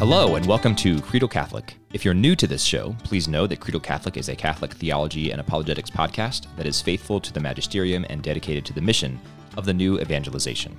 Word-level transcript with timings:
Hello, 0.00 0.36
and 0.36 0.46
welcome 0.46 0.74
to 0.76 0.98
Credo 1.02 1.28
Catholic. 1.28 1.76
If 1.92 2.06
you're 2.06 2.14
new 2.14 2.34
to 2.34 2.46
this 2.46 2.64
show, 2.64 2.96
please 3.04 3.28
know 3.28 3.46
that 3.46 3.60
Credo 3.60 3.78
Catholic 3.78 4.16
is 4.16 4.30
a 4.30 4.34
Catholic 4.34 4.72
theology 4.72 5.30
and 5.30 5.42
apologetics 5.42 5.90
podcast 5.90 6.46
that 6.56 6.64
is 6.64 6.80
faithful 6.80 7.20
to 7.20 7.30
the 7.30 7.38
magisterium 7.38 8.06
and 8.08 8.22
dedicated 8.22 8.64
to 8.64 8.72
the 8.72 8.80
mission 8.80 9.20
of 9.58 9.66
the 9.66 9.74
new 9.74 10.00
evangelization. 10.00 10.74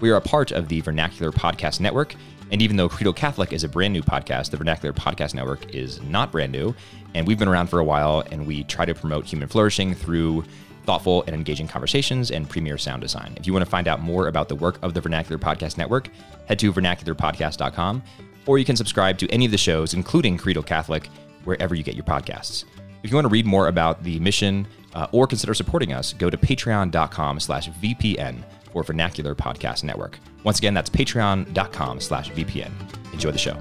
We 0.00 0.10
are 0.10 0.16
a 0.16 0.20
part 0.20 0.52
of 0.52 0.68
the 0.68 0.82
Vernacular 0.82 1.32
Podcast 1.32 1.80
Network, 1.80 2.14
and 2.52 2.60
even 2.60 2.76
though 2.76 2.90
Credo 2.90 3.14
Catholic 3.14 3.54
is 3.54 3.64
a 3.64 3.68
brand 3.68 3.94
new 3.94 4.02
podcast, 4.02 4.50
the 4.50 4.58
Vernacular 4.58 4.92
Podcast 4.92 5.32
Network 5.32 5.74
is 5.74 6.02
not 6.02 6.30
brand 6.30 6.52
new, 6.52 6.74
and 7.14 7.26
we've 7.26 7.38
been 7.38 7.48
around 7.48 7.68
for 7.68 7.78
a 7.78 7.84
while, 7.84 8.24
and 8.30 8.46
we 8.46 8.64
try 8.64 8.84
to 8.84 8.94
promote 8.94 9.24
human 9.24 9.48
flourishing 9.48 9.94
through 9.94 10.44
thoughtful 10.84 11.24
and 11.26 11.34
engaging 11.34 11.66
conversations 11.66 12.30
and 12.30 12.48
premier 12.48 12.76
sound 12.76 13.00
design. 13.00 13.32
If 13.36 13.46
you 13.46 13.54
want 13.54 13.64
to 13.64 13.70
find 13.70 13.88
out 13.88 14.02
more 14.02 14.28
about 14.28 14.50
the 14.50 14.54
work 14.54 14.78
of 14.82 14.92
the 14.92 15.00
Vernacular 15.00 15.38
Podcast 15.38 15.78
Network, 15.78 16.10
head 16.46 16.58
to 16.58 16.72
vernacularpodcast.com, 16.74 18.02
or 18.50 18.58
you 18.58 18.64
can 18.64 18.74
subscribe 18.74 19.16
to 19.16 19.30
any 19.30 19.44
of 19.44 19.52
the 19.52 19.56
shows, 19.56 19.94
including 19.94 20.36
Credo 20.36 20.60
Catholic, 20.60 21.06
wherever 21.44 21.72
you 21.72 21.84
get 21.84 21.94
your 21.94 22.02
podcasts. 22.02 22.64
If 23.04 23.08
you 23.08 23.14
want 23.14 23.26
to 23.26 23.28
read 23.28 23.46
more 23.46 23.68
about 23.68 24.02
the 24.02 24.18
mission 24.18 24.66
uh, 24.92 25.06
or 25.12 25.28
consider 25.28 25.54
supporting 25.54 25.92
us, 25.92 26.14
go 26.14 26.28
to 26.28 26.36
patreon.com 26.36 27.38
slash 27.38 27.70
VPN 27.70 28.42
for 28.72 28.82
Vernacular 28.82 29.36
Podcast 29.36 29.84
Network. 29.84 30.18
Once 30.42 30.58
again, 30.58 30.74
that's 30.74 30.90
patreon.com 30.90 32.00
slash 32.00 32.32
VPN. 32.32 32.72
Enjoy 33.12 33.30
the 33.30 33.38
show. 33.38 33.56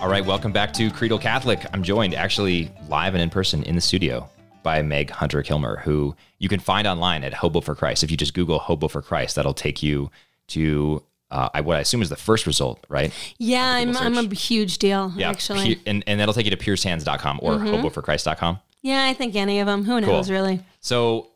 All 0.00 0.08
right, 0.08 0.24
welcome 0.24 0.52
back 0.52 0.72
to 0.74 0.92
Credo 0.92 1.18
Catholic. 1.18 1.66
I'm 1.74 1.82
joined 1.82 2.14
actually 2.14 2.70
live 2.88 3.14
and 3.14 3.22
in 3.22 3.30
person 3.30 3.64
in 3.64 3.74
the 3.74 3.80
studio 3.80 4.30
by 4.62 4.80
Meg 4.80 5.10
Hunter 5.10 5.42
Kilmer, 5.42 5.80
who 5.80 6.14
you 6.38 6.48
can 6.48 6.60
find 6.60 6.86
online 6.86 7.24
at 7.24 7.34
Hobo 7.34 7.60
for 7.60 7.74
Christ. 7.74 8.04
If 8.04 8.12
you 8.12 8.16
just 8.16 8.32
Google 8.32 8.60
Hobo 8.60 8.86
for 8.86 9.02
Christ, 9.02 9.34
that'll 9.34 9.54
take 9.54 9.82
you 9.82 10.08
to 10.50 11.02
uh, 11.30 11.48
I, 11.54 11.60
what 11.60 11.76
I 11.76 11.80
assume 11.80 12.02
is 12.02 12.08
the 12.08 12.16
first 12.16 12.44
result, 12.46 12.84
right? 12.88 13.12
Yeah, 13.38 13.64
I'm, 13.64 13.96
I'm 13.96 14.18
a 14.18 14.34
huge 14.34 14.78
deal, 14.78 15.12
Yeah, 15.16 15.30
actually. 15.30 15.76
Pe- 15.76 15.80
and, 15.86 16.02
and 16.08 16.18
that'll 16.18 16.34
take 16.34 16.44
you 16.44 16.50
to 16.50 16.56
piercedhands.com 16.56 17.38
or 17.40 17.52
hoboforchrist.com. 17.54 18.58
yeah, 18.82 19.04
I 19.04 19.14
think 19.14 19.36
any 19.36 19.60
of 19.60 19.66
them. 19.66 19.84
Who 19.84 20.00
knows, 20.00 20.26
Cool. 20.26 20.34
really? 20.34 20.60
So, 20.80 21.28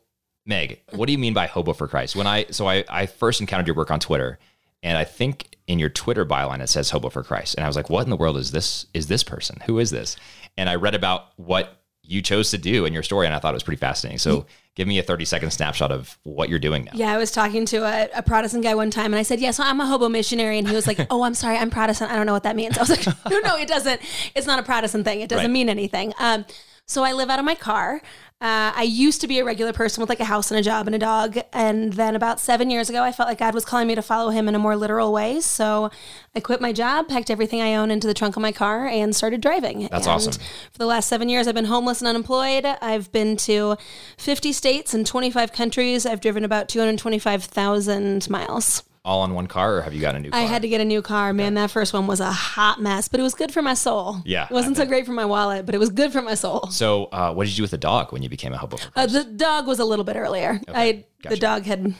Meg, 0.45 0.81
what 0.91 1.05
do 1.07 1.13
you 1.13 1.17
mean 1.17 1.33
by 1.33 1.47
hobo 1.47 1.71
for 1.73 1.87
Christ? 1.87 2.15
When 2.15 2.27
I 2.27 2.45
so 2.51 2.67
I, 2.67 2.83
I 2.89 3.05
first 3.05 3.39
encountered 3.41 3.67
your 3.67 3.75
work 3.75 3.89
on 3.89 3.99
Twitter, 4.01 4.37
and 4.83 4.97
I 4.97 5.05
think 5.05 5.55
in 5.65 5.79
your 5.79 5.89
Twitter 5.89 6.25
byline 6.25 6.61
it 6.61 6.67
says 6.67 6.89
hobo 6.89 7.09
for 7.09 7.23
Christ, 7.23 7.55
and 7.55 7.63
I 7.63 7.67
was 7.67 7.75
like, 7.77 7.89
what 7.89 8.03
in 8.03 8.09
the 8.09 8.17
world 8.17 8.35
is 8.37 8.51
this? 8.51 8.85
Is 8.93 9.07
this 9.07 9.23
person? 9.23 9.59
Who 9.65 9.79
is 9.79 9.91
this? 9.91 10.17
And 10.57 10.69
I 10.69 10.75
read 10.75 10.93
about 10.95 11.27
what 11.37 11.81
you 12.03 12.21
chose 12.21 12.51
to 12.51 12.57
do 12.57 12.85
in 12.85 12.91
your 12.93 13.01
story, 13.01 13.25
and 13.27 13.33
I 13.35 13.39
thought 13.39 13.53
it 13.53 13.55
was 13.55 13.63
pretty 13.63 13.79
fascinating. 13.79 14.19
So, 14.19 14.45
give 14.75 14.87
me 14.87 14.99
a 14.99 15.03
thirty 15.03 15.25
second 15.25 15.51
snapshot 15.51 15.91
of 15.91 16.17
what 16.23 16.49
you're 16.49 16.59
doing 16.59 16.85
now. 16.85 16.91
Yeah, 16.93 17.13
I 17.13 17.17
was 17.17 17.31
talking 17.31 17.65
to 17.67 17.77
a, 17.77 18.09
a 18.15 18.21
Protestant 18.23 18.63
guy 18.63 18.75
one 18.75 18.91
time 18.91 19.07
and 19.07 19.15
I 19.15 19.23
said, 19.23 19.39
Yeah, 19.39 19.51
so 19.51 19.63
I'm 19.63 19.79
a 19.81 19.85
hobo 19.85 20.09
missionary. 20.09 20.57
And 20.57 20.67
he 20.67 20.75
was 20.75 20.85
like, 20.87 20.99
Oh, 21.09 21.23
I'm 21.23 21.33
sorry, 21.33 21.57
I'm 21.57 21.69
Protestant. 21.69 22.11
I 22.11 22.15
don't 22.15 22.25
know 22.25 22.33
what 22.33 22.43
that 22.43 22.55
means. 22.55 22.77
I 22.77 22.81
was 22.81 22.89
like, 22.89 23.05
No, 23.29 23.39
no, 23.39 23.57
it 23.57 23.67
doesn't. 23.67 24.01
It's 24.35 24.47
not 24.47 24.59
a 24.59 24.63
Protestant 24.63 25.05
thing. 25.05 25.21
It 25.21 25.29
doesn't 25.29 25.45
Right. 25.45 25.51
mean 25.51 25.69
anything. 25.69 26.13
Um, 26.19 26.45
so 26.87 27.03
I 27.03 27.13
live 27.13 27.29
out 27.31 27.39
of 27.39 27.45
my 27.45 27.55
car. 27.55 27.99
Uh, 28.45 28.71
I 28.75 28.83
used 28.83 29.21
to 29.21 29.27
be 29.27 29.39
a 29.39 29.43
regular 29.43 29.73
person 29.73 30.01
with 30.01 30.09
like 30.09 30.19
a 30.19 30.25
house 30.25 30.51
and 30.51 30.59
a 30.59 30.61
job 30.61 30.85
and 30.85 30.95
a 30.95 30.99
dog. 30.99 31.39
And 31.51 31.93
then 31.93 32.15
about 32.15 32.39
seven 32.39 32.69
years 32.69 32.91
ago, 32.91 33.01
I 33.01 33.11
felt 33.11 33.27
like 33.27 33.39
God 33.39 33.55
was 33.55 33.65
calling 33.65 33.87
me 33.87 33.95
to 33.95 34.03
follow 34.03 34.29
him 34.29 34.47
in 34.47 34.53
a 34.53 34.59
more 34.59 34.75
literal 34.75 35.11
way. 35.11 35.41
So 35.41 35.89
I 36.35 36.41
quit 36.41 36.61
my 36.61 36.71
job, 36.71 37.07
packed 37.07 37.31
everything 37.31 37.59
I 37.59 37.73
own 37.73 37.89
into 37.89 38.05
the 38.05 38.13
trunk 38.13 38.35
of 38.35 38.43
my 38.43 38.51
car, 38.51 38.85
and 38.85 39.15
started 39.15 39.41
driving. 39.41 39.87
That's 39.89 40.05
And 40.05 40.13
awesome. 40.13 40.33
For 40.33 40.77
the 40.77 40.85
last 40.85 41.07
seven 41.07 41.27
years, 41.27 41.47
I've 41.47 41.55
been 41.55 41.65
homeless 41.65 42.01
and 42.01 42.07
unemployed. 42.07 42.67
I've 42.83 43.11
been 43.11 43.35
to 43.37 43.77
50 44.19 44.53
states 44.53 44.93
and 44.93 45.07
25 45.07 45.51
countries. 45.51 46.05
I've 46.05 46.21
driven 46.21 46.45
about 46.45 46.69
225,000 46.69 48.29
miles. 48.29 48.83
All 49.05 49.21
on 49.21 49.33
one 49.35 49.45
car, 49.47 49.77
or 49.77 49.81
have 49.83 49.93
you 49.93 50.01
got 50.01 50.15
a 50.15 50.19
new 50.19 50.31
car? 50.31 50.39
I 50.39 50.43
had 50.43 50.63
to 50.63 50.67
get 50.67 50.81
a 50.81 50.85
new 50.85 51.01
car. 51.03 51.31
Man, 51.31 51.53
that 51.53 51.69
first 51.69 51.93
one 51.93 52.07
was 52.07 52.19
a 52.19 52.31
hot 52.31 52.81
mess, 52.81 53.07
but 53.07 53.19
it 53.19 53.23
was 53.23 53.35
good 53.35 53.51
for 53.53 53.61
my 53.61 53.75
soul. 53.75 54.17
Yeah, 54.25 54.45
It 54.49 54.51
wasn't 54.51 54.77
so 54.77 54.85
great 54.85 55.05
for 55.05 55.11
my 55.11 55.25
wallet, 55.25 55.65
but 55.67 55.75
it 55.75 55.77
was 55.77 55.89
good 55.89 56.11
for 56.11 56.23
my 56.23 56.33
soul. 56.33 56.67
so, 56.71 57.05
uh, 57.11 57.31
what 57.31 57.43
did 57.45 57.51
you 57.51 57.57
do 57.57 57.61
with 57.63 57.71
the 57.71 57.77
dog 57.77 58.11
when 58.11 58.23
you 58.23 58.29
became 58.29 58.51
a 58.51 58.57
hobo? 58.57 58.77
Uh, 58.95 59.05
the 59.05 59.23
dog 59.23 59.67
was 59.67 59.77
a 59.79 59.85
little 59.85 60.03
bit 60.05 60.15
earlier. 60.15 60.59
I 60.67 61.05
gotcha. 61.21 61.35
The 61.35 61.39
dog 61.39 61.63
had 61.65 61.93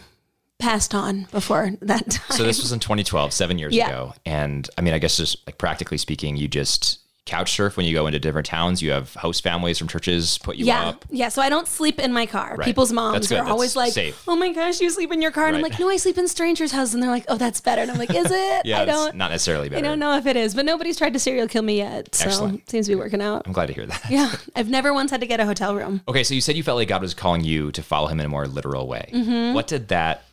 passed 0.58 0.96
on 0.96 1.28
before 1.32 1.74
that 1.82 2.10
time. 2.10 2.38
So 2.38 2.44
this 2.44 2.60
was 2.62 2.72
in 2.72 2.80
2012, 2.80 3.34
seven 3.34 3.60
years 3.60 3.76
Yeah. 3.76 3.88
ago. 3.88 4.14
And 4.26 4.68
I 4.78 4.82
mean, 4.82 4.94
I 4.96 4.98
guess 5.00 5.18
just 5.18 5.46
like 5.46 5.60
practically 5.60 6.00
speaking, 6.00 6.38
you 6.38 6.48
just 6.48 7.00
couch 7.26 7.56
surf 7.56 7.76
when 7.76 7.88
you 7.88 7.94
go 7.94 8.06
into 8.06 8.20
different 8.20 8.46
towns. 8.46 8.82
You 8.84 8.92
have 8.92 9.14
host 9.16 9.42
families 9.42 9.80
from 9.80 9.88
churches 9.88 10.38
put 10.38 10.58
you 10.58 10.66
yeah, 10.66 10.90
up. 10.90 11.06
yeah. 11.10 11.30
So 11.30 11.42
I 11.42 11.50
don't 11.50 11.68
sleep 11.68 12.00
in 12.00 12.14
my 12.14 12.28
car. 12.28 12.56
Right. 12.56 12.66
People's 12.66 12.92
moms 12.92 13.32
are 13.32 13.44
always 13.44 13.72
That's 13.74 13.76
like, 13.76 13.94
safe. 13.94 14.24
"Oh 14.28 14.36
my 14.36 14.52
gosh, 14.54 14.80
you 14.80 14.90
sleep 14.92 15.12
in 15.12 15.22
your 15.22 15.32
car," 15.32 15.48
and 15.48 15.56
I'm 15.56 15.64
like, 15.64 15.80
"No, 15.80 15.90
I 15.90 15.98
sleep 15.98 16.18
in 16.20 16.28
strangers' 16.28 16.72
houses." 16.72 16.94
And 16.94 17.02
they're 17.02 17.10
like, 17.10 17.26
"Oh, 17.28 17.38
that's 17.38 17.62
better." 17.62 17.82
And 17.82 17.90
I'm 17.90 17.98
like, 17.98 18.14
"Is 18.14 18.28
it? 18.32 18.66
Yeah, 18.66 18.82
I 18.82 18.86
don't. 18.86 19.16
not 19.16 19.32
necessarily 19.32 19.76
I 19.76 19.82
don't 19.82 19.98
know 20.00 20.18
if 20.18 20.28
it 20.28 20.36
is, 20.38 20.54
but 20.54 20.66
nobody's 20.66 20.98
tried 20.98 21.14
to 21.14 21.20
serial 21.20 21.48
kill 21.48 21.64
me 21.64 21.78
yet. 21.78 22.14
So 22.14 22.26
Excellent. 22.28 22.60
it 22.62 22.70
seems 22.70 22.86
to 22.86 22.92
be 22.92 22.96
working 22.96 23.22
out. 23.22 23.44
I'm 23.46 23.54
glad 23.54 23.68
to 23.68 23.74
hear 23.74 23.88
that. 23.88 24.06
Yeah, 24.10 24.32
I've 24.56 24.70
never 24.70 24.94
once 24.94 25.10
had 25.12 25.22
to 25.22 25.28
get 25.28 25.40
a 25.40 25.46
hotel 25.46 25.76
room. 25.76 26.02
Okay, 26.08 26.24
so 26.24 26.34
you 26.36 26.42
said 26.42 26.56
you 26.56 26.64
felt 26.64 26.78
like 26.78 26.88
God 26.88 27.02
was 27.02 27.14
calling 27.16 27.44
you 27.44 27.72
to 27.72 27.82
follow 27.82 28.08
Him 28.08 28.20
in 28.20 28.26
a 28.28 28.30
more 28.30 28.48
literal 28.48 28.88
way. 28.88 29.10
Mm-hmm. 29.12 29.54
What 29.56 29.68
did 29.68 29.88
that? 29.88 30.24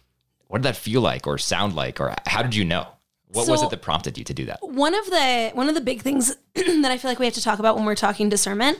What 0.49 0.59
did 0.59 0.65
that 0.65 0.77
feel 0.77 1.01
like, 1.01 1.27
or 1.27 1.39
sound 1.39 1.75
like, 1.75 1.99
or 2.01 2.15
how 2.27 2.43
did 2.43 2.55
you 2.55 2.67
know? 2.67 2.87
What 3.33 3.49
was 3.49 3.63
it 3.63 3.71
that 3.71 3.83
prompted 3.83 4.19
you 4.19 4.25
to 4.25 4.35
do 4.35 4.45
that? 4.47 4.59
One 4.63 4.95
of 4.95 5.07
the 5.07 5.51
one 5.55 5.69
of 5.69 5.75
the 5.75 5.81
big 5.81 6.03
things 6.03 6.37
that 6.55 6.85
I 6.85 6.99
feel 6.99 7.11
like 7.11 7.19
we 7.19 7.25
have 7.25 7.35
to 7.35 7.43
talk 7.43 7.59
about 7.59 7.77
when 7.77 7.85
we're 7.85 7.95
talking 7.95 8.29
discernment 8.29 8.79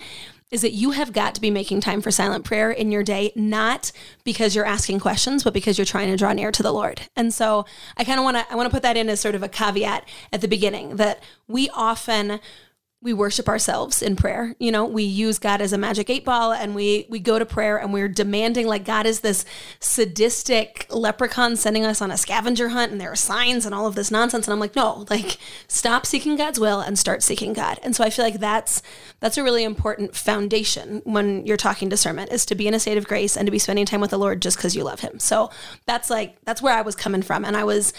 is 0.53 0.61
that 0.61 0.73
you 0.73 0.91
have 0.91 1.13
got 1.15 1.35
to 1.35 1.41
be 1.41 1.51
making 1.51 1.81
time 1.81 2.03
for 2.03 2.11
silent 2.11 2.45
prayer 2.45 2.71
in 2.71 2.93
your 2.93 3.03
day, 3.03 3.33
not 3.35 3.91
because 4.23 4.55
you're 4.55 4.67
asking 4.67 5.01
questions, 5.01 5.43
but 5.43 5.55
because 5.55 5.79
you're 5.79 5.87
trying 5.87 6.09
to 6.09 6.17
draw 6.17 6.33
near 6.35 6.53
to 6.53 6.63
the 6.63 6.71
Lord. 6.71 7.01
And 7.17 7.33
so 7.33 7.65
I 7.97 8.05
kind 8.05 8.21
of 8.21 8.25
want 8.25 8.37
to 8.37 8.47
I 8.53 8.55
want 8.55 8.67
to 8.67 8.75
put 8.75 8.83
that 8.83 8.97
in 8.97 9.09
as 9.09 9.19
sort 9.19 9.35
of 9.35 9.43
a 9.43 9.49
caveat 9.49 10.07
at 10.33 10.43
the 10.43 10.49
beginning 10.49 10.97
that 10.97 11.23
we 11.49 11.71
often 11.71 12.39
we 13.03 13.13
worship 13.13 13.49
ourselves 13.49 14.01
in 14.01 14.15
prayer. 14.15 14.55
You 14.61 14.71
know, 14.71 14.85
we 14.85 15.03
use 15.03 15.41
God 15.41 15.61
as 15.61 15.73
a 15.73 15.79
magic 15.79 16.09
eight 16.09 16.25
ball 16.25 16.53
and 16.53 16.75
we 16.75 17.07
we 17.09 17.19
go 17.19 17.39
to 17.39 17.45
prayer 17.45 17.77
and 17.77 17.93
we're 17.93 18.09
demanding 18.09 18.69
like 18.69 18.85
God 18.85 19.07
is 19.07 19.21
this 19.21 19.45
sadistic 19.81 20.87
leprechaun 20.89 21.57
sending 21.57 21.85
us 21.85 22.01
on 22.01 22.13
a 22.13 22.17
scavenger 22.17 22.69
hunt 22.69 22.93
and 22.93 23.01
there 23.01 23.11
are 23.11 23.17
signs 23.17 23.67
and 23.67 23.75
all 23.75 23.89
of 23.89 23.97
this 23.97 24.13
nonsense 24.13 24.47
and 24.47 24.53
I'm 24.53 24.61
like, 24.61 24.77
"No, 24.77 25.05
like 25.11 25.37
stop 25.67 26.07
seeking 26.07 26.37
God's 26.37 26.61
will 26.61 26.81
and 26.81 26.97
start 26.97 27.25
seeking 27.25 27.53
God." 27.53 27.81
And 27.83 27.97
so 27.97 28.05
I 28.05 28.11
feel 28.11 28.25
like 28.25 28.39
that's 28.39 28.83
that's 29.19 29.37
a 29.37 29.43
really 29.43 29.65
important 29.65 30.15
foundation 30.15 31.03
when 31.05 31.45
you're 31.45 31.57
talking 31.57 31.89
discernment 31.89 32.31
is 32.33 32.47
to 32.47 32.55
be 32.55 32.69
in 32.69 32.75
a 32.75 32.81
state 32.81 32.99
of 32.99 33.09
grace 33.09 33.37
and 33.37 33.47
to 33.47 33.53
be 33.53 33.59
spending 33.59 33.85
time 33.85 34.01
with 34.01 34.11
the 34.11 34.19
Lord 34.19 34.41
just 34.41 34.59
cuz 34.59 34.77
you 34.77 34.85
love 34.85 35.01
him. 35.01 35.19
So 35.19 35.51
that's 35.87 36.09
like 36.09 36.37
that's 36.45 36.63
where 36.63 36.75
I 36.75 36.83
was 36.83 36.95
coming 36.95 37.23
from 37.23 37.45
and 37.45 37.57
I 37.57 37.65
was 37.65 37.93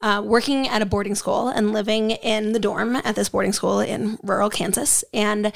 uh, 0.00 0.22
working 0.24 0.68
at 0.68 0.80
a 0.80 0.86
boarding 0.86 1.14
school 1.14 1.48
and 1.48 1.72
living 1.72 2.12
in 2.12 2.52
the 2.52 2.58
dorm 2.60 2.96
at 2.96 3.16
this 3.16 3.28
boarding 3.28 3.52
school 3.52 3.80
in 3.80 4.18
rural 4.22 4.48
Kansas. 4.50 5.04
And 5.12 5.52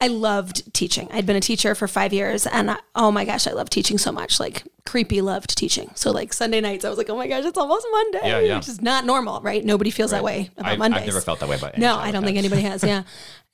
I 0.00 0.08
loved 0.08 0.74
teaching. 0.74 1.08
I'd 1.12 1.24
been 1.24 1.36
a 1.36 1.40
teacher 1.40 1.74
for 1.74 1.88
five 1.88 2.12
years, 2.12 2.46
and 2.46 2.70
I, 2.70 2.78
oh 2.94 3.10
my 3.10 3.24
gosh, 3.24 3.46
I 3.46 3.52
loved 3.52 3.72
teaching 3.72 3.96
so 3.96 4.12
much. 4.12 4.38
Like 4.38 4.62
creepy 4.84 5.22
loved 5.22 5.56
teaching. 5.56 5.90
So 5.94 6.10
like 6.10 6.34
Sunday 6.34 6.60
nights, 6.60 6.84
I 6.84 6.90
was 6.90 6.98
like, 6.98 7.08
oh 7.08 7.16
my 7.16 7.26
gosh, 7.26 7.44
it's 7.44 7.56
almost 7.56 7.86
Monday, 7.90 8.20
Yeah, 8.24 8.40
yeah. 8.40 8.56
which 8.56 8.68
is 8.68 8.82
not 8.82 9.06
normal, 9.06 9.40
right? 9.40 9.64
Nobody 9.64 9.90
feels 9.90 10.10
that 10.10 10.22
way 10.22 10.50
about 10.58 10.72
I've, 10.72 10.78
Mondays. 10.78 11.00
I've 11.02 11.06
never 11.06 11.20
felt 11.22 11.40
that 11.40 11.48
way 11.48 11.56
about 11.56 11.78
No, 11.78 11.96
I 11.96 12.10
don't 12.10 12.24
think 12.24 12.36
anybody 12.36 12.62
has. 12.62 12.84
Yeah, 12.84 13.04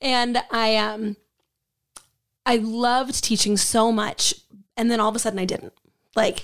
and 0.00 0.42
I 0.50 0.76
um, 0.78 1.16
I 2.44 2.56
loved 2.56 3.22
teaching 3.22 3.56
so 3.56 3.92
much, 3.92 4.34
and 4.76 4.90
then 4.90 4.98
all 4.98 5.08
of 5.08 5.14
a 5.16 5.20
sudden 5.20 5.38
I 5.38 5.44
didn't. 5.44 5.74
Like 6.16 6.42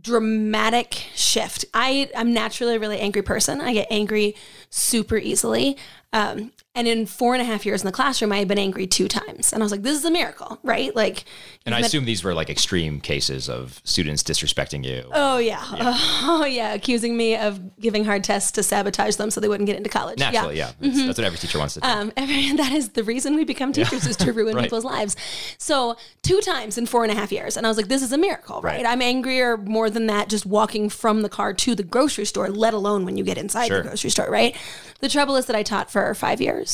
dramatic 0.00 0.94
shift. 1.14 1.64
I 1.74 2.10
I'm 2.16 2.32
naturally 2.32 2.76
a 2.76 2.80
really 2.80 3.00
angry 3.00 3.22
person. 3.22 3.60
I 3.60 3.72
get 3.72 3.86
angry 3.90 4.34
super 4.70 5.16
easily. 5.16 5.76
Um, 6.12 6.52
and 6.78 6.88
in 6.88 7.06
four 7.06 7.34
and 7.34 7.42
a 7.42 7.44
half 7.44 7.66
years 7.66 7.82
in 7.82 7.86
the 7.86 7.92
classroom, 7.92 8.32
I 8.32 8.38
had 8.38 8.48
been 8.48 8.58
angry 8.58 8.86
two 8.86 9.08
times, 9.08 9.52
and 9.52 9.62
I 9.62 9.64
was 9.64 9.72
like, 9.72 9.82
"This 9.82 9.98
is 9.98 10.04
a 10.04 10.10
miracle, 10.10 10.58
right?" 10.62 10.94
Like, 10.94 11.24
And 11.66 11.74
I 11.74 11.80
met- 11.80 11.88
assume 11.88 12.04
these 12.04 12.22
were 12.24 12.34
like 12.34 12.48
extreme 12.48 13.00
cases 13.00 13.48
of 13.48 13.80
students 13.84 14.22
disrespecting 14.22 14.84
you. 14.84 15.04
Oh 15.12 15.38
yeah. 15.38 15.62
Oh 16.30 16.44
yeah, 16.44 16.72
accusing 16.74 17.16
me 17.16 17.36
of 17.36 17.78
giving 17.80 18.04
hard 18.04 18.22
tests 18.24 18.52
to 18.52 18.62
sabotage 18.62 19.16
them 19.16 19.30
so 19.30 19.40
they 19.40 19.48
wouldn't 19.48 19.66
get 19.66 19.76
into 19.76 19.90
college. 19.90 20.18
Naturally, 20.18 20.56
yeah. 20.58 20.72
That's, 20.80 20.96
Mm-hmm. 20.96 21.06
that's 21.06 21.18
what 21.18 21.24
every 21.26 21.38
teacher 21.38 21.58
wants 21.58 21.74
to 21.74 21.80
do. 21.80 21.88
Um, 21.88 22.12
every, 22.16 22.52
that 22.56 22.72
is 22.72 22.90
the 22.90 23.02
reason 23.04 23.34
we 23.36 23.44
become 23.44 23.72
teachers 23.72 24.06
is 24.06 24.16
to 24.18 24.32
ruin 24.32 24.54
Right. 24.58 24.64
people's 24.64 24.84
lives. 24.84 25.16
So 25.58 25.96
two 26.22 26.40
times 26.40 26.78
in 26.78 26.86
four 26.86 27.02
and 27.04 27.12
a 27.12 27.14
half 27.14 27.32
years, 27.32 27.56
and 27.56 27.66
I 27.66 27.70
was 27.70 27.76
like, 27.76 27.88
"This 27.88 28.02
is 28.02 28.12
a 28.12 28.18
miracle, 28.18 28.60
right? 28.62 28.76
Right. 28.78 28.86
I'm 28.86 29.02
angrier 29.02 29.56
more 29.56 29.90
than 29.90 30.06
that 30.06 30.28
just 30.28 30.46
walking 30.46 30.88
from 30.88 31.22
the 31.22 31.28
car 31.28 31.52
to 31.54 31.74
the 31.74 31.82
grocery 31.82 32.24
store, 32.26 32.48
let 32.48 32.74
alone 32.74 33.04
when 33.04 33.16
you 33.16 33.24
get 33.24 33.38
inside 33.38 33.68
Sure. 33.68 33.78
the 33.82 33.88
grocery 33.88 34.10
store, 34.10 34.30
right? 34.30 34.56
The 35.00 35.08
trouble 35.08 35.36
is 35.36 35.46
that 35.46 35.56
I 35.56 35.62
taught 35.62 35.90
for 35.90 36.12
five 36.14 36.40
years, 36.40 36.67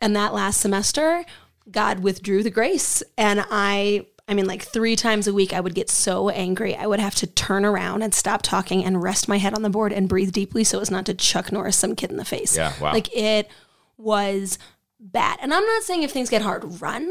and 0.00 0.14
that 0.16 0.34
last 0.34 0.60
semester, 0.60 1.24
God 1.70 2.00
withdrew 2.00 2.42
the 2.42 2.50
grace, 2.50 3.02
and 3.16 3.44
I. 3.50 4.06
I 4.30 4.34
mean, 4.34 4.44
like 4.44 4.62
three 4.62 4.94
times 4.94 5.26
a 5.26 5.32
week, 5.32 5.54
I 5.54 5.60
would 5.60 5.74
get 5.74 5.88
so 5.88 6.28
angry. 6.28 6.76
I 6.76 6.86
would 6.86 7.00
have 7.00 7.14
to 7.14 7.26
turn 7.26 7.64
around 7.64 8.02
and 8.02 8.12
stop 8.12 8.42
talking 8.42 8.84
and 8.84 9.02
rest 9.02 9.26
my 9.26 9.38
head 9.38 9.54
on 9.54 9.62
the 9.62 9.70
board 9.70 9.90
and 9.90 10.06
breathe 10.06 10.32
deeply 10.32 10.64
so 10.64 10.80
as 10.80 10.90
not 10.90 11.06
to 11.06 11.14
Chuck 11.14 11.50
Norris 11.50 11.78
some 11.78 11.96
kid 11.96 12.10
in 12.10 12.18
the 12.18 12.26
face. 12.26 12.54
Yeah, 12.54 12.74
wow. 12.78 12.92
Like 12.92 13.08
it 13.16 13.48
was 13.96 14.58
bad. 15.00 15.38
And 15.40 15.54
I'm 15.54 15.64
not 15.64 15.82
saying 15.82 16.02
if 16.02 16.10
things 16.10 16.28
get 16.28 16.42
hard, 16.42 16.82
run, 16.82 17.10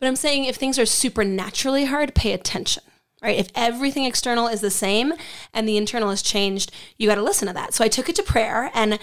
but 0.00 0.08
I'm 0.08 0.16
saying 0.16 0.46
if 0.46 0.56
things 0.56 0.76
are 0.76 0.86
supernaturally 0.86 1.84
hard, 1.84 2.16
pay 2.16 2.32
attention. 2.32 2.82
Right? 3.22 3.38
If 3.38 3.48
everything 3.54 4.04
external 4.04 4.48
is 4.48 4.60
the 4.60 4.70
same 4.70 5.14
and 5.54 5.68
the 5.68 5.76
internal 5.76 6.10
has 6.10 6.20
changed, 6.20 6.72
you 6.98 7.08
got 7.08 7.14
to 7.14 7.22
listen 7.22 7.46
to 7.46 7.54
that. 7.54 7.74
So 7.74 7.84
I 7.84 7.88
took 7.88 8.08
it 8.08 8.16
to 8.16 8.22
prayer 8.22 8.72
and 8.74 8.98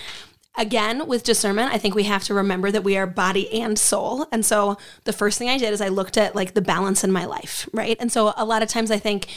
again 0.55 1.07
with 1.07 1.23
discernment 1.23 1.73
i 1.73 1.77
think 1.77 1.95
we 1.95 2.03
have 2.03 2.23
to 2.23 2.33
remember 2.33 2.69
that 2.69 2.83
we 2.83 2.95
are 2.95 3.07
body 3.07 3.51
and 3.61 3.77
soul. 3.79 4.27
And 4.31 4.45
so 4.45 4.77
the 5.03 5.13
first 5.13 5.39
thing 5.39 5.49
i 5.49 5.57
did 5.57 5.73
is 5.73 5.81
i 5.81 5.87
looked 5.87 6.17
at 6.17 6.35
like 6.35 6.53
the 6.53 6.61
balance 6.61 7.03
in 7.03 7.11
my 7.11 7.25
life 7.25 7.67
right? 7.73 7.97
And 7.99 8.11
so 8.11 8.33
a 8.37 8.45
lot 8.45 8.61
of 8.61 8.69
times 8.69 8.91
i 8.91 8.99
think 8.99 9.27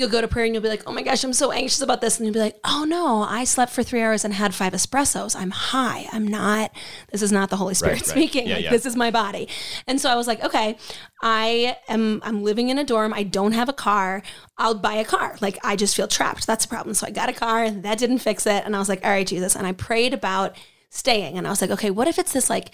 you'll 0.00 0.08
go 0.08 0.22
to 0.22 0.26
prayer 0.26 0.46
and 0.46 0.54
you'll 0.54 0.62
be 0.62 0.68
like, 0.68 0.82
oh 0.86 0.92
my 0.92 1.02
gosh, 1.02 1.22
I'm 1.22 1.34
so 1.34 1.52
anxious 1.52 1.82
about 1.82 2.00
this. 2.00 2.18
And 2.18 2.26
you'll 2.26 2.32
be 2.32 2.40
like, 2.40 2.58
oh 2.64 2.84
no, 2.84 3.22
I 3.22 3.44
slept 3.44 3.70
for 3.70 3.82
three 3.82 4.00
hours 4.00 4.24
and 4.24 4.32
had 4.32 4.54
five 4.54 4.72
espressos. 4.72 5.36
I'm 5.36 5.50
high. 5.50 6.08
I'm 6.10 6.26
not, 6.26 6.72
this 7.12 7.20
is 7.20 7.30
not 7.30 7.50
the 7.50 7.56
Holy 7.56 7.74
Spirit 7.74 7.92
Right, 7.92 8.00
right. 8.00 8.06
speaking. 8.06 8.48
Yeah, 8.48 8.54
like, 8.56 8.64
yeah. 8.64 8.70
this 8.70 8.86
is 8.86 8.96
my 8.96 9.10
body. 9.10 9.46
And 9.86 10.00
so 10.00 10.10
I 10.10 10.16
was 10.16 10.26
like, 10.26 10.42
okay, 10.42 10.78
I 11.20 11.76
am, 11.88 12.20
I'm 12.24 12.42
living 12.42 12.70
in 12.70 12.78
a 12.78 12.84
dorm. 12.84 13.12
I 13.12 13.22
don't 13.22 13.52
have 13.52 13.68
a 13.68 13.74
car. 13.74 14.22
I'll 14.56 14.74
buy 14.74 14.94
a 14.94 15.04
car. 15.04 15.36
Like, 15.42 15.58
I 15.62 15.76
just 15.76 15.94
feel 15.94 16.08
trapped. 16.08 16.46
That's 16.46 16.64
a 16.64 16.68
problem. 16.68 16.94
So 16.94 17.06
I 17.06 17.10
got 17.10 17.28
a 17.28 17.34
car. 17.34 17.70
That 17.70 17.98
didn't 17.98 18.18
fix 18.20 18.46
it. 18.46 18.64
And 18.64 18.74
I 18.74 18.78
was 18.78 18.88
like, 18.88 19.04
all 19.04 19.10
right, 19.10 19.26
Jesus. 19.26 19.54
And 19.54 19.66
I 19.66 19.72
prayed 19.72 20.14
about 20.14 20.56
staying. 20.90 21.38
And 21.38 21.46
I 21.46 21.50
was 21.50 21.60
like, 21.62 21.70
okay, 21.70 21.90
what 21.90 22.08
if 22.08 22.18
it's 22.18 22.32
this 22.32 22.50
like, 22.50 22.70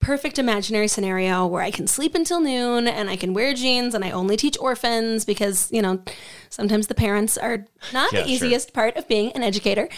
perfect 0.00 0.38
imaginary 0.38 0.86
scenario 0.86 1.44
where 1.44 1.60
I 1.60 1.72
can 1.72 1.88
sleep 1.88 2.14
until 2.14 2.40
noon 2.40 2.86
and 2.86 3.10
I 3.10 3.16
can 3.16 3.34
wear 3.34 3.52
jeans 3.52 3.94
and 3.96 4.04
I 4.04 4.12
only 4.12 4.36
teach 4.36 4.56
orphans 4.60 5.24
because, 5.24 5.68
you 5.72 5.82
know, 5.82 6.00
sometimes 6.50 6.86
the 6.86 6.94
parents 6.94 7.36
are 7.36 7.66
not 7.92 8.12
Yeah, 8.12 8.20
the 8.20 8.26
sure. 8.28 8.34
easiest 8.46 8.72
part 8.72 8.96
of 8.96 9.08
being 9.08 9.32
an 9.32 9.42
educator. 9.42 9.88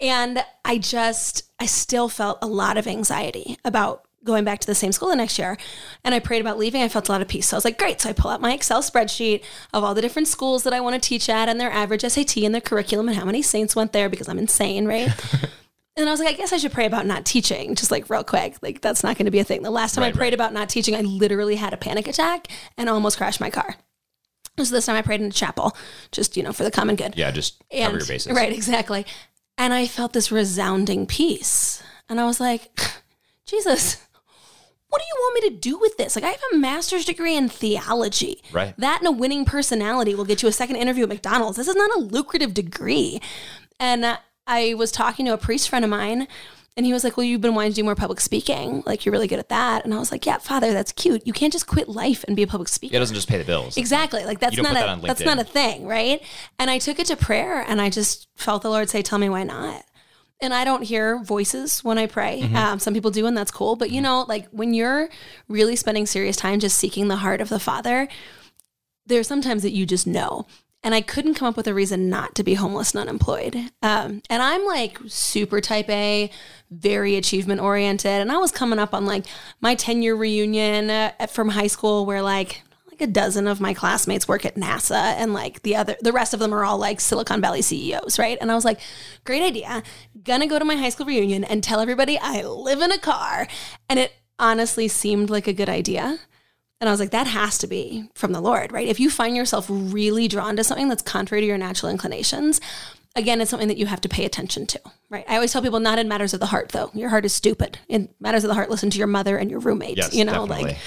And 0.00 0.42
I 0.64 0.78
just, 0.78 1.50
I 1.60 1.66
still 1.66 2.08
felt 2.08 2.38
a 2.40 2.46
lot 2.46 2.78
of 2.78 2.86
anxiety 2.86 3.58
about 3.62 4.04
going 4.24 4.44
back 4.44 4.60
to 4.60 4.66
the 4.66 4.74
same 4.74 4.90
school 4.90 5.10
the 5.10 5.16
next 5.16 5.38
year. 5.38 5.58
And 6.02 6.14
I 6.14 6.18
prayed 6.18 6.40
about 6.40 6.56
leaving. 6.56 6.80
I 6.82 6.88
felt 6.88 7.10
a 7.10 7.12
lot 7.12 7.20
of 7.20 7.28
peace. 7.28 7.48
So 7.48 7.56
I 7.56 7.58
was 7.58 7.64
like, 7.66 7.76
great. 7.78 8.00
So 8.00 8.08
I 8.08 8.14
pull 8.14 8.30
out 8.30 8.40
my 8.40 8.54
Excel 8.54 8.80
spreadsheet 8.82 9.42
of 9.74 9.84
all 9.84 9.94
the 9.94 10.00
different 10.00 10.28
schools 10.28 10.62
that 10.62 10.72
I 10.72 10.80
want 10.80 10.94
to 11.00 11.08
teach 11.08 11.28
at 11.28 11.48
and 11.50 11.60
their 11.60 11.70
average 11.70 12.02
SAT 12.02 12.38
and 12.38 12.54
their 12.54 12.62
curriculum 12.62 13.08
and 13.08 13.18
how 13.18 13.26
many 13.26 13.42
saints 13.42 13.76
went 13.76 13.92
there 13.92 14.08
because 14.08 14.28
I'm 14.30 14.38
insane, 14.38 14.86
right? 14.86 15.10
And 15.96 16.08
I 16.08 16.10
was 16.10 16.20
like, 16.20 16.30
I 16.30 16.32
guess 16.32 16.52
I 16.52 16.56
should 16.56 16.72
pray 16.72 16.86
about 16.86 17.04
not 17.06 17.26
teaching, 17.26 17.74
just 17.74 17.90
like 17.90 18.08
real 18.08 18.24
quick. 18.24 18.56
Like, 18.62 18.80
that's 18.80 19.04
not 19.04 19.16
going 19.18 19.26
to 19.26 19.30
be 19.30 19.40
a 19.40 19.44
thing. 19.44 19.62
The 19.62 19.70
last 19.70 19.94
time 19.94 20.02
Right, 20.02 20.14
I 20.14 20.16
prayed 20.16 20.26
right. 20.28 20.34
about 20.34 20.54
not 20.54 20.70
teaching, 20.70 20.94
I 20.96 21.02
literally 21.02 21.56
had 21.56 21.74
a 21.74 21.76
panic 21.76 22.08
attack 22.08 22.48
and 22.78 22.88
almost 22.88 23.18
crashed 23.18 23.40
my 23.40 23.50
car. 23.50 23.76
So 24.56 24.64
this 24.64 24.86
time 24.86 24.96
I 24.96 25.02
prayed 25.02 25.20
in 25.20 25.26
a 25.28 25.32
chapel, 25.32 25.76
just, 26.10 26.36
you 26.36 26.42
know, 26.42 26.52
for 26.52 26.64
the 26.64 26.70
common 26.70 26.96
good. 26.96 27.14
Yeah, 27.16 27.30
just 27.30 27.58
cover 27.70 27.82
And, 27.82 27.92
your 27.98 28.06
bases. 28.06 28.32
Right, 28.32 28.52
exactly. 28.52 29.04
And 29.58 29.74
I 29.74 29.86
felt 29.86 30.12
this 30.14 30.32
resounding 30.32 31.06
peace. 31.06 31.82
And 32.08 32.18
I 32.20 32.24
was 32.24 32.40
like, 32.40 32.70
Jesus, 33.46 33.96
what 34.88 34.98
do 35.00 35.04
you 35.06 35.16
want 35.20 35.42
me 35.42 35.48
to 35.50 35.56
do 35.56 35.78
with 35.78 35.96
this? 35.98 36.16
Like, 36.16 36.24
I 36.24 36.28
have 36.28 36.40
a 36.52 36.56
master's 36.56 37.04
degree 37.04 37.36
in 37.36 37.48
theology. 37.48 38.42
Right. 38.52 38.74
That 38.78 39.00
and 39.00 39.08
a 39.08 39.12
winning 39.12 39.44
personality 39.44 40.14
will 40.14 40.24
get 40.26 40.42
you 40.42 40.48
a 40.48 40.52
second 40.52 40.76
interview 40.76 41.02
at 41.04 41.08
McDonald's. 41.08 41.56
This 41.56 41.68
is 41.68 41.76
not 41.76 41.90
a 41.96 42.00
lucrative 42.00 42.54
degree. 42.54 43.20
And 43.80 44.04
uh, 44.04 44.18
I 44.46 44.74
was 44.74 44.90
talking 44.90 45.26
to 45.26 45.32
a 45.32 45.38
priest 45.38 45.68
friend 45.68 45.84
of 45.84 45.90
mine, 45.90 46.26
and 46.76 46.86
he 46.86 46.92
was 46.92 47.04
like, 47.04 47.16
Well, 47.16 47.24
you've 47.24 47.40
been 47.40 47.54
wanting 47.54 47.72
to 47.72 47.76
do 47.76 47.84
more 47.84 47.94
public 47.94 48.20
speaking. 48.20 48.82
Like, 48.86 49.04
you're 49.04 49.12
really 49.12 49.28
good 49.28 49.38
at 49.38 49.50
that. 49.50 49.84
And 49.84 49.92
I 49.92 49.98
was 49.98 50.10
like, 50.10 50.24
Yeah, 50.24 50.38
Father, 50.38 50.72
that's 50.72 50.92
cute. 50.92 51.26
You 51.26 51.32
can't 51.32 51.52
just 51.52 51.66
quit 51.66 51.88
life 51.88 52.24
and 52.26 52.34
be 52.34 52.42
a 52.42 52.46
public 52.46 52.68
speaker. 52.68 52.96
It 52.96 52.98
doesn't 52.98 53.14
just 53.14 53.28
pay 53.28 53.38
the 53.38 53.44
bills. 53.44 53.76
Exactly. 53.76 54.24
Like 54.24 54.40
that's 54.40 54.56
don't 54.56 54.66
a 54.66 54.74
that 54.74 55.02
that's 55.02 55.24
not 55.24 55.38
a 55.38 55.44
thing, 55.44 55.86
right? 55.86 56.22
And 56.58 56.70
I 56.70 56.78
took 56.78 56.98
it 56.98 57.06
to 57.08 57.16
prayer 57.16 57.64
and 57.66 57.80
I 57.80 57.90
just 57.90 58.28
felt 58.36 58.62
the 58.62 58.70
Lord 58.70 58.88
say, 58.88 59.02
Tell 59.02 59.18
me 59.18 59.28
why 59.28 59.44
not. 59.44 59.84
And 60.40 60.52
I 60.52 60.64
don't 60.64 60.82
hear 60.82 61.22
voices 61.22 61.84
when 61.84 61.98
I 61.98 62.06
pray. 62.06 62.40
Mm-hmm. 62.42 62.56
Um, 62.56 62.78
some 62.80 62.94
people 62.94 63.12
do, 63.12 63.26
and 63.26 63.36
that's 63.36 63.52
cool. 63.52 63.76
But 63.76 63.90
you 63.90 64.00
know, 64.00 64.24
like 64.26 64.48
when 64.48 64.74
you're 64.74 65.08
really 65.48 65.76
spending 65.76 66.06
serious 66.06 66.36
time 66.36 66.58
just 66.58 66.78
seeking 66.78 67.08
the 67.08 67.16
heart 67.16 67.40
of 67.40 67.48
the 67.48 67.60
Father, 67.60 68.08
there's 69.06 69.28
sometimes 69.28 69.62
that 69.62 69.70
you 69.70 69.86
just 69.86 70.06
know. 70.06 70.46
And 70.84 70.94
I 70.94 71.00
couldn't 71.00 71.34
come 71.34 71.46
up 71.46 71.56
with 71.56 71.68
a 71.68 71.74
reason 71.74 72.08
not 72.08 72.34
to 72.34 72.42
be 72.42 72.54
homeless 72.54 72.92
and 72.92 73.00
unemployed. 73.02 73.56
Um, 73.82 74.22
and 74.28 74.42
I'm 74.42 74.64
like 74.66 74.98
super 75.06 75.60
type 75.60 75.88
A, 75.88 76.30
very 76.70 77.16
achievement 77.16 77.60
oriented. 77.60 78.10
And 78.10 78.32
I 78.32 78.38
was 78.38 78.50
coming 78.50 78.80
up 78.80 78.92
on 78.92 79.06
like 79.06 79.24
my 79.60 79.74
10 79.74 80.02
year 80.02 80.16
reunion 80.16 80.90
uh, 80.90 81.12
from 81.28 81.50
high 81.50 81.68
school 81.68 82.04
where 82.04 82.20
like, 82.20 82.62
like 82.90 83.00
a 83.00 83.06
dozen 83.06 83.46
of 83.46 83.60
my 83.60 83.74
classmates 83.74 84.26
work 84.26 84.44
at 84.44 84.56
NASA 84.56 85.14
and 85.16 85.32
like 85.32 85.62
the 85.62 85.76
other, 85.76 85.96
the 86.00 86.12
rest 86.12 86.34
of 86.34 86.40
them 86.40 86.52
are 86.52 86.64
all 86.64 86.78
like 86.78 87.00
Silicon 87.00 87.40
Valley 87.40 87.62
CEOs, 87.62 88.18
right? 88.18 88.36
And 88.40 88.50
I 88.50 88.54
was 88.54 88.64
like, 88.64 88.80
great 89.24 89.42
idea. 89.42 89.84
Gonna 90.24 90.48
go 90.48 90.58
to 90.58 90.64
my 90.64 90.76
high 90.76 90.90
school 90.90 91.06
reunion 91.06 91.44
and 91.44 91.62
tell 91.62 91.80
everybody 91.80 92.18
I 92.18 92.42
live 92.42 92.82
in 92.82 92.90
a 92.90 92.98
car. 92.98 93.46
And 93.88 93.98
it 94.00 94.12
honestly 94.38 94.88
seemed 94.88 95.30
like 95.30 95.46
a 95.46 95.52
good 95.52 95.68
idea. 95.68 96.18
And 96.82 96.88
I 96.88 96.92
was 96.92 96.98
like, 96.98 97.12
that 97.12 97.28
has 97.28 97.58
to 97.58 97.68
be 97.68 98.10
from 98.12 98.32
the 98.32 98.40
Lord, 98.40 98.72
right? 98.72 98.88
If 98.88 98.98
you 98.98 99.08
find 99.08 99.36
yourself 99.36 99.66
really 99.70 100.26
drawn 100.26 100.56
to 100.56 100.64
something 100.64 100.88
that's 100.88 101.00
contrary 101.00 101.40
to 101.40 101.46
your 101.46 101.56
natural 101.56 101.92
inclinations, 101.92 102.60
again, 103.14 103.40
it's 103.40 103.52
something 103.52 103.68
that 103.68 103.76
you 103.76 103.86
have 103.86 104.00
to 104.00 104.08
pay 104.08 104.24
attention 104.24 104.66
to, 104.66 104.80
right? 105.08 105.24
I 105.28 105.36
always 105.36 105.52
tell 105.52 105.62
people 105.62 105.78
not 105.78 106.00
in 106.00 106.08
matters 106.08 106.34
of 106.34 106.40
the 106.40 106.46
heart, 106.46 106.70
though. 106.70 106.90
Your 106.92 107.08
heart 107.08 107.24
is 107.24 107.32
stupid. 107.32 107.78
In 107.88 108.08
matters 108.18 108.42
of 108.42 108.48
the 108.48 108.54
heart, 108.54 108.68
listen 108.68 108.90
to 108.90 108.98
your 108.98 109.06
mother 109.06 109.36
and 109.36 109.48
your 109.48 109.60
roommates. 109.60 109.98
Yes, 109.98 110.12
you 110.12 110.24
know, 110.24 110.44
definitely. 110.44 110.72
like, 110.72 110.78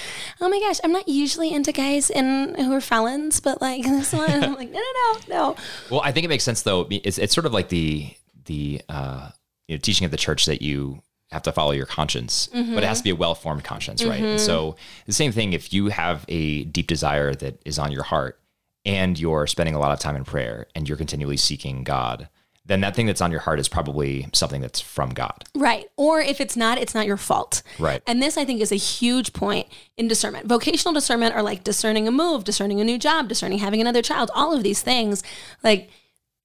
oh 0.42 0.50
my 0.50 0.59
gosh, 0.59 0.81
I'm 0.83 0.92
not 0.92 1.07
usually 1.07 1.53
into 1.53 1.71
guys 1.71 2.09
in 2.09 2.56
who 2.56 2.74
are 2.74 2.81
felons, 2.81 3.39
but 3.39 3.62
like 3.62 3.83
this 3.86 4.12
one, 4.12 4.30
I'm 4.30 4.56
like, 4.56 4.71
no, 4.71 4.81
no, 4.81 5.13
no, 5.13 5.19
no. 5.30 5.56
Well, 5.89 6.01
I 6.01 6.12
think 6.12 6.25
it 6.25 6.27
makes 6.27 6.44
sense 6.44 6.62
though. 6.63 6.88
It's, 6.89 7.18
it's 7.18 7.33
sort 7.33 7.45
of 7.45 7.53
like 7.53 7.69
the 7.69 8.13
the 8.44 8.81
uh, 8.89 9.30
you 9.69 9.77
know, 9.77 9.80
teaching 9.80 10.03
of 10.03 10.12
the 10.12 10.18
church 10.18 10.45
that 10.47 10.62
you 10.62 11.01
have 11.35 11.43
to 11.43 11.51
follow 11.51 11.71
your 11.71 11.85
conscience, 11.85 12.47
but 12.47 12.59
it 12.59 12.83
has 12.83 12.97
mm-hmm. 12.97 12.97
to 12.97 13.03
be 13.03 13.09
a 13.11 13.15
well 13.15 13.35
formed 13.35 13.63
conscience, 13.63 14.03
right? 14.03 14.19
And 14.19 14.39
mm-hmm. 14.39 14.45
so 14.45 14.75
the 15.05 15.13
same 15.13 15.31
thing. 15.31 15.53
If 15.53 15.71
you 15.71 15.87
have 15.87 16.25
a 16.27 16.63
deep 16.63 16.87
desire 16.87 17.35
that 17.35 17.61
is 17.65 17.77
on 17.77 17.91
your 17.91 18.03
heart, 18.03 18.39
and 18.85 19.19
you're 19.19 19.47
spending 19.47 19.75
a 19.75 19.79
lot 19.79 19.91
of 19.91 19.99
time 19.99 20.15
in 20.15 20.23
prayer, 20.23 20.67
and 20.75 20.87
you're 20.87 20.97
continually 20.97 21.37
seeking 21.37 21.83
God, 21.83 22.29
then 22.65 22.81
that 22.81 22.95
thing 22.95 23.05
that's 23.05 23.21
on 23.21 23.31
your 23.31 23.41
heart 23.41 23.59
is 23.59 23.67
probably 23.67 24.27
something 24.33 24.61
that's 24.61 24.79
from 24.79 25.09
God. 25.09 25.43
Right. 25.53 25.85
Or 25.97 26.19
if 26.19 26.41
it's 26.41 26.57
not, 26.57 26.77
it's 26.77 26.95
not 26.95 27.05
your 27.05 27.17
fault. 27.17 27.61
Right. 27.77 28.01
And 28.07 28.21
this, 28.21 28.37
I 28.37 28.45
think, 28.45 28.61
is 28.61 28.71
a 28.71 28.75
huge 28.75 29.33
point 29.33 29.67
in 29.97 30.07
discernment. 30.07 30.47
Vocational 30.47 30.93
discernment 30.93 31.35
are 31.35 31.43
like 31.43 31.63
discerning 31.63 32.07
a 32.07 32.11
move, 32.11 32.43
discerning 32.43 32.81
a 32.81 32.83
new 32.83 32.97
job, 32.97 33.27
discerning 33.27 33.59
having 33.59 33.81
another 33.81 34.01
child, 34.01 34.31
all 34.33 34.55
of 34.55 34.63
these 34.63 34.81
things. 34.81 35.21
Like, 35.63 35.89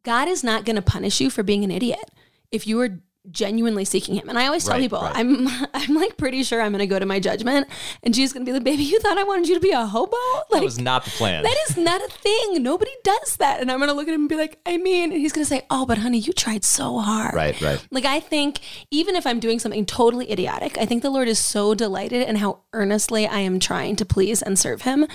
God 0.03 0.29
is 0.29 0.45
not 0.45 0.65
going 0.65 0.77
to 0.77 0.83
punish 0.83 1.21
you 1.21 1.31
for 1.31 1.43
being 1.43 1.65
an 1.65 1.71
idiot 1.71 2.11
if 2.51 2.67
you 2.67 2.81
are 2.81 3.01
genuinely 3.31 3.85
seeking 3.85 4.15
him. 4.15 4.29
And 4.29 4.39
I 4.39 4.47
always 4.47 4.65
tell 4.65 4.75
Right, 4.75 4.81
people, 4.81 5.01
right. 5.01 5.17
I'm 5.17 5.47
I'm 5.75 5.95
like 5.95 6.17
pretty 6.17 6.43
sure 6.43 6.61
I'm 6.61 6.73
going 6.73 6.81
to 6.81 6.87
go 6.87 6.99
to 6.99 7.07
my 7.07 7.21
judgment 7.21 7.69
and 8.03 8.15
Jesus 8.15 8.33
going 8.33 8.45
to 8.47 8.49
be 8.49 8.53
like, 8.55 8.65
"Baby, 8.65 8.85
you 8.85 8.99
thought 9.01 9.19
I 9.19 9.25
wanted 9.25 9.49
you 9.49 9.55
to 9.55 9.61
be 9.61 9.71
a 9.73 9.85
hobo?" 9.87 10.17
That 10.53 10.63
was 10.63 10.79
not 10.79 11.05
the 11.05 11.11
plan. 11.11 11.43
that 11.43 11.57
is 11.69 11.77
not 11.77 12.01
a 12.03 12.09
thing. 12.09 12.63
Nobody 12.63 12.93
does 13.05 13.37
that. 13.37 13.61
And 13.61 13.71
I'm 13.71 13.79
going 13.79 13.89
to 13.91 13.95
look 13.95 14.09
at 14.09 14.15
him 14.15 14.23
and 14.23 14.29
be 14.29 14.37
like, 14.37 14.59
"I 14.65 14.77
mean," 14.79 15.13
and 15.13 15.21
he's 15.21 15.33
going 15.33 15.45
to 15.45 15.49
say, 15.49 15.67
"Oh, 15.71 15.85
but 15.87 15.99
honey, 15.99 16.19
you 16.19 16.33
tried 16.33 16.65
so 16.65 16.99
hard." 16.99 17.35
right, 17.35 17.61
right. 17.61 17.85
Like 17.91 18.05
I 18.05 18.21
think 18.21 18.61
even 18.91 19.17
if 19.17 19.27
I'm 19.27 19.41
doing 19.41 19.59
something 19.59 19.85
totally 19.87 20.31
idiotic, 20.31 20.79
I 20.79 20.87
think 20.87 21.03
the 21.03 21.11
Lord 21.11 21.29
is 21.29 21.39
so 21.39 21.75
delighted 21.75 22.27
in 22.29 22.37
how 22.37 22.61
earnestly 22.73 23.27
I 23.27 23.41
am 23.41 23.61
trying 23.61 23.97
to 23.97 24.05
please 24.05 24.41
and 24.43 24.59
serve 24.59 24.83
him. 24.83 25.07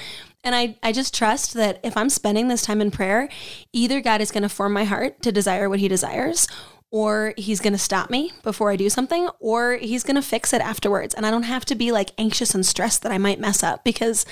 And 0.44 0.54
I, 0.54 0.78
I 0.84 0.92
just 0.92 1.16
trust 1.16 1.56
that 1.56 1.80
if 1.84 1.98
I'm 1.98 2.10
spending 2.10 2.50
this 2.50 2.62
time 2.62 2.80
in 2.80 2.92
prayer, 2.92 3.30
either 3.74 4.00
God 4.00 4.22
is 4.22 4.32
going 4.32 4.44
to 4.44 4.50
form 4.50 4.74
my 4.74 4.84
heart 4.84 5.24
to 5.24 5.32
desire 5.32 5.68
what 5.70 5.80
he 5.80 5.88
desires, 5.88 6.48
or 6.92 7.34
he's 7.38 7.60
going 7.60 7.74
to 7.74 7.80
stop 7.80 8.10
me 8.10 8.32
before 8.44 8.72
I 8.72 8.76
do 8.76 8.90
something, 8.90 9.30
or 9.40 9.76
he's 9.76 10.04
going 10.04 10.16
to 10.16 10.22
fix 10.22 10.54
it 10.54 10.62
afterwards. 10.62 11.14
And 11.14 11.26
I 11.26 11.32
don't 11.32 11.44
have 11.44 11.66
to 11.66 11.76
be 11.76 11.92
like 11.92 12.12
anxious 12.18 12.56
and 12.56 12.66
stressed 12.66 13.04
that 13.04 13.12
I 13.12 13.18
might 13.18 13.40
mess 13.40 13.64
up 13.64 13.84
because 13.84 14.26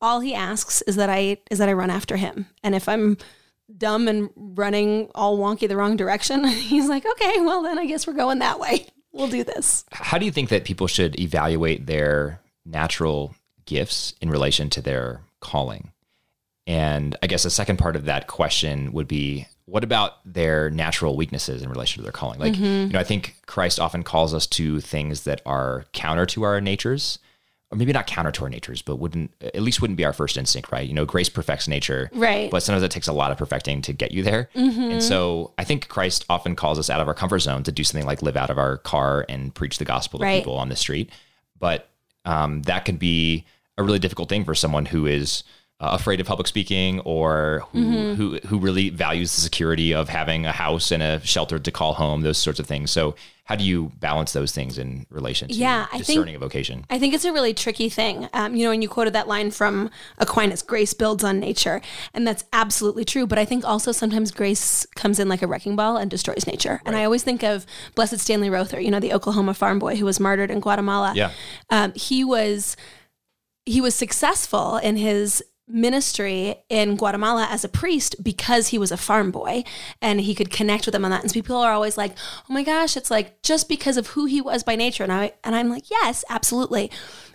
all 0.00 0.20
he 0.20 0.34
asks 0.34 0.82
is 0.82 0.96
that 0.96 1.10
I 1.10 1.38
is 1.50 1.58
that 1.58 1.68
I 1.68 1.72
run 1.72 1.90
after 1.90 2.16
him. 2.16 2.46
And 2.62 2.74
if 2.74 2.88
I'm 2.88 3.18
dumb 3.76 4.08
and 4.08 4.30
running 4.36 5.10
all 5.14 5.38
wonky 5.38 5.68
the 5.68 5.76
wrong 5.76 5.96
direction, 5.96 6.44
he's 6.48 6.88
like, 6.88 7.04
okay, 7.04 7.40
well, 7.40 7.62
then 7.62 7.78
I 7.78 7.86
guess 7.86 8.06
we're 8.06 8.14
going 8.14 8.38
that 8.40 8.58
way. 8.58 8.86
We'll 9.12 9.28
do 9.28 9.44
this. 9.44 9.84
How 9.90 10.18
do 10.18 10.26
you 10.26 10.32
think 10.32 10.50
that 10.50 10.64
people 10.64 10.86
should 10.86 11.18
evaluate 11.18 11.86
their 11.86 12.40
natural 12.64 13.34
gifts 13.64 14.14
in 14.20 14.30
relation 14.30 14.70
to 14.70 14.82
their 14.82 15.22
calling? 15.40 15.92
And 16.68 17.16
I 17.22 17.26
guess 17.26 17.44
a 17.46 17.50
second 17.50 17.78
part 17.78 17.96
of 17.96 18.04
that 18.04 18.26
question 18.28 18.92
would 18.92 19.08
be 19.08 19.46
what 19.64 19.82
about 19.84 20.16
their 20.24 20.70
natural 20.70 21.16
weaknesses 21.16 21.62
in 21.62 21.68
relation 21.70 21.98
to 21.98 22.02
their 22.02 22.12
calling? 22.12 22.38
Like, 22.38 22.56
you 22.56 22.86
know, 22.88 22.98
I 23.00 23.04
think 23.04 23.36
Christ 23.46 23.80
often 23.80 24.02
calls 24.02 24.32
us 24.34 24.46
to 24.48 24.80
things 24.80 25.24
that 25.24 25.40
are 25.44 25.84
counter 25.92 26.24
to 26.26 26.42
our 26.42 26.60
natures, 26.60 27.18
or 27.70 27.76
maybe 27.76 27.92
not 27.92 28.06
counter 28.06 28.30
to 28.32 28.44
our 28.44 28.48
natures, 28.50 28.80
but 28.82 28.96
wouldn't 28.96 29.30
at 29.42 29.60
least 29.60 29.80
wouldn't 29.82 29.96
be 29.98 30.04
our 30.06 30.12
first 30.14 30.36
instinct, 30.38 30.70
right? 30.72 30.86
You 30.88 30.94
know, 30.94 31.04
grace 31.04 31.28
perfects 31.30 31.68
nature. 31.68 32.10
Right. 32.14 32.50
But 32.50 32.62
sometimes 32.62 32.82
it 32.82 32.90
takes 32.90 33.08
a 33.08 33.12
lot 33.12 33.30
of 33.30 33.36
perfecting 33.38 33.82
to 33.82 33.92
get 33.94 34.12
you 34.12 34.22
there. 34.22 34.48
And 34.54 35.02
so 35.02 35.52
I 35.58 35.64
think 35.64 35.88
Christ 35.88 36.24
often 36.30 36.54
calls 36.54 36.78
us 36.78 36.88
out 36.90 37.00
of 37.00 37.08
our 37.08 37.14
comfort 37.14 37.40
zone 37.40 37.62
to 37.64 37.72
do 37.72 37.84
something 37.84 38.06
like 38.06 38.22
live 38.22 38.36
out 38.36 38.50
of 38.50 38.58
our 38.58 38.76
car 38.78 39.24
and 39.28 39.54
preach 39.54 39.78
the 39.78 39.84
gospel 39.86 40.18
to 40.20 40.24
Right. 40.24 40.38
people 40.40 40.56
on 40.56 40.68
the 40.70 40.76
street. 40.76 41.10
But 41.58 41.88
um, 42.26 42.62
that 42.62 42.84
could 42.84 42.98
be 42.98 43.44
a 43.78 43.82
really 43.82 43.98
difficult 43.98 44.28
thing 44.28 44.44
for 44.44 44.54
someone 44.54 44.86
who 44.86 45.06
is 45.06 45.44
uh, 45.80 45.90
afraid 45.92 46.20
of 46.20 46.26
public 46.26 46.46
speaking 46.48 46.98
or 47.00 47.62
who, 47.72 47.78
Mm-hmm. 47.78 48.14
who 48.14 48.38
who 48.48 48.58
really 48.58 48.88
values 48.90 49.34
the 49.34 49.40
security 49.40 49.94
of 49.94 50.08
having 50.08 50.44
a 50.44 50.52
house 50.52 50.90
and 50.90 51.02
a 51.02 51.24
shelter 51.24 51.58
to 51.60 51.70
call 51.70 51.94
home, 51.94 52.22
those 52.22 52.38
sorts 52.38 52.58
of 52.58 52.66
things. 52.66 52.90
So 52.90 53.14
how 53.44 53.54
do 53.56 53.64
you 53.64 53.92
balance 54.00 54.32
those 54.32 54.52
things 54.52 54.76
in 54.76 55.06
relation 55.08 55.48
to 55.48 55.54
Yeah, 55.54 55.86
I 55.90 55.98
think- 55.98 56.06
discerning 56.06 56.34
a 56.34 56.38
vocation? 56.38 56.84
I 56.90 56.98
think 56.98 57.14
it's 57.14 57.24
a 57.24 57.32
really 57.32 57.54
tricky 57.54 57.88
thing. 57.88 58.28
Um, 58.34 58.54
you 58.56 58.64
know, 58.64 58.72
and 58.72 58.82
you 58.82 58.88
quoted 58.90 59.14
that 59.14 59.26
line 59.28 59.50
from 59.52 59.88
Aquinas 60.18 60.60
grace 60.62 60.92
builds 60.92 61.22
on 61.24 61.38
nature. 61.40 61.80
And 62.12 62.26
that's 62.26 62.44
absolutely 62.52 63.04
true. 63.06 63.26
But 63.26 63.38
I 63.38 63.44
think 63.46 63.64
also 63.64 63.90
sometimes 63.92 64.32
grace 64.32 64.84
comes 64.96 65.18
in 65.18 65.28
like 65.30 65.40
a 65.42 65.46
wrecking 65.46 65.76
ball 65.76 65.96
and 65.96 66.10
destroys 66.10 66.46
nature. 66.46 66.82
And 66.84 66.94
I 66.96 67.04
always 67.04 67.22
think 67.22 67.42
of 67.42 67.64
Blessed 67.94 68.18
Stanley 68.18 68.50
Rother, 68.50 68.80
you 68.80 68.90
know, 68.90 69.00
the 69.00 69.14
Oklahoma 69.14 69.54
farm 69.54 69.78
boy 69.78 69.96
who 69.96 70.04
was 70.04 70.18
martyred 70.20 70.50
in 70.50 70.60
Guatemala. 70.60 71.12
Yeah. 71.16 71.30
Um, 71.70 71.92
he 71.94 72.24
was 72.24 72.76
he 73.64 73.80
was 73.80 73.94
successful 73.94 74.76
in 74.78 74.96
his 74.96 75.42
ministry 75.68 76.56
in 76.68 76.96
Guatemala 76.96 77.46
as 77.50 77.64
a 77.64 77.68
priest 77.68 78.22
because 78.22 78.68
he 78.68 78.78
was 78.78 78.92
a 78.92 78.96
farm 78.96 79.30
boy 79.30 79.64
and 80.00 80.20
he 80.20 80.34
could 80.34 80.50
connect 80.50 80.86
with 80.86 80.92
them 80.92 81.04
on 81.04 81.10
that. 81.10 81.22
And 81.22 81.30
so 81.30 81.34
people 81.34 81.56
are 81.56 81.72
always 81.72 81.96
like, 81.96 82.14
"Oh 82.48 82.52
my 82.52 82.62
gosh, 82.62 82.96
it's 82.96 83.10
like 83.10 83.42
just 83.42 83.68
because 83.68 83.96
of 83.96 84.08
who 84.08 84.26
he 84.26 84.40
was 84.40 84.62
by 84.62 84.76
nature." 84.76 85.02
And 85.02 85.12
I 85.12 85.32
and 85.44 85.54
I'm 85.54 85.68
like, 85.68 85.90
"Yes, 85.90 86.24
absolutely." 86.28 86.90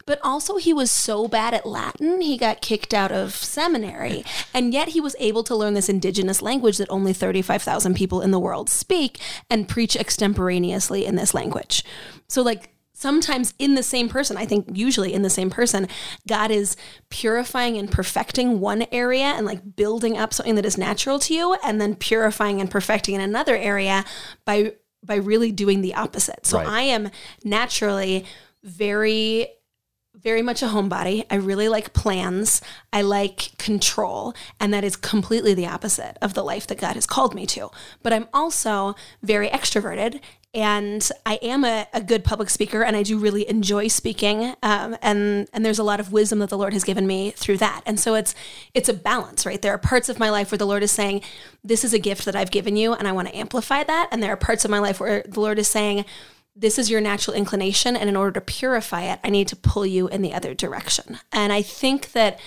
But 0.06 0.20
also 0.24 0.58
he 0.58 0.74
was 0.74 0.92
so 0.92 1.28
bad 1.28 1.54
at 1.54 1.66
Latin, 1.66 2.22
he 2.22 2.38
got 2.38 2.62
kicked 2.62 2.94
out 2.94 3.12
of 3.12 3.34
seminary. 3.36 4.25
And 4.54 4.74
yet 4.74 4.90
he 4.90 5.02
was 5.02 5.16
able 5.20 5.44
to 5.46 5.56
learn 5.56 5.74
this 5.74 5.90
indigenous 5.90 6.42
language 6.42 6.78
that 6.78 6.90
only 6.90 7.13
35,000 7.13 7.94
people 7.94 8.22
in 8.22 8.32
the 8.32 8.40
world 8.40 8.70
speak 8.70 9.20
and 9.50 9.68
preach 9.68 9.96
extemporaneously 9.96 11.06
in 11.06 11.16
this 11.16 11.34
language. 11.34 11.86
So 12.28 12.42
like 12.42 12.73
sometimes 12.94 13.54
in 13.60 13.76
the 13.76 13.84
same 13.84 14.08
person, 14.08 14.38
I 14.38 14.46
think 14.46 14.68
usually 14.74 15.14
in 15.14 15.24
the 15.24 15.30
same 15.30 15.50
person, 15.50 15.88
God 16.28 16.52
is 16.52 16.76
purifying 17.10 17.78
and 17.78 17.92
perfecting 17.92 18.60
one 18.60 18.86
area 18.92 19.26
and 19.26 19.46
like 19.46 19.76
building 19.76 20.18
up 20.18 20.34
something 20.34 20.56
that 20.56 20.66
is 20.66 20.78
natural 20.78 21.20
to 21.20 21.34
you, 21.34 21.56
and 21.64 21.82
then 21.82 21.96
purifying 21.96 22.62
and 22.62 22.70
perfecting 22.70 23.16
in 23.16 23.22
another 23.22 23.58
area 23.58 24.06
by 24.46 24.74
by 25.06 25.16
really 25.16 25.52
doing 25.52 25.82
the 25.82 25.96
opposite. 25.96 26.46
So 26.46 26.60
Right. 26.60 26.68
I 26.68 26.82
am 26.84 27.10
naturally 27.44 28.26
very 28.64 29.48
very 30.16 30.42
much 30.42 30.62
a 30.62 30.68
homebody. 30.68 31.26
I 31.30 31.36
really 31.36 31.68
like 31.68 31.92
plans. 31.94 32.62
I 32.94 33.02
like 33.02 33.58
control. 33.58 34.34
And 34.60 34.74
that 34.74 34.84
is 34.84 34.96
completely 34.96 35.54
the 35.54 35.66
opposite 35.66 36.18
of 36.22 36.34
the 36.34 36.44
life 36.44 36.68
that 36.68 36.78
God 36.80 36.94
has 36.94 37.06
called 37.06 37.36
me 37.36 37.46
to. 37.48 37.72
But 38.04 38.14
I'm 38.14 38.30
also 38.34 38.96
very 39.22 39.50
extroverted 39.50 40.22
and 40.53 41.10
I 41.25 41.39
am 41.41 41.65
a, 41.65 41.88
a 41.93 42.01
good 42.01 42.24
public 42.24 42.50
speaker 42.50 42.83
and 42.83 42.95
I 42.95 43.01
do 43.01 43.17
really 43.17 43.50
enjoy 43.50 43.88
speaking. 43.88 44.53
Um, 44.62 44.95
and, 45.01 45.48
and 45.51 45.65
there's 45.65 45.79
a 45.79 45.83
lot 45.83 46.00
of 46.00 46.12
wisdom 46.12 46.39
that 46.39 46.50
the 46.50 46.57
Lord 46.57 46.74
has 46.74 46.83
given 46.83 47.07
me 47.07 47.31
through 47.31 47.57
that. 47.57 47.81
And 47.86 48.00
so 48.00 48.13
it's, 48.13 48.36
it's 48.75 48.88
a 48.88 48.93
balance, 48.93 49.45
right? 49.45 49.62
There 49.62 49.74
are 49.74 49.79
parts 49.79 50.10
of 50.10 50.19
my 50.19 50.29
life 50.29 50.51
where 50.51 50.60
the 50.60 50.67
Lord 50.67 50.83
is 50.83 50.91
saying, 50.91 51.22
this 51.63 51.83
is 51.83 51.93
a 51.93 52.00
gift 52.00 52.25
that 52.25 52.36
I've 52.36 52.51
given 52.51 52.75
you 52.75 52.93
and 52.93 53.07
I 53.07 53.13
want 53.13 53.29
to 53.29 53.36
amplify 53.36 53.83
that. 53.83 54.10
And 54.12 54.22
there 54.22 54.31
are 54.31 54.38
parts 54.38 54.63
of 54.63 54.69
my 54.69 54.79
life 54.79 55.00
where 55.00 55.24
the 55.27 55.39
Lord 55.39 55.57
is 55.57 55.67
saying, 55.67 56.05
this 56.55 56.77
is 56.77 56.89
your 56.89 57.01
natural 57.01 57.36
inclination 57.36 57.95
and 57.95 58.07
in 58.07 58.15
order 58.15 58.31
to 58.33 58.41
purify 58.41 59.01
it 59.01 59.19
i 59.24 59.29
need 59.31 59.48
to 59.48 59.55
pull 59.55 59.88
you 59.88 60.07
in 60.10 60.22
the 60.22 60.36
other 60.36 60.53
direction 60.53 61.17
and 61.31 61.51
i 61.51 61.63
think 61.63 62.12
that 62.12 62.39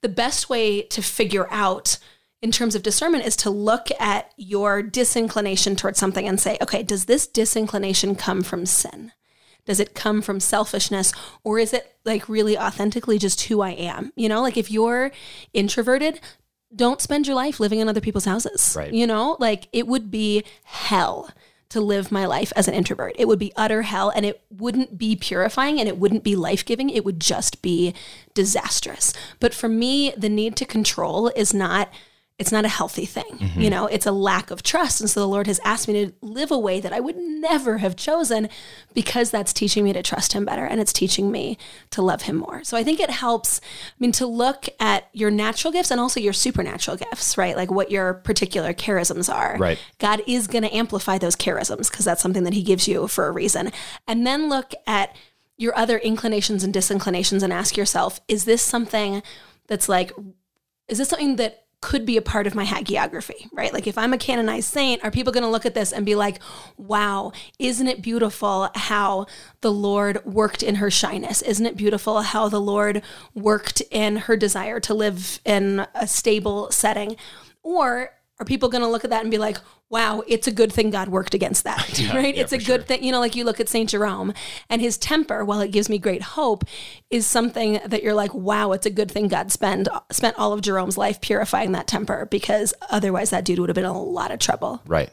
the 0.00 0.08
best 0.08 0.48
way 0.48 0.80
to 0.80 1.02
figure 1.02 1.46
out 1.50 1.98
in 2.42 2.50
terms 2.50 2.74
of 2.74 2.82
discernment 2.82 3.26
is 3.26 3.36
to 3.36 3.50
look 3.50 3.88
at 4.00 4.32
your 4.36 4.82
disinclination 4.82 5.76
towards 5.76 5.98
something 5.98 6.26
and 6.26 6.40
say 6.40 6.56
okay 6.62 6.82
does 6.82 7.04
this 7.04 7.26
disinclination 7.26 8.14
come 8.14 8.42
from 8.42 8.64
sin 8.66 9.12
does 9.66 9.80
it 9.80 9.94
come 9.94 10.22
from 10.22 10.40
selfishness 10.40 11.12
or 11.44 11.58
is 11.58 11.72
it 11.72 11.96
like 12.04 12.28
really 12.28 12.58
authentically 12.58 13.18
just 13.18 13.42
who 13.42 13.60
i 13.60 13.70
am 13.70 14.12
you 14.16 14.28
know 14.28 14.40
like 14.42 14.56
if 14.56 14.70
you're 14.70 15.10
introverted 15.52 16.20
don't 16.74 17.00
spend 17.00 17.26
your 17.26 17.36
life 17.36 17.60
living 17.60 17.80
in 17.80 17.88
other 17.88 18.00
people's 18.00 18.24
houses 18.24 18.74
Right. 18.76 18.92
you 18.92 19.06
know 19.06 19.36
like 19.38 19.68
it 19.72 19.86
would 19.86 20.10
be 20.10 20.44
hell 20.64 21.30
to 21.70 21.80
live 21.80 22.10
my 22.10 22.26
life 22.26 22.52
as 22.56 22.66
an 22.66 22.74
introvert. 22.74 23.14
It 23.16 23.28
would 23.28 23.38
be 23.38 23.52
utter 23.54 23.82
hell 23.82 24.10
and 24.10 24.26
it 24.26 24.42
wouldn't 24.50 24.98
be 24.98 25.14
purifying 25.14 25.78
and 25.78 25.88
it 25.88 25.98
wouldn't 25.98 26.24
be 26.24 26.34
life 26.34 26.64
giving. 26.64 26.90
It 26.90 27.04
would 27.04 27.20
just 27.20 27.62
be 27.62 27.94
disastrous. 28.34 29.12
But 29.38 29.54
for 29.54 29.68
me, 29.68 30.12
the 30.16 30.28
need 30.28 30.56
to 30.56 30.64
control 30.64 31.28
is 31.28 31.54
not. 31.54 31.88
It's 32.40 32.50
not 32.50 32.64
a 32.64 32.68
healthy 32.68 33.04
thing. 33.04 33.38
Mm-hmm. 33.38 33.60
You 33.60 33.68
know, 33.68 33.86
it's 33.86 34.06
a 34.06 34.12
lack 34.12 34.50
of 34.50 34.62
trust. 34.62 35.02
And 35.02 35.10
so 35.10 35.20
the 35.20 35.28
Lord 35.28 35.46
has 35.46 35.60
asked 35.62 35.86
me 35.88 36.06
to 36.06 36.12
live 36.22 36.50
a 36.50 36.58
way 36.58 36.80
that 36.80 36.90
I 36.90 36.98
would 36.98 37.18
never 37.18 37.78
have 37.78 37.96
chosen 37.96 38.48
because 38.94 39.30
that's 39.30 39.52
teaching 39.52 39.84
me 39.84 39.92
to 39.92 40.02
trust 40.02 40.32
Him 40.32 40.46
better 40.46 40.64
and 40.64 40.80
it's 40.80 40.92
teaching 40.92 41.30
me 41.30 41.58
to 41.90 42.00
love 42.00 42.22
Him 42.22 42.36
more. 42.36 42.64
So 42.64 42.78
I 42.78 42.82
think 42.82 42.98
it 42.98 43.10
helps, 43.10 43.60
I 43.62 43.94
mean, 43.98 44.12
to 44.12 44.26
look 44.26 44.70
at 44.80 45.10
your 45.12 45.30
natural 45.30 45.70
gifts 45.70 45.90
and 45.90 46.00
also 46.00 46.18
your 46.18 46.32
supernatural 46.32 46.96
gifts, 46.96 47.36
right? 47.36 47.54
Like 47.54 47.70
what 47.70 47.90
your 47.90 48.14
particular 48.14 48.72
charisms 48.72 49.32
are. 49.32 49.58
Right. 49.58 49.78
God 49.98 50.22
is 50.26 50.46
going 50.46 50.64
to 50.64 50.74
amplify 50.74 51.18
those 51.18 51.36
charisms 51.36 51.90
because 51.90 52.06
that's 52.06 52.22
something 52.22 52.44
that 52.44 52.54
He 52.54 52.62
gives 52.62 52.88
you 52.88 53.06
for 53.06 53.26
a 53.26 53.32
reason. 53.32 53.70
And 54.08 54.26
then 54.26 54.48
look 54.48 54.72
at 54.86 55.14
your 55.58 55.76
other 55.76 55.98
inclinations 55.98 56.64
and 56.64 56.72
disinclinations 56.72 57.42
and 57.42 57.52
ask 57.52 57.76
yourself, 57.76 58.18
is 58.28 58.46
this 58.46 58.62
something 58.62 59.22
that's 59.66 59.90
like, 59.90 60.10
is 60.88 60.96
this 60.96 61.10
something 61.10 61.36
that 61.36 61.66
could 61.80 62.04
be 62.04 62.16
a 62.16 62.22
part 62.22 62.46
of 62.46 62.54
my 62.54 62.64
hagiography, 62.64 63.48
right? 63.52 63.72
Like 63.72 63.86
if 63.86 63.96
I'm 63.96 64.12
a 64.12 64.18
canonized 64.18 64.70
saint, 64.70 65.02
are 65.02 65.10
people 65.10 65.32
going 65.32 65.44
to 65.44 65.50
look 65.50 65.64
at 65.64 65.74
this 65.74 65.92
and 65.92 66.04
be 66.04 66.14
like, 66.14 66.38
wow, 66.76 67.32
isn't 67.58 67.88
it 67.88 68.02
beautiful 68.02 68.70
how 68.74 69.26
the 69.62 69.72
Lord 69.72 70.24
worked 70.26 70.62
in 70.62 70.76
her 70.76 70.90
shyness? 70.90 71.40
Isn't 71.40 71.66
it 71.66 71.76
beautiful 71.76 72.20
how 72.20 72.48
the 72.48 72.60
Lord 72.60 73.02
worked 73.34 73.82
in 73.90 74.16
her 74.16 74.36
desire 74.36 74.78
to 74.80 74.94
live 74.94 75.40
in 75.44 75.86
a 75.94 76.06
stable 76.06 76.70
setting? 76.70 77.16
Or 77.62 78.10
are 78.38 78.46
people 78.46 78.68
going 78.68 78.82
to 78.82 78.88
look 78.88 79.04
at 79.04 79.10
that 79.10 79.22
and 79.22 79.30
be 79.30 79.38
like, 79.38 79.58
wow, 79.90 80.22
it's 80.28 80.46
a 80.46 80.52
good 80.52 80.72
thing 80.72 80.90
God 80.90 81.08
worked 81.08 81.34
against 81.34 81.64
that, 81.64 81.98
Yeah, 81.98 82.16
right? 82.16 82.34
yeah, 82.34 82.42
it's 82.42 82.52
a 82.52 82.58
good 82.58 82.64
sure. 82.64 82.78
thing. 82.82 83.04
You 83.04 83.12
know, 83.12 83.20
like 83.20 83.34
you 83.36 83.44
look 83.44 83.60
at 83.60 83.68
St. 83.68 83.90
Jerome 83.90 84.32
and 84.70 84.80
his 84.80 84.96
temper, 84.96 85.44
while 85.44 85.60
it 85.60 85.72
gives 85.72 85.88
me 85.88 85.98
great 85.98 86.22
hope, 86.22 86.64
is 87.10 87.26
something 87.26 87.80
that 87.84 88.02
you're 88.02 88.14
like, 88.14 88.32
wow, 88.32 88.72
it's 88.72 88.86
a 88.86 88.90
good 88.90 89.10
thing 89.10 89.28
God 89.28 89.50
spend, 89.52 89.88
spent 90.10 90.38
all 90.38 90.52
of 90.52 90.62
Jerome's 90.62 90.96
life 90.96 91.20
purifying 91.20 91.72
that 91.72 91.88
temper 91.88 92.26
because 92.30 92.72
otherwise 92.88 93.30
that 93.30 93.44
dude 93.44 93.58
would 93.58 93.68
have 93.68 93.74
been 93.74 93.84
in 93.84 93.90
a 93.90 94.02
lot 94.02 94.30
of 94.30 94.38
trouble. 94.38 94.80
Right. 94.86 95.10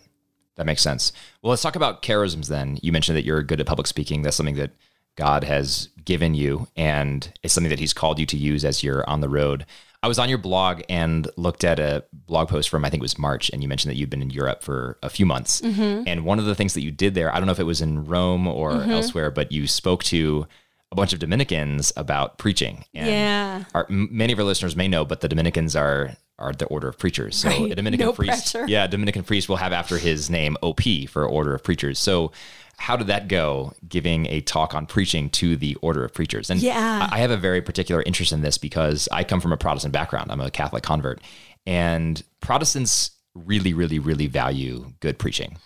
That 0.55 0.65
makes 0.65 0.81
sense. 0.81 1.11
Well, 1.41 1.49
let's 1.51 1.61
talk 1.61 1.75
about 1.75 2.01
charisms 2.01 2.47
then. 2.47 2.79
You 2.81 2.91
mentioned 2.91 3.17
that 3.17 3.25
you're 3.25 3.43
good 3.43 3.59
at 3.59 3.67
public 3.67 3.87
speaking. 3.87 4.21
That's 4.21 4.35
something 4.37 4.55
that 4.55 4.71
God 5.15 5.43
has 5.43 5.89
given 6.05 6.33
you, 6.35 6.67
and 6.75 7.31
it's 7.43 7.53
something 7.53 7.69
that 7.69 7.79
He's 7.79 7.93
called 7.93 8.17
you 8.19 8.25
to 8.27 8.37
use 8.37 8.63
as 8.63 8.81
you're 8.83 9.07
on 9.09 9.21
the 9.21 9.29
road. 9.29 9.65
I 10.03 10.07
was 10.07 10.19
on 10.19 10.29
your 10.29 10.37
blog 10.37 10.81
and 10.89 11.27
looked 11.37 11.63
at 11.63 11.79
a 11.79 12.03
blog 12.13 12.49
post 12.49 12.69
from 12.69 12.85
I 12.85 12.89
think 12.89 13.01
it 13.01 13.03
was 13.03 13.17
March, 13.17 13.49
and 13.51 13.63
you 13.63 13.67
mentioned 13.69 13.91
that 13.91 13.97
you'd 13.97 14.09
been 14.09 14.21
in 14.21 14.29
Europe 14.29 14.61
for 14.61 14.97
a 15.01 15.09
few 15.09 15.25
months. 15.25 15.61
Mm-hmm. 15.61 16.03
And 16.07 16.23
one 16.23 16.39
of 16.39 16.45
the 16.45 16.55
things 16.55 16.73
that 16.75 16.81
you 16.83 16.91
did 16.91 17.15
there, 17.15 17.33
I 17.33 17.37
don't 17.39 17.47
know 17.47 17.51
if 17.51 17.59
it 17.59 17.63
was 17.63 17.81
in 17.81 18.05
Rome 18.05 18.47
or 18.47 18.73
mm-hmm. 18.73 18.91
elsewhere, 18.91 19.31
but 19.31 19.51
you 19.51 19.65
spoke 19.67 20.03
to 20.05 20.47
a 20.91 20.95
bunch 20.95 21.13
of 21.13 21.19
Dominicans 21.19 21.91
about 21.97 22.37
preaching. 22.37 22.85
And 22.93 23.07
Yeah. 23.07 23.63
our, 23.73 23.85
many 23.89 24.31
of 24.33 24.39
our 24.39 24.45
listeners 24.45 24.75
may 24.75 24.87
know, 24.87 25.03
but 25.03 25.21
the 25.21 25.27
Dominicans 25.27 25.75
are 25.75 26.15
are 26.39 26.53
the 26.53 26.65
order 26.67 26.87
of 26.87 26.99
preachers. 26.99 27.35
So 27.35 27.49
Right. 27.49 27.71
a 27.71 27.75
Dominican 27.75 28.05
No 28.05 28.13
priest, 28.13 28.51
pressure. 28.53 28.67
yeah, 28.69 28.83
a 28.83 28.87
Dominican 28.87 29.23
priest 29.23 29.49
will 29.49 29.55
have 29.55 29.73
after 29.73 29.97
his 29.97 30.29
name 30.29 30.55
OP 30.61 31.07
for 31.07 31.25
Order 31.25 31.55
of 31.55 31.63
Preachers. 31.63 31.97
So 31.97 32.31
how 32.77 32.95
did 32.95 33.07
that 33.07 33.27
go? 33.27 33.73
Giving 33.87 34.27
a 34.27 34.41
talk 34.41 34.73
on 34.75 34.85
preaching 34.85 35.29
to 35.31 35.55
the 35.55 35.75
Order 35.81 36.05
of 36.05 36.13
Preachers, 36.13 36.49
and 36.49 36.61
Yeah. 36.61 37.07
I 37.11 37.19
have 37.19 37.31
a 37.31 37.37
very 37.37 37.61
particular 37.61 38.01
interest 38.03 38.31
in 38.31 38.41
this 38.41 38.57
because 38.57 39.07
I 39.11 39.23
come 39.23 39.41
from 39.41 39.51
a 39.51 39.57
Protestant 39.57 39.91
background. 39.93 40.31
I'm 40.31 40.41
a 40.41 40.51
Catholic 40.51 40.83
convert, 40.83 41.21
and 41.65 42.21
Protestants 42.39 43.11
really, 43.35 43.73
really, 43.73 43.99
really 43.99 44.27
value 44.27 44.93
good 44.99 45.17
preaching, 45.19 45.57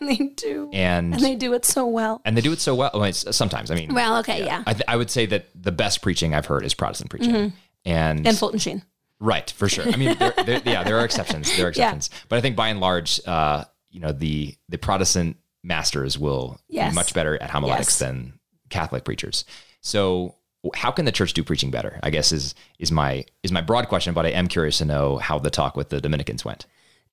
and 0.00 0.08
They 0.10 0.16
do. 0.36 0.70
and 0.72 1.14
And 1.14 1.22
they 1.22 1.34
do 1.36 1.54
it 1.54 1.64
so 1.64 1.86
well. 1.86 2.20
and 2.24 2.36
they 2.36 2.40
do 2.42 2.52
it 2.52 2.60
so 2.60 2.74
well. 2.74 2.90
well 2.94 3.12
sometimes, 3.12 3.70
I 3.70 3.74
mean, 3.74 3.94
Well, 3.94 4.18
okay, 4.18 4.44
yeah. 4.44 4.62
I, 4.66 4.72
th- 4.74 4.84
I 4.88 4.96
would 4.96 5.10
say 5.10 5.26
that 5.26 5.46
the 5.54 5.72
best 5.72 6.02
preaching 6.02 6.34
I've 6.34 6.46
heard 6.46 6.64
is 6.64 6.74
Protestant 6.74 7.10
preaching, 7.10 7.52
and 7.84 8.18
Mm-hmm. 8.20 8.26
And 8.26 8.38
Fulton 8.38 8.58
Sheen. 8.58 8.82
Right, 9.18 9.50
for 9.50 9.68
sure. 9.68 9.88
I 9.88 9.96
mean, 9.96 10.14
there, 10.18 10.34
there, 10.44 10.60
yeah, 10.66 10.84
there 10.84 10.98
are 10.98 11.04
exceptions. 11.04 11.56
There 11.56 11.66
are 11.68 11.72
Yeah. 11.74 11.90
exceptions, 11.94 12.10
but 12.28 12.36
I 12.36 12.42
think 12.42 12.54
by 12.56 12.68
and 12.68 12.80
large, 12.80 13.18
uh, 13.26 13.64
you 13.90 14.00
know, 14.00 14.12
the 14.12 14.54
the 14.68 14.76
Protestant 14.76 15.36
masters 15.66 16.18
will 16.18 16.58
Yes. 16.68 16.92
be 16.92 16.94
much 16.94 17.12
better 17.12 17.40
at 17.42 17.50
homiletics 17.50 17.94
Yes. 17.94 17.98
than 17.98 18.38
Catholic 18.70 19.04
preachers. 19.04 19.44
So, 19.80 20.36
how 20.74 20.90
can 20.90 21.04
the 21.04 21.12
church 21.12 21.32
do 21.32 21.44
preaching 21.44 21.70
better? 21.70 22.00
I 22.02 22.10
guess 22.10 22.32
is 22.32 22.54
is 22.78 22.90
my 22.90 23.24
is 23.42 23.52
my 23.52 23.60
broad 23.60 23.88
question, 23.88 24.14
but 24.14 24.26
I 24.26 24.30
am 24.30 24.48
curious 24.48 24.78
to 24.78 24.84
know 24.84 25.18
how 25.18 25.38
the 25.38 25.50
talk 25.50 25.76
with 25.76 25.90
the 25.90 26.00
Dominicans 26.00 26.44
went. 26.44 26.66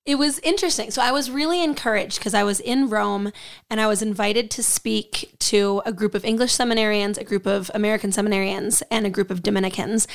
It 0.06 0.16
was 0.16 0.40
interesting. 0.40 0.92
So 0.92 1.02
I 1.02 1.12
was 1.14 1.32
really 1.32 1.64
encouraged 1.64 2.18
because 2.20 2.34
I 2.34 2.44
was 2.44 2.60
in 2.60 2.90
Rome 2.90 3.32
and 3.70 3.80
I 3.80 3.88
was 3.88 4.02
invited 4.02 4.52
to 4.52 4.64
speak 4.64 5.34
to 5.40 5.82
a 5.86 5.94
group 5.94 6.14
of 6.14 6.26
English 6.26 6.52
seminarians, 6.58 7.18
a 7.18 7.24
group 7.24 7.46
of 7.46 7.72
American 7.74 8.10
seminarians, 8.12 8.82
and 8.92 9.06
a 9.06 9.10
group 9.10 9.32
of 9.32 9.44
Dominicans. 9.44 10.08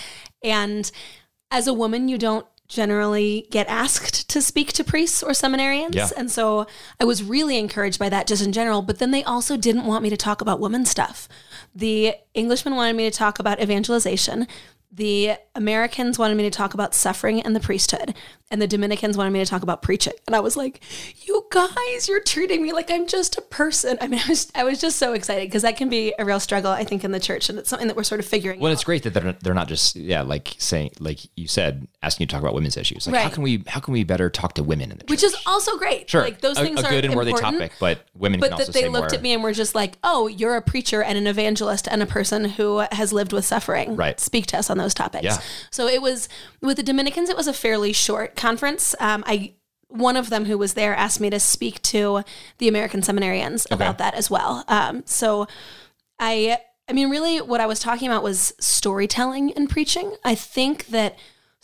And 0.43 0.91
as 1.51 1.67
a 1.67 1.73
woman, 1.73 2.09
you 2.09 2.19
don't 2.19 2.47
generally 2.69 3.47
get 3.51 3.67
asked 3.67 4.29
to 4.29 4.43
speak 4.43 4.73
to 4.75 4.85
priests 4.85 5.23
or 5.23 5.31
seminarians. 5.31 5.95
Yeah. 5.95 6.09
And 6.17 6.31
so 6.31 6.67
I 7.01 7.05
was 7.05 7.23
really 7.23 7.59
encouraged 7.59 7.99
by 7.99 8.11
that 8.11 8.27
just 8.27 8.45
in 8.45 8.53
general. 8.53 8.83
But 8.83 8.99
then 8.99 9.11
they 9.11 9.25
also 9.25 9.57
didn't 9.57 9.87
want 9.87 10.03
me 10.03 10.11
to 10.11 10.17
talk 10.17 10.41
about 10.41 10.61
woman 10.61 10.85
stuff. 10.85 11.29
The 11.75 12.15
Englishman 12.35 12.77
wanted 12.77 12.97
me 12.97 13.11
to 13.11 13.17
talk 13.17 13.39
about 13.39 13.61
evangelization. 13.61 14.47
The 14.91 15.35
Americans 15.55 16.19
wanted 16.19 16.37
me 16.37 16.45
to 16.45 16.51
talk 16.51 16.73
about 16.75 16.95
suffering 16.95 17.43
and 17.43 17.55
the 17.55 17.61
priesthood, 17.61 18.15
and 18.51 18.63
the 18.63 18.67
Dominicans 18.67 19.19
wanted 19.19 19.31
me 19.31 19.39
to 19.41 19.45
talk 19.45 19.63
about 19.63 19.83
preaching. 19.83 20.15
And 20.27 20.35
I 20.35 20.41
was 20.41 20.57
like, 20.57 20.81
"You 21.27 21.47
guys, 21.51 22.09
you're 22.09 22.23
treating 22.23 22.63
me 22.63 22.73
like 22.73 22.91
I'm 22.91 23.07
just 23.07 23.37
a 23.37 23.43
person." 23.43 23.99
I 24.01 24.09
mean, 24.09 24.21
I 24.25 24.29
was 24.29 24.51
I 24.55 24.65
was 24.65 24.81
just 24.81 24.97
so 24.99 25.13
excited 25.13 25.47
because 25.47 25.63
that 25.63 25.77
can 25.77 25.89
be 25.91 26.15
a 26.19 26.25
real 26.25 26.41
struggle, 26.41 26.71
I 26.71 26.85
think, 26.85 27.05
in 27.05 27.13
the 27.13 27.21
church, 27.21 27.51
and 27.51 27.59
it's 27.59 27.69
something 27.69 27.87
that 27.89 27.97
we're 27.97 28.03
sort 28.05 28.21
of 28.21 28.27
figuring. 28.27 28.61
Well, 28.61 28.71
out. 28.71 28.75
it's 28.75 28.85
great 28.85 29.03
that 29.03 29.13
they're 29.13 29.33
they're 29.43 29.55
not 29.55 29.69
just 29.69 29.95
yeah 29.95 30.23
like 30.23 30.55
saying 30.59 30.93
like 31.01 31.19
you 31.37 31.49
said 31.49 31.87
asking 32.03 32.25
you 32.25 32.27
to 32.29 32.33
talk 32.33 32.43
about 32.43 32.55
women's 32.55 32.77
issues. 32.79 33.07
Like 33.07 33.21
how 33.21 33.29
can 33.29 33.43
we 33.43 33.65
how 33.67 33.81
can 33.81 33.93
we 33.93 34.05
better 34.05 34.31
talk 34.31 34.55
to 34.55 34.63
women 34.63 34.91
in 34.91 34.99
the 34.99 35.05
church? 35.05 35.11
which 35.11 35.23
is 35.23 35.37
also 35.45 35.77
great. 35.77 36.09
sure 36.09 36.23
like 36.23 36.41
those 36.41 36.57
a, 36.59 36.63
things 36.63 36.81
a 36.81 36.87
are 36.87 36.91
good 36.91 37.05
and 37.05 37.15
worthy 37.15 37.33
topic, 37.35 37.73
but 37.79 38.07
women 38.15 38.41
But 38.41 38.51
can 38.51 38.61
also 38.61 38.73
that 38.73 38.81
they 38.81 38.89
looked 38.89 39.13
more. 39.13 39.17
at 39.17 39.23
me 39.23 39.35
and 39.35 39.43
were 39.43 39.53
just 39.53 39.75
like, 39.75 39.99
"Oh, 40.03 40.29
you're 40.29 40.57
a 40.57 40.63
preacher 40.63 41.03
and 41.03 41.19
an 41.19 41.27
evangelist 41.27 41.87
and 41.89 42.03
a 42.03 42.07
person 42.07 42.45
who 42.47 42.85
has 42.93 43.13
lived 43.13 43.35
with 43.35 43.45
suffering. 43.45 43.95
Right. 43.95 44.19
Speak 44.19 44.47
to 44.47 44.59
us 44.59 44.71
on 44.71 44.78
those 44.79 44.95
topics." 44.95 45.25
Yeah. 45.25 45.39
So 45.71 45.87
it 45.87 46.01
was 46.01 46.29
with 46.63 46.79
the 46.79 46.83
Dominicans. 46.83 47.29
It 47.29 47.37
was 47.37 47.47
a 47.47 47.53
fairly 47.53 47.93
short 47.93 48.35
conference. 48.37 48.95
Um, 48.99 49.23
I 49.27 49.55
one 49.89 50.17
of 50.17 50.31
them 50.31 50.45
who 50.45 50.59
was 50.59 50.75
there 50.75 50.95
asked 50.95 51.21
me 51.21 51.31
to 51.31 51.41
speak 51.41 51.81
to 51.83 52.23
the 52.59 52.69
American 52.69 53.01
seminarians 53.01 53.67
about 53.71 53.99
that 53.99 54.15
as 54.15 54.31
well. 54.31 54.65
Um, 54.69 55.03
so 55.07 55.47
I 56.19 56.59
I 56.89 56.93
mean 56.93 57.11
really 57.11 57.41
what 57.41 57.61
I 57.61 57.67
was 57.67 57.81
talking 57.81 58.09
about 58.09 58.23
was 58.23 58.53
storytelling 58.61 59.53
and 59.55 59.69
preaching. 59.69 60.15
I 60.25 60.35
think 60.35 60.87
that 60.89 61.19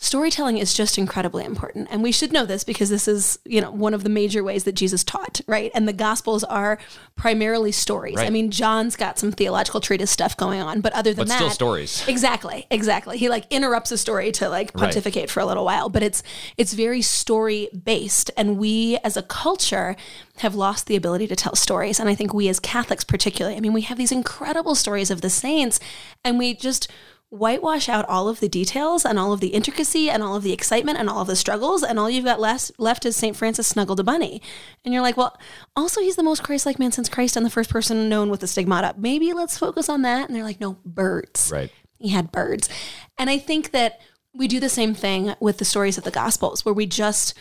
storytelling 0.05 0.59
is 0.59 0.73
just 0.73 0.97
incredibly 0.99 1.43
important 1.43 1.87
and 1.89 2.03
we 2.03 2.11
should 2.11 2.31
know 2.31 2.45
this 2.45 2.63
because 2.63 2.89
this 2.89 3.07
is, 3.07 3.39
you 3.43 3.59
know, 3.59 3.71
one 3.71 3.93
of 3.93 4.03
the 4.03 4.09
major 4.09 4.43
ways 4.43 4.63
that 4.65 4.73
Jesus 4.73 5.03
taught, 5.03 5.41
right? 5.47 5.71
And 5.73 5.87
the 5.87 5.93
gospels 5.93 6.43
are 6.43 6.77
primarily 7.15 7.71
stories. 7.71 8.19
I 8.19 8.29
mean, 8.29 8.51
John's 8.51 8.95
got 8.95 9.17
some 9.17 9.31
theological 9.31 9.81
treatise 9.81 10.11
stuff 10.11 10.37
going 10.37 10.61
on, 10.61 10.81
but 10.81 10.93
other 10.93 11.11
than 11.11 11.23
But 11.23 11.29
that 11.29 11.37
still 11.37 11.49
stories. 11.49 12.07
Exactly, 12.07 12.67
exactly. 12.69 13.17
He 13.17 13.29
like 13.29 13.45
interrupts 13.49 13.91
a 13.91 13.97
story 13.97 14.31
to 14.33 14.47
like 14.47 14.71
Right. 14.75 14.83
pontificate 14.83 15.29
for 15.31 15.39
a 15.39 15.45
little 15.45 15.65
while, 15.65 15.89
but 15.89 16.03
it's 16.03 16.21
it's 16.57 16.73
very 16.73 17.01
story 17.01 17.69
based, 17.83 18.29
and 18.37 18.57
we 18.57 18.97
as 19.03 19.17
a 19.17 19.23
culture 19.23 19.95
have 20.37 20.53
lost 20.53 20.85
the 20.87 20.95
ability 20.95 21.27
to 21.27 21.35
tell 21.35 21.55
stories. 21.55 21.99
And 21.99 22.09
I 22.09 22.15
think 22.15 22.33
we 22.33 22.47
as 22.49 22.59
Catholics, 22.59 23.03
particularly, 23.03 23.57
I 23.57 23.59
mean, 23.59 23.73
we 23.73 23.81
have 23.81 23.97
these 23.97 24.11
incredible 24.11 24.75
stories 24.75 25.09
of 25.09 25.21
the 25.21 25.29
saints, 25.29 25.79
and 26.23 26.37
we 26.37 26.53
just 26.53 26.91
whitewash 27.29 27.89
out 27.89 28.07
all 28.07 28.29
of 28.29 28.39
the 28.39 28.47
details 28.47 29.03
and 29.03 29.19
all 29.19 29.33
of 29.33 29.39
the 29.39 29.49
intricacy 29.49 30.09
and 30.09 30.23
all 30.23 30.35
of 30.35 30.43
the 30.43 30.53
excitement 30.53 30.97
and 30.97 31.09
all 31.09 31.21
of 31.21 31.27
the 31.27 31.35
struggles 31.35 31.83
and 31.83 31.99
all 31.99 32.09
you've 32.09 32.23
got 32.23 32.39
left 32.39 32.71
left 32.77 33.05
is 33.05 33.15
St. 33.15 33.35
Francis 33.35 33.67
snuggled 33.67 33.99
a 33.99 34.03
bunny. 34.03 34.41
And 34.85 34.93
you're 34.93 35.03
like, 35.03 35.17
well, 35.17 35.37
also 35.75 36.01
he's 36.01 36.15
the 36.15 36.23
most 36.23 36.43
Christ-like 36.43 36.79
man 36.79 36.91
since 36.91 37.09
Christ 37.09 37.35
and 37.35 37.45
the 37.45 37.49
first 37.49 37.69
person 37.69 38.07
known 38.07 38.29
with 38.29 38.39
the 38.41 38.47
stigmata. 38.47 38.93
Maybe 38.97 39.33
let's 39.33 39.57
focus 39.57 39.89
on 39.89 40.03
that. 40.03 40.27
And 40.27 40.35
they're 40.35 40.43
like, 40.43 40.61
no, 40.61 40.77
birds 40.85 41.49
Right. 41.51 41.71
he 41.97 42.09
had 42.09 42.31
birds. 42.31 42.69
And 43.17 43.29
I 43.29 43.37
think 43.39 43.71
that 43.71 43.99
we 44.33 44.47
do 44.47 44.59
the 44.59 44.69
same 44.69 44.93
thing 44.93 45.33
with 45.39 45.57
the 45.57 45.65
stories 45.65 45.97
of 45.97 46.03
the 46.03 46.11
gospels 46.11 46.63
where 46.63 46.73
we 46.73 46.85
just 46.85 47.33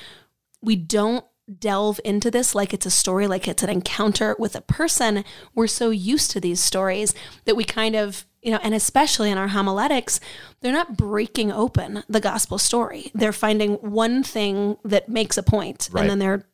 we 0.62 0.76
don't 0.76 1.24
delve 1.58 2.00
into 2.04 2.30
this 2.30 2.54
like 2.54 2.72
it's 2.72 2.86
a 2.86 2.90
story 2.90 3.26
like 3.26 3.46
it's 3.46 3.62
an 3.62 3.68
encounter 3.68 4.34
with 4.38 4.56
a 4.56 4.62
person 4.62 5.22
we're 5.54 5.66
so 5.66 5.90
used 5.90 6.30
to 6.30 6.40
these 6.40 6.58
stories 6.58 7.12
that 7.44 7.54
we 7.54 7.64
kind 7.64 7.94
of 7.94 8.24
you 8.44 8.50
know 8.52 8.60
and 8.62 8.74
especially 8.74 9.30
in 9.30 9.38
our 9.38 9.48
homiletics 9.48 10.20
they're 10.60 10.72
not 10.72 10.96
breaking 10.96 11.50
open 11.50 12.04
the 12.08 12.20
gospel 12.20 12.58
story 12.58 13.10
they're 13.14 13.32
finding 13.32 13.74
one 13.74 14.22
thing 14.22 14.76
that 14.84 15.08
makes 15.08 15.36
a 15.36 15.42
point 15.42 15.88
Right. 15.90 16.02
and 16.02 16.10
then 16.10 16.18
they're 16.20 16.46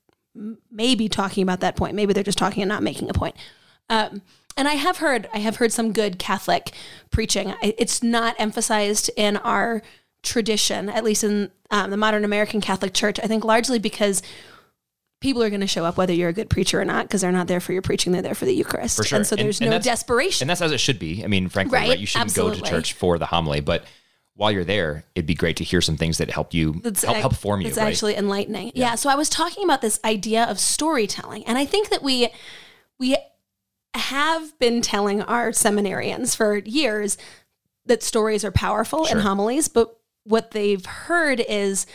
maybe 0.71 1.09
talking 1.09 1.43
about 1.43 1.61
that 1.61 1.77
point 1.77 1.95
maybe 1.95 2.13
they're 2.13 2.23
just 2.23 2.39
talking 2.39 2.63
and 2.63 2.69
not 2.69 2.83
making 2.83 3.11
a 3.11 3.13
point 3.13 3.35
um, 3.91 4.23
and 4.57 4.69
I 4.69 4.75
have 4.75 4.99
heard 4.99 5.29
I 5.35 5.39
have 5.39 5.57
heard 5.57 5.73
some 5.73 5.93
good 5.93 6.19
Catholic 6.19 6.71
preaching. 7.11 7.55
It's 7.63 8.03
not 8.03 8.35
emphasized 8.39 9.11
in 9.17 9.37
our 9.39 9.81
tradition, 10.23 10.89
at 10.89 11.03
least 11.03 11.25
in 11.25 11.51
um, 11.71 11.91
the 11.91 11.97
modern 11.97 12.25
American 12.25 12.61
Catholic 12.61 12.93
Church. 12.93 13.19
I 13.23 13.27
think 13.27 13.45
largely 13.45 13.79
because 13.79 14.23
people 15.21 15.43
are 15.43 15.51
going 15.51 15.61
to 15.61 15.67
show 15.67 15.85
up 15.85 15.97
whether 15.97 16.13
you're 16.13 16.31
a 16.31 16.33
good 16.33 16.51
preacher 16.51 16.81
or 16.81 16.85
not, 16.85 17.07
because 17.07 17.21
they're 17.21 17.33
not 17.33 17.47
there 17.47 17.61
for 17.61 17.73
your 17.73 17.83
preaching; 17.83 18.13
they're 18.13 18.23
there 18.23 18.35
for 18.35 18.47
the 18.47 18.55
Eucharist. 18.55 18.97
For 18.97 19.05
sure. 19.05 19.17
And 19.17 19.27
so 19.27 19.37
there's 19.37 19.61
and 19.61 19.71
no 19.71 19.79
desperation. 19.79 20.45
And 20.45 20.51
that's 20.51 20.63
as 20.63 20.73
it 20.73 20.79
should 20.81 20.99
be. 20.99 21.23
I 21.25 21.27
mean, 21.29 21.49
frankly, 21.49 21.77
right? 21.79 21.89
Right, 21.91 21.99
You 21.99 22.07
shouldn't 22.07 22.35
go 22.35 22.53
to 22.53 22.61
church 22.63 22.95
for 22.95 23.19
the 23.19 23.27
homily, 23.27 23.61
but 23.61 23.85
while 24.35 24.51
you're 24.51 24.65
there, 24.65 25.05
it'd 25.15 25.27
be 25.27 25.35
great 25.35 25.57
to 25.59 25.65
hear 25.65 25.83
some 25.83 25.97
things 25.99 26.17
that 26.19 26.31
help 26.31 26.55
you 26.55 26.81
That's 26.83 27.05
help, 27.05 27.17
ac- 27.17 27.21
help 27.21 27.35
form 27.35 27.61
you. 27.61 27.69
It's 27.69 27.77
right? 27.77 27.89
actually 27.89 28.17
enlightening. 28.17 28.73
Yeah. 28.75 28.95
So 28.95 29.11
I 29.11 29.15
was 29.15 29.29
talking 29.29 29.65
about 29.65 29.83
this 29.83 30.01
idea 30.05 30.45
of 30.45 30.59
storytelling, 30.59 31.45
and 31.47 31.59
I 31.59 31.67
think 31.67 31.91
that 31.91 32.03
we 32.03 32.29
we 32.99 33.17
have 33.95 34.59
been 34.59 34.81
telling 34.83 35.21
our 35.23 35.51
seminarians 35.51 36.37
for 36.37 36.57
years 36.59 37.19
that 37.87 38.03
stories 38.03 38.45
are 38.45 38.53
powerful 38.53 39.01
in 39.07 39.13
Sure. 39.13 39.21
homilies, 39.21 39.69
but 39.69 39.99
what 40.25 40.53
they've 40.53 40.85
heard 40.85 41.41
is 41.41 41.87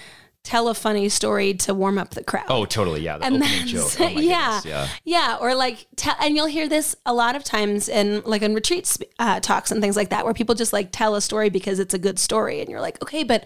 tell 0.45 0.69
a 0.69 0.73
funny 0.73 1.10
story 1.10 1.53
to 1.55 1.73
warm 1.73 1.97
up 1.97 2.12
the 2.12 2.23
crowd. 2.23 2.45
Oh, 2.47 2.65
totally. 2.65 3.01
Yeah. 3.01 3.17
The 3.17 3.25
and 3.25 3.36
opening 3.36 3.51
then 3.51 3.67
joke. 3.67 3.91
Oh, 3.99 4.08
yeah, 4.08 4.62
yeah. 4.63 4.88
yeah, 5.03 5.38
or 5.41 5.55
like, 5.55 5.88
tell, 5.95 6.15
and 6.21 6.36
you'll 6.36 6.45
hear 6.45 6.69
this 6.69 6.95
a 7.05 7.13
lot 7.13 7.36
of 7.36 7.43
times 7.43 7.89
in 7.89 8.21
like 8.25 8.41
in 8.41 8.53
retreat 8.53 8.95
uh, 9.19 9.39
talks 9.39 9.71
and 9.71 9.81
things 9.81 9.95
like 9.95 10.10
that, 10.10 10.23
where 10.23 10.34
people 10.34 10.55
just 10.55 10.71
like 10.71 10.89
tell 10.91 11.15
a 11.15 11.21
story 11.21 11.49
because 11.49 11.79
it's 11.79 11.93
a 11.93 11.99
good 11.99 12.19
story, 12.19 12.62
and 12.62 12.69
you're 12.69 12.81
like, 12.81 13.01
okay, 13.01 13.23
but 13.23 13.45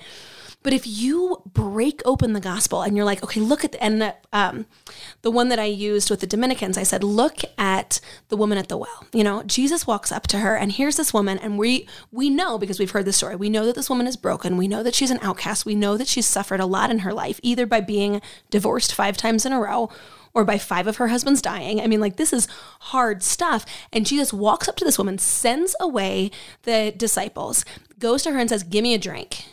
but 0.62 0.74
if 0.74 0.86
you 0.86 1.42
break 1.46 2.02
open 2.04 2.34
the 2.34 2.42
gospel 2.42 2.82
and 2.82 2.96
you're 2.96 3.06
like, 3.06 3.24
okay, 3.24 3.40
look 3.40 3.64
at 3.64 3.72
the, 3.72 3.84
and 3.84 4.02
the, 4.02 4.16
um, 4.34 4.66
the 5.22 5.32
one 5.32 5.48
that 5.50 5.60
I 5.60 5.66
used 5.66 6.10
with 6.10 6.20
the 6.20 6.28
Dominicans, 6.28 6.78
I 6.78 6.84
said, 6.84 7.04
look 7.04 7.42
at 7.58 8.02
the 8.28 8.36
woman 8.36 8.58
at 8.58 8.68
the 8.68 8.78
well. 8.78 9.08
You 9.14 9.24
know, 9.24 9.44
Jesus 9.44 9.88
walks 9.88 10.12
up 10.12 10.28
to 10.28 10.40
her, 10.40 10.56
and 10.56 10.72
here's 10.72 10.98
this 10.98 11.14
woman, 11.14 11.40
and 11.40 11.58
we 11.58 11.88
we 12.12 12.30
know 12.30 12.58
because 12.58 12.78
we've 12.78 12.92
heard 12.92 13.06
the 13.06 13.14
story. 13.14 13.36
We 13.38 13.50
know 13.50 13.66
that 13.66 13.76
this 13.76 13.90
woman 13.90 14.06
is 14.08 14.18
broken. 14.18 14.58
We 14.58 14.68
know 14.68 14.84
that 14.84 14.96
she's 14.96 15.12
an 15.12 15.20
outcast. 15.22 15.66
We 15.66 15.76
know 15.76 15.96
that 15.96 16.08
she's 16.08 16.26
suffered 16.26 16.60
a 16.60 16.66
lot 16.66 16.92
in 16.92 17.00
her 17.00 17.14
life, 17.14 17.40
either 17.42 17.66
by 17.66 17.80
being 17.80 18.22
divorced 18.50 18.94
five 18.94 19.16
times 19.16 19.46
in 19.46 19.54
a 19.54 19.60
row 19.60 19.90
or 20.34 20.44
by 20.44 20.58
five 20.58 20.88
of 20.88 20.98
her 20.98 21.08
husbands 21.08 21.42
dying. 21.42 21.82
I 21.82 21.88
mean, 21.88 22.00
like, 22.00 22.18
this 22.18 22.34
is 22.34 22.48
hard 22.80 23.24
stuff. 23.24 23.66
And 23.92 24.06
Jesus 24.06 24.32
walks 24.32 24.68
up 24.68 24.76
to 24.78 24.86
this 24.86 24.98
woman, 24.98 25.18
sends 25.18 25.76
away 25.80 26.32
the 26.64 26.94
disciples, 26.96 27.66
goes 27.98 28.24
to 28.24 28.32
her 28.32 28.40
and 28.40 28.50
says, 28.50 28.64
Give 28.64 28.84
me 28.84 28.94
a 28.94 29.00
drink. 29.00 29.46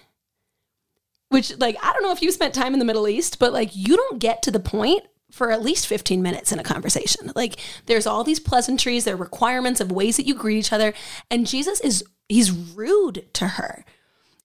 Which, 1.36 1.58
like, 1.58 1.76
I 1.82 1.92
don't 1.92 2.02
know 2.02 2.12
if 2.12 2.22
you 2.22 2.32
spent 2.32 2.54
time 2.54 2.72
in 2.72 2.78
the 2.78 2.86
Middle 2.86 3.06
East, 3.06 3.38
but 3.38 3.52
like, 3.52 3.76
you 3.76 3.94
don't 3.94 4.18
get 4.18 4.42
to 4.44 4.50
the 4.50 4.58
point 4.58 5.02
for 5.30 5.50
at 5.50 5.60
least 5.60 5.86
15 5.86 6.22
minutes 6.22 6.50
in 6.50 6.58
a 6.58 6.62
conversation. 6.62 7.30
Like, 7.36 7.60
there's 7.84 8.06
all 8.06 8.24
these 8.24 8.40
pleasantries, 8.40 9.04
there 9.04 9.16
are 9.16 9.18
requirements 9.18 9.82
of 9.82 9.92
ways 9.92 10.16
that 10.16 10.26
you 10.26 10.34
greet 10.34 10.56
each 10.56 10.72
other. 10.72 10.94
And 11.30 11.46
Jesus 11.46 11.78
is, 11.80 12.02
he's 12.30 12.50
rude 12.50 13.26
to 13.34 13.48
her. 13.48 13.84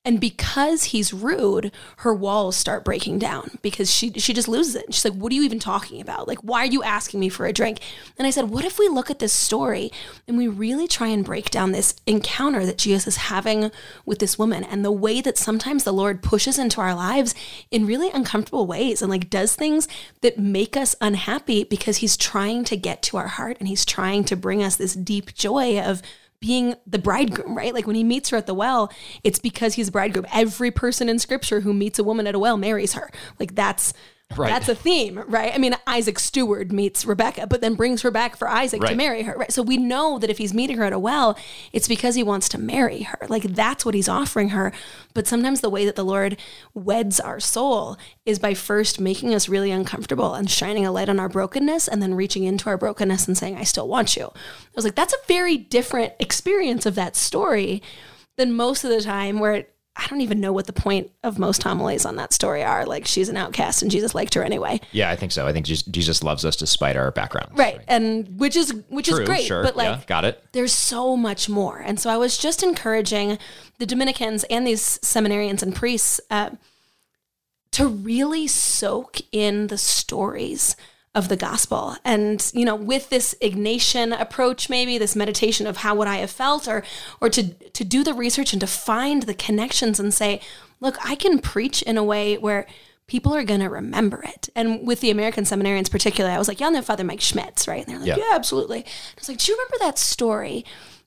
And 0.04 0.20
because 0.20 0.86
he's 0.86 1.14
rude, 1.14 1.72
her 1.98 2.12
walls 2.12 2.56
start 2.58 2.84
breaking 2.84 3.20
down 3.20 3.60
because 3.62 3.92
she 3.92 4.12
she 4.14 4.34
just 4.34 4.48
loses 4.48 4.76
it. 4.76 4.92
She's 4.92 5.06
like, 5.06 5.14
"What 5.14 5.32
are 5.32 5.36
you 5.36 5.44
even 5.44 5.60
talking 5.60 6.02
about? 6.02 6.28
Like, 6.28 6.40
why 6.40 6.64
are 6.64 6.72
you 6.72 6.82
asking 6.82 7.20
me 7.20 7.30
for 7.30 7.46
a 7.46 7.54
drink?" 7.54 7.82
And 8.18 8.26
I 8.26 8.32
said, 8.32 8.50
"What 8.50 8.66
if 8.66 8.80
we 8.80 8.88
look 8.88 9.12
at 9.12 9.20
this 9.20 9.32
story 9.32 9.92
and 10.28 10.38
we 10.38 10.48
really 10.48 10.88
try 10.88 11.10
and 11.10 11.24
break 11.24 11.52
down 11.52 11.72
this 11.72 11.94
encounter 12.08 12.66
that 12.66 12.80
Jesus 12.80 13.06
is 13.06 13.18
having 13.18 13.70
with 14.04 14.18
this 14.18 14.40
woman 14.40 14.64
and 14.64 14.84
the 14.84 14.92
way 14.92 15.22
that 15.22 15.38
sometimes 15.38 15.84
the 15.84 15.94
Lord 15.94 16.24
pushes 16.24 16.58
into 16.58 16.82
our 16.82 16.96
lives 16.96 17.36
in 17.70 17.86
really 17.86 18.10
uncomfortable 18.10 18.66
ways 18.66 19.04
and 19.04 19.12
like 19.12 19.30
does 19.30 19.56
things 19.56 19.88
that 20.22 20.40
make 20.40 20.76
us 20.76 20.96
unhappy 21.00 21.64
because 21.64 21.98
he's 21.98 22.18
trying 22.18 22.64
to 22.64 22.76
get 22.76 23.04
to 23.04 23.18
our 23.18 23.28
heart 23.28 23.58
and 23.60 23.68
he's 23.68 23.86
trying 23.86 24.24
to 24.24 24.36
bring 24.36 24.64
us 24.64 24.78
this 24.78 24.96
deep 24.96 25.36
joy 25.36 25.80
of 25.80 26.02
being 26.42 26.76
the 26.88 27.00
bridegroom, 27.00 27.56
right? 27.56 27.74
Like 27.74 27.88
when 27.88 27.96
he 27.96 28.04
meets 28.04 28.30
her 28.30 28.38
at 28.38 28.48
the 28.48 28.54
well, 28.54 28.92
it's 29.24 29.40
because 29.40 29.76
he's 29.76 29.88
a 29.90 29.92
bridegroom. 29.92 30.26
Every 30.34 30.72
person 30.72 31.08
in 31.08 31.20
scripture 31.20 31.62
who 31.62 31.74
meets 31.74 32.00
a 32.00 32.04
woman 32.04 32.28
at 32.28 32.36
a 32.36 32.40
well 32.40 32.58
marries 32.58 32.94
her. 32.94 33.12
Like 33.40 33.56
that's 33.56 33.94
Right. 34.38 34.50
that's 34.50 34.70
a 34.70 34.76
theme, 34.76 35.24
right? 35.28 35.54
I 35.54 35.58
mean, 35.58 35.76
Isaac 35.88 36.20
steward 36.20 36.72
meets 36.72 37.06
Rebecca, 37.06 37.48
but 37.48 37.62
then 37.62 37.76
brings 37.76 38.02
her 38.02 38.12
back 38.12 38.36
for 38.36 38.48
Isaac 38.48 38.82
to 38.82 38.96
marry 38.96 39.24
her, 39.24 39.36
right? 39.36 39.52
So 39.52 39.62
we 39.62 39.78
know 39.78 40.20
that 40.20 40.30
if 40.30 40.38
he's 40.38 40.54
meeting 40.54 40.78
her 40.78 40.86
at 40.86 40.94
a 40.94 41.00
well, 41.00 41.38
it's 41.74 41.88
because 41.88 42.16
he 42.16 42.24
wants 42.24 42.50
to 42.50 42.58
marry 42.58 43.04
her. 43.04 43.20
Like 43.30 43.44
that's 43.44 43.86
what 43.86 43.96
he's 43.96 44.10
offering 44.10 44.50
her. 44.50 44.72
But 45.14 45.28
sometimes 45.28 45.62
the 45.62 45.70
way 45.70 45.86
that 45.86 45.96
the 45.96 46.06
Lord 46.06 46.38
weds 46.74 47.20
our 47.20 47.40
soul 47.40 47.98
is 48.26 48.40
by 48.40 48.54
first 48.54 49.00
making 49.00 49.34
us 49.34 49.50
really 49.50 49.72
uncomfortable 49.72 50.34
and 50.34 50.50
shining 50.50 50.86
a 50.86 50.92
light 50.92 51.10
on 51.10 51.20
our 51.20 51.30
brokenness 51.30 51.88
and 51.88 52.02
then 52.02 52.14
reaching 52.14 52.44
into 52.44 52.70
our 52.70 52.78
brokenness 52.78 53.28
and 53.28 53.38
saying, 53.38 53.58
I 53.58 53.64
still 53.64 53.88
want 53.88 54.16
you. 54.16 54.26
I 54.26 54.76
was 54.76 54.86
like, 54.86 54.96
that's 54.96 55.14
a 55.14 55.28
very 55.28 55.58
different 55.58 56.14
experience 56.20 56.86
of 56.86 56.96
that 56.96 57.16
story 57.16 57.82
than 58.38 58.54
most 58.54 58.84
of 58.84 58.90
the 58.90 59.02
time 59.02 59.40
where 59.40 59.54
it, 59.54 59.76
I 59.96 60.08
don't 60.08 60.22
even 60.22 60.40
know 60.40 60.54
what 60.54 60.68
the 60.68 60.74
point 60.74 61.12
of 61.22 61.38
most 61.38 61.64
homilies 61.64 62.06
on 62.06 62.16
that 62.16 62.32
story 62.32 62.64
are. 62.64 62.86
Like 62.86 63.06
she's 63.06 63.28
an 63.28 63.36
outcast 63.36 63.82
and 63.82 63.92
Jesus 63.92 64.16
liked 64.16 64.34
her 64.36 64.44
anyway. 64.44 64.80
Yeah, 64.92 65.10
I 65.10 65.18
think 65.18 65.34
so. 65.34 65.46
I 65.46 65.52
think 65.52 65.66
Jesus 65.66 66.24
loves 66.24 66.46
us 66.46 66.56
despite 66.56 66.96
our 66.96 67.12
backgrounds. 67.12 67.52
Right. 67.58 67.82
And 67.88 68.40
which 68.40 68.56
is 68.56 68.74
which 68.88 69.08
True, 69.10 69.22
is 69.22 69.28
great. 69.28 69.46
sure. 69.46 69.64
But 69.64 69.76
like 69.76 69.88
yeah, 70.00 70.04
got 70.08 70.24
it. 70.24 70.42
there's 70.54 70.74
so 70.74 71.18
much 71.18 71.50
more. 71.50 71.78
And 71.78 72.00
so 72.00 72.10
I 72.10 72.18
was 72.18 72.38
just 72.38 72.64
encouraging 72.64 73.38
the 73.80 73.86
Dominicans 73.86 74.46
and 74.46 74.66
these 74.66 74.98
seminarians 75.00 75.62
and 75.62 75.76
priests 75.76 76.22
uh, 76.30 76.52
to 77.72 77.88
really 77.88 78.48
soak 78.48 79.18
in 79.32 79.68
the 79.68 79.78
stories 79.78 80.76
of 81.14 81.28
the 81.28 81.36
gospel. 81.36 81.96
And, 82.06 82.50
you 82.54 82.64
know, 82.64 82.76
with 82.76 83.10
this 83.10 83.36
Ignatian 83.42 84.18
approach, 84.20 84.70
maybe 84.70 84.98
this 84.98 85.16
meditation 85.16 85.68
of 85.68 85.78
how 85.78 85.94
would 85.96 86.08
I 86.08 86.18
have 86.18 86.32
felt 86.32 86.68
or 86.68 86.84
or 87.20 87.30
to 87.30 87.44
to 87.54 87.84
do 87.84 88.04
the 88.04 88.14
research 88.14 88.54
and 88.54 88.62
to 88.62 88.68
find 88.68 89.24
the 89.24 89.34
connections 89.34 90.00
and 90.00 90.14
say, 90.14 90.40
look, 90.80 90.98
I 91.06 91.16
can 91.16 91.40
preach 91.40 91.82
in 91.82 91.98
a 91.98 92.04
way 92.04 92.38
where 92.38 92.66
people 93.08 93.36
are 93.36 93.44
going 93.44 93.60
to 93.60 93.68
remember 93.68 94.24
it. 94.24 94.48
And 94.56 94.88
with 94.88 95.02
the 95.02 95.12
American 95.12 95.44
seminarians 95.44 95.92
particularly, 95.92 96.34
I 96.34 96.40
was 96.40 96.48
like, 96.48 96.62
y'all 96.62 96.72
know 96.72 96.82
Father 96.82 97.04
Mike 97.04 97.20
Schmitz, 97.20 97.68
right? 97.68 97.86
And 97.86 97.88
they're 97.88 98.00
like, 98.00 98.08
Yeah. 98.08 98.30
yeah, 98.30 98.36
absolutely. 98.36 98.80
I 98.80 98.86
was 99.18 99.28
like, 99.28 99.38
do 99.38 99.52
you 99.52 99.58
remember 99.58 99.78
that 99.86 100.00
story 100.00 100.64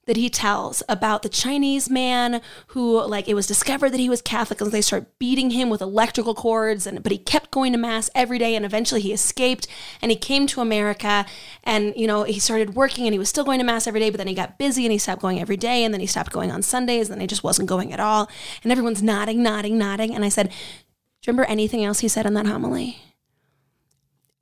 that 0.07 0.17
he 0.17 0.29
tells 0.29 0.83
about 0.89 1.23
the 1.23 1.29
Chinese 1.29 1.89
man 1.89 2.41
who, 2.69 3.03
like, 3.07 3.29
it 3.29 3.35
was 3.35 3.47
discovered 3.47 3.91
that 3.91 4.01
he 4.01 4.09
was 4.09 4.23
Catholic 4.23 4.61
and 4.61 4.71
they 4.71 4.81
start 4.81 5.19
beating 5.19 5.51
him 5.51 5.71
with 5.71 5.81
electrical 5.81 6.35
cords, 6.35 6.87
and 6.87 7.03
but 7.03 7.13
he 7.13 7.19
kept 7.19 7.51
going 7.51 7.73
to 7.73 7.79
mass 7.79 8.11
every 8.15 8.39
day, 8.39 8.55
and 8.55 8.65
eventually 8.65 9.01
he 9.01 9.13
escaped 9.13 9.67
and 10.03 10.11
he 10.11 10.17
came 10.17 10.47
to 10.47 10.61
America, 10.61 11.27
and 11.63 11.95
you 11.97 12.07
know 12.07 12.25
he 12.25 12.39
started 12.39 12.75
working 12.75 13.07
and 13.07 13.15
he 13.15 13.19
was 13.19 13.29
still 13.29 13.45
going 13.45 13.59
to 13.59 13.65
mass 13.65 13.87
every 13.87 14.01
day, 14.01 14.11
but 14.11 14.19
then 14.19 14.27
he 14.27 14.35
got 14.35 14.59
busy 14.59 14.85
and 14.85 14.93
he 14.93 14.99
stopped 14.99 15.23
going 15.23 15.41
every 15.41 15.57
day, 15.57 15.85
and 15.85 15.95
then 15.95 16.01
he 16.01 16.07
stopped 16.07 16.33
going 16.33 16.51
on 16.51 16.63
Sundays, 16.63 17.09
and 17.09 17.15
then 17.15 17.21
he 17.21 17.27
just 17.27 17.45
wasn't 17.45 17.69
going 17.69 17.93
at 17.93 18.01
all, 18.01 18.29
and 18.63 18.71
everyone's 18.73 19.03
nodding, 19.03 19.43
nodding, 19.43 19.79
nodding, 19.79 20.15
and 20.15 20.25
I 20.25 20.29
said, 20.29 20.49
do 20.49 21.31
you 21.31 21.33
remember 21.33 21.51
anything 21.51 21.83
else 21.83 22.01
he 22.01 22.09
said 22.09 22.27
in 22.27 22.35
that 22.35 22.47
homily? 22.47 22.99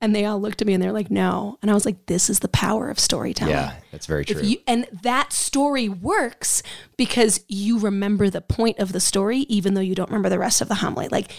And 0.03 0.13
they 0.13 0.25
all 0.25 0.37
looked 0.37 0.61
at 0.61 0.67
me 0.67 0.73
and 0.73 0.83
they're 0.83 0.91
like, 0.91 1.09
no. 1.09 1.57
And 1.61 1.71
I 1.71 1.73
was 1.73 1.85
like, 1.85 2.07
this 2.07 2.29
is 2.29 2.39
the 2.39 2.49
power 2.49 2.89
of 2.89 2.99
storytelling. 2.99 3.53
Yeah, 3.53 3.75
that's 3.89 4.05
very 4.05 4.25
true. 4.25 4.41
You, 4.41 4.57
and 4.67 4.85
that 5.01 5.31
story 5.31 5.87
works 5.87 6.61
because 6.97 7.39
you 7.47 7.79
remember 7.79 8.29
the 8.29 8.41
point 8.41 8.79
of 8.79 8.91
the 8.91 8.99
story, 8.99 9.45
even 9.47 9.75
though 9.75 9.81
you 9.81 9.95
don't 9.95 10.09
remember 10.09 10.27
the 10.27 10.37
rest 10.37 10.59
of 10.59 10.67
the 10.67 10.75
homily. 10.75 11.07
Like, 11.07 11.31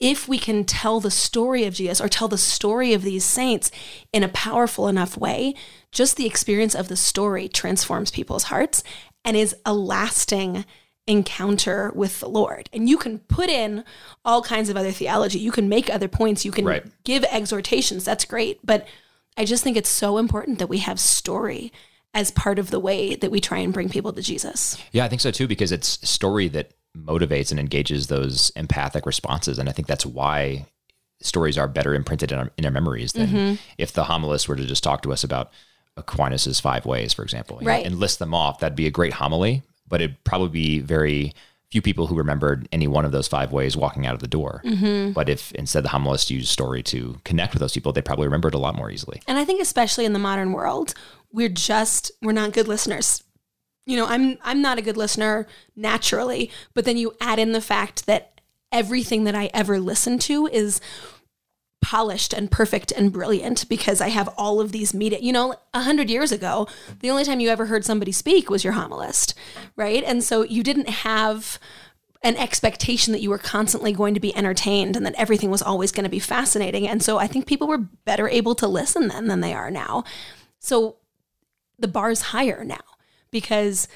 if 0.00 0.28
we 0.28 0.38
can 0.38 0.64
tell 0.66 1.00
the 1.00 1.10
story 1.10 1.64
of 1.64 1.72
Jesus 1.72 1.98
or 1.98 2.10
tell 2.10 2.28
the 2.28 2.36
story 2.36 2.92
of 2.92 3.00
these 3.00 3.24
saints 3.24 3.70
in 4.12 4.22
a 4.22 4.28
powerful 4.28 4.86
enough 4.86 5.16
way, 5.16 5.54
just 5.90 6.18
the 6.18 6.26
experience 6.26 6.74
of 6.74 6.88
the 6.88 6.96
story 6.96 7.48
transforms 7.48 8.10
people's 8.10 8.44
hearts 8.44 8.82
and 9.24 9.34
is 9.34 9.56
a 9.64 9.72
lasting 9.72 10.66
encounter 11.10 11.90
with 11.94 12.20
the 12.20 12.28
Lord. 12.28 12.68
And 12.72 12.88
you 12.88 12.96
can 12.96 13.18
put 13.20 13.48
in 13.50 13.84
all 14.24 14.42
kinds 14.42 14.68
of 14.68 14.76
other 14.76 14.92
theology. 14.92 15.38
You 15.38 15.52
can 15.52 15.68
make 15.68 15.90
other 15.90 16.08
points. 16.08 16.44
You 16.44 16.52
can 16.52 16.64
Right. 16.64 16.84
give 17.04 17.24
exhortations. 17.24 18.04
That's 18.04 18.24
great. 18.24 18.58
But 18.64 18.86
I 19.36 19.44
just 19.44 19.62
think 19.64 19.76
it's 19.76 19.88
so 19.90 20.18
important 20.18 20.58
that 20.58 20.68
we 20.68 20.78
have 20.78 20.98
story 21.00 21.72
as 22.14 22.30
part 22.30 22.58
of 22.58 22.70
the 22.70 22.80
way 22.80 23.14
that 23.14 23.30
we 23.30 23.40
try 23.40 23.58
and 23.58 23.72
bring 23.72 23.88
people 23.88 24.12
to 24.12 24.22
Jesus. 24.22 24.76
Yeah, 24.92 25.04
I 25.04 25.08
think 25.08 25.20
so 25.20 25.30
too, 25.30 25.46
because 25.46 25.70
it's 25.72 25.98
story 26.08 26.48
that 26.48 26.72
motivates 26.96 27.50
and 27.50 27.60
engages 27.60 28.08
those 28.08 28.50
empathic 28.56 29.06
responses. 29.06 29.58
And 29.58 29.68
I 29.68 29.72
think 29.72 29.86
that's 29.86 30.04
why 30.06 30.66
stories 31.22 31.56
are 31.56 31.68
better 31.68 31.94
imprinted 31.94 32.32
in 32.32 32.38
our, 32.38 32.50
in 32.56 32.64
our 32.64 32.70
memories 32.70 33.12
than 33.12 33.28
Mm-hmm. 33.28 33.54
if 33.78 33.92
the 33.92 34.04
homilist 34.04 34.48
were 34.48 34.56
to 34.56 34.64
just 34.66 34.82
talk 34.82 35.02
to 35.02 35.12
us 35.12 35.22
about 35.22 35.50
Aquinas's 35.96 36.58
five 36.60 36.86
ways, 36.86 37.12
for 37.12 37.22
example, 37.22 37.60
know, 37.60 37.70
and 37.70 37.98
list 37.98 38.18
them 38.18 38.34
off. 38.34 38.58
That'd 38.60 38.74
be 38.76 38.86
a 38.86 38.90
great 38.90 39.12
homily, 39.12 39.62
but 39.90 40.00
it'd 40.00 40.24
probably 40.24 40.48
be 40.48 40.78
very 40.78 41.34
few 41.70 41.82
people 41.82 42.06
who 42.06 42.16
remembered 42.16 42.68
any 42.72 42.88
one 42.88 43.04
of 43.04 43.12
those 43.12 43.28
five 43.28 43.52
ways 43.52 43.76
walking 43.76 44.06
out 44.06 44.14
of 44.14 44.20
the 44.20 44.26
door. 44.26 44.60
Mm-hmm. 44.64 45.12
But 45.12 45.28
if 45.28 45.52
instead 45.52 45.84
the 45.84 45.88
homilist 45.90 46.30
used 46.30 46.48
story 46.48 46.82
to 46.84 47.20
connect 47.24 47.52
with 47.52 47.60
those 47.60 47.74
people, 47.74 47.92
they 47.92 48.02
probably 48.02 48.26
remembered 48.26 48.54
a 48.54 48.58
lot 48.58 48.74
more 48.74 48.90
easily. 48.90 49.22
And 49.28 49.38
I 49.38 49.44
think 49.44 49.60
especially 49.60 50.04
in 50.04 50.12
the 50.12 50.18
modern 50.18 50.52
world, 50.52 50.94
we're 51.32 51.48
just 51.48 52.10
we're 52.22 52.32
not 52.32 52.52
good 52.52 52.66
listeners. 52.66 53.22
You 53.86 53.96
know, 53.96 54.06
I'm 54.06 54.38
I'm 54.42 54.62
not 54.62 54.78
a 54.78 54.82
good 54.82 54.96
listener 54.96 55.46
naturally, 55.76 56.50
but 56.74 56.84
then 56.84 56.96
you 56.96 57.14
add 57.20 57.38
in 57.38 57.52
the 57.52 57.60
fact 57.60 58.06
that 58.06 58.40
everything 58.72 59.24
that 59.24 59.34
I 59.34 59.50
ever 59.54 59.78
listen 59.78 60.18
to 60.20 60.46
is 60.46 60.80
polished 61.82 62.32
and 62.32 62.50
perfect 62.50 62.92
and 62.92 63.12
brilliant 63.12 63.68
because 63.68 64.00
I 64.00 64.08
have 64.08 64.28
all 64.36 64.60
of 64.60 64.72
these 64.72 64.94
media. 64.94 65.18
You 65.20 65.32
know, 65.32 65.54
a 65.72 65.82
hundred 65.82 66.10
years 66.10 66.32
ago, 66.32 66.68
the 67.00 67.10
only 67.10 67.24
time 67.24 67.40
you 67.40 67.48
ever 67.48 67.66
heard 67.66 67.84
somebody 67.84 68.12
speak 68.12 68.50
was 68.50 68.64
your 68.64 68.74
homilist, 68.74 69.34
right? 69.76 70.04
And 70.04 70.22
so 70.22 70.42
you 70.42 70.62
didn't 70.62 70.88
have 70.88 71.58
an 72.22 72.36
expectation 72.36 73.12
that 73.12 73.22
you 73.22 73.30
were 73.30 73.38
constantly 73.38 73.92
going 73.92 74.12
to 74.14 74.20
be 74.20 74.36
entertained 74.36 74.94
and 74.94 75.06
that 75.06 75.14
everything 75.14 75.50
was 75.50 75.62
always 75.62 75.90
going 75.90 76.04
to 76.04 76.10
be 76.10 76.18
fascinating. 76.18 76.86
And 76.86 77.02
so 77.02 77.18
I 77.18 77.26
think 77.26 77.46
people 77.46 77.66
were 77.66 77.78
better 77.78 78.28
able 78.28 78.54
to 78.56 78.68
listen 78.68 79.08
then 79.08 79.26
than 79.26 79.40
they 79.40 79.54
are 79.54 79.70
now. 79.70 80.04
So 80.58 80.96
the 81.78 81.88
bar 81.88 82.10
is 82.10 82.20
higher 82.20 82.62
now 82.62 82.76
because 83.30 83.88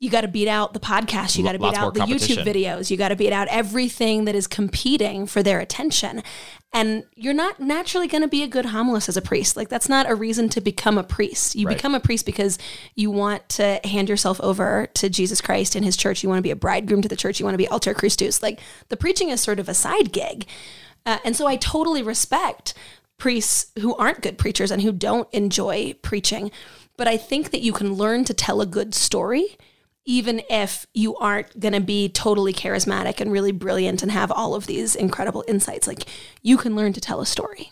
you 0.00 0.10
got 0.10 0.20
to 0.20 0.28
beat 0.28 0.46
out 0.46 0.74
the 0.74 0.80
podcast, 0.80 1.36
you 1.36 1.42
got 1.42 1.52
to 1.52 1.58
beat 1.58 1.74
out 1.74 1.94
the 1.94 2.00
YouTube 2.00 2.44
videos, 2.44 2.88
you 2.90 2.96
got 2.96 3.08
to 3.08 3.16
beat 3.16 3.32
out 3.32 3.48
everything 3.48 4.26
that 4.26 4.34
is 4.36 4.46
competing 4.46 5.26
for 5.26 5.42
their 5.42 5.58
attention. 5.58 6.22
And 6.72 7.04
you're 7.16 7.34
not 7.34 7.58
naturally 7.58 8.06
going 8.06 8.22
to 8.22 8.28
be 8.28 8.42
a 8.42 8.46
good 8.46 8.66
homilist 8.66 9.08
as 9.08 9.16
a 9.16 9.22
priest. 9.22 9.56
Like 9.56 9.68
that's 9.68 9.88
not 9.88 10.08
a 10.08 10.14
reason 10.14 10.48
to 10.50 10.60
become 10.60 10.98
a 10.98 11.02
priest. 11.02 11.56
You 11.56 11.66
Right. 11.66 11.76
become 11.76 11.94
a 11.94 12.00
priest 12.00 12.26
because 12.26 12.58
you 12.94 13.10
want 13.10 13.48
to 13.50 13.80
hand 13.84 14.08
yourself 14.08 14.40
over 14.40 14.88
to 14.94 15.08
Jesus 15.08 15.40
Christ 15.40 15.74
and 15.74 15.84
his 15.84 15.96
church. 15.96 16.22
You 16.22 16.28
want 16.28 16.38
to 16.38 16.42
be 16.42 16.50
a 16.52 16.56
bridegroom 16.56 17.02
to 17.02 17.08
the 17.08 17.16
church. 17.16 17.40
You 17.40 17.44
want 17.44 17.54
to 17.54 17.58
be 17.58 17.68
alter 17.68 17.94
Christus. 17.94 18.42
Like 18.42 18.60
the 18.90 18.96
preaching 18.96 19.30
is 19.30 19.40
sort 19.40 19.58
of 19.58 19.68
a 19.68 19.74
side 19.74 20.12
gig. 20.12 20.46
Uh, 21.06 21.18
and 21.24 21.34
so 21.34 21.46
I 21.46 21.56
totally 21.56 22.02
respect 22.02 22.74
priests 23.16 23.72
who 23.80 23.96
aren't 23.96 24.20
good 24.22 24.38
preachers 24.38 24.70
and 24.70 24.82
who 24.82 24.92
don't 24.92 25.28
enjoy 25.32 25.94
preaching. 26.02 26.52
But 26.96 27.08
I 27.08 27.16
think 27.16 27.50
that 27.50 27.62
you 27.62 27.72
can 27.72 27.94
learn 27.94 28.24
to 28.26 28.34
tell 28.34 28.60
a 28.60 28.66
good 28.66 28.94
story 28.94 29.56
even 30.08 30.40
if 30.48 30.86
you 30.94 31.14
aren't 31.16 31.60
going 31.60 31.74
to 31.74 31.80
be 31.80 32.08
totally 32.08 32.54
charismatic 32.54 33.20
and 33.20 33.30
really 33.30 33.52
brilliant 33.52 34.02
and 34.02 34.10
have 34.10 34.32
all 34.32 34.54
of 34.54 34.66
these 34.66 34.96
incredible 34.96 35.44
insights. 35.46 35.86
Like 35.86 36.06
you 36.42 36.56
can 36.56 36.74
learn 36.74 36.94
to 36.94 37.00
tell 37.00 37.20
a 37.20 37.26
story. 37.26 37.70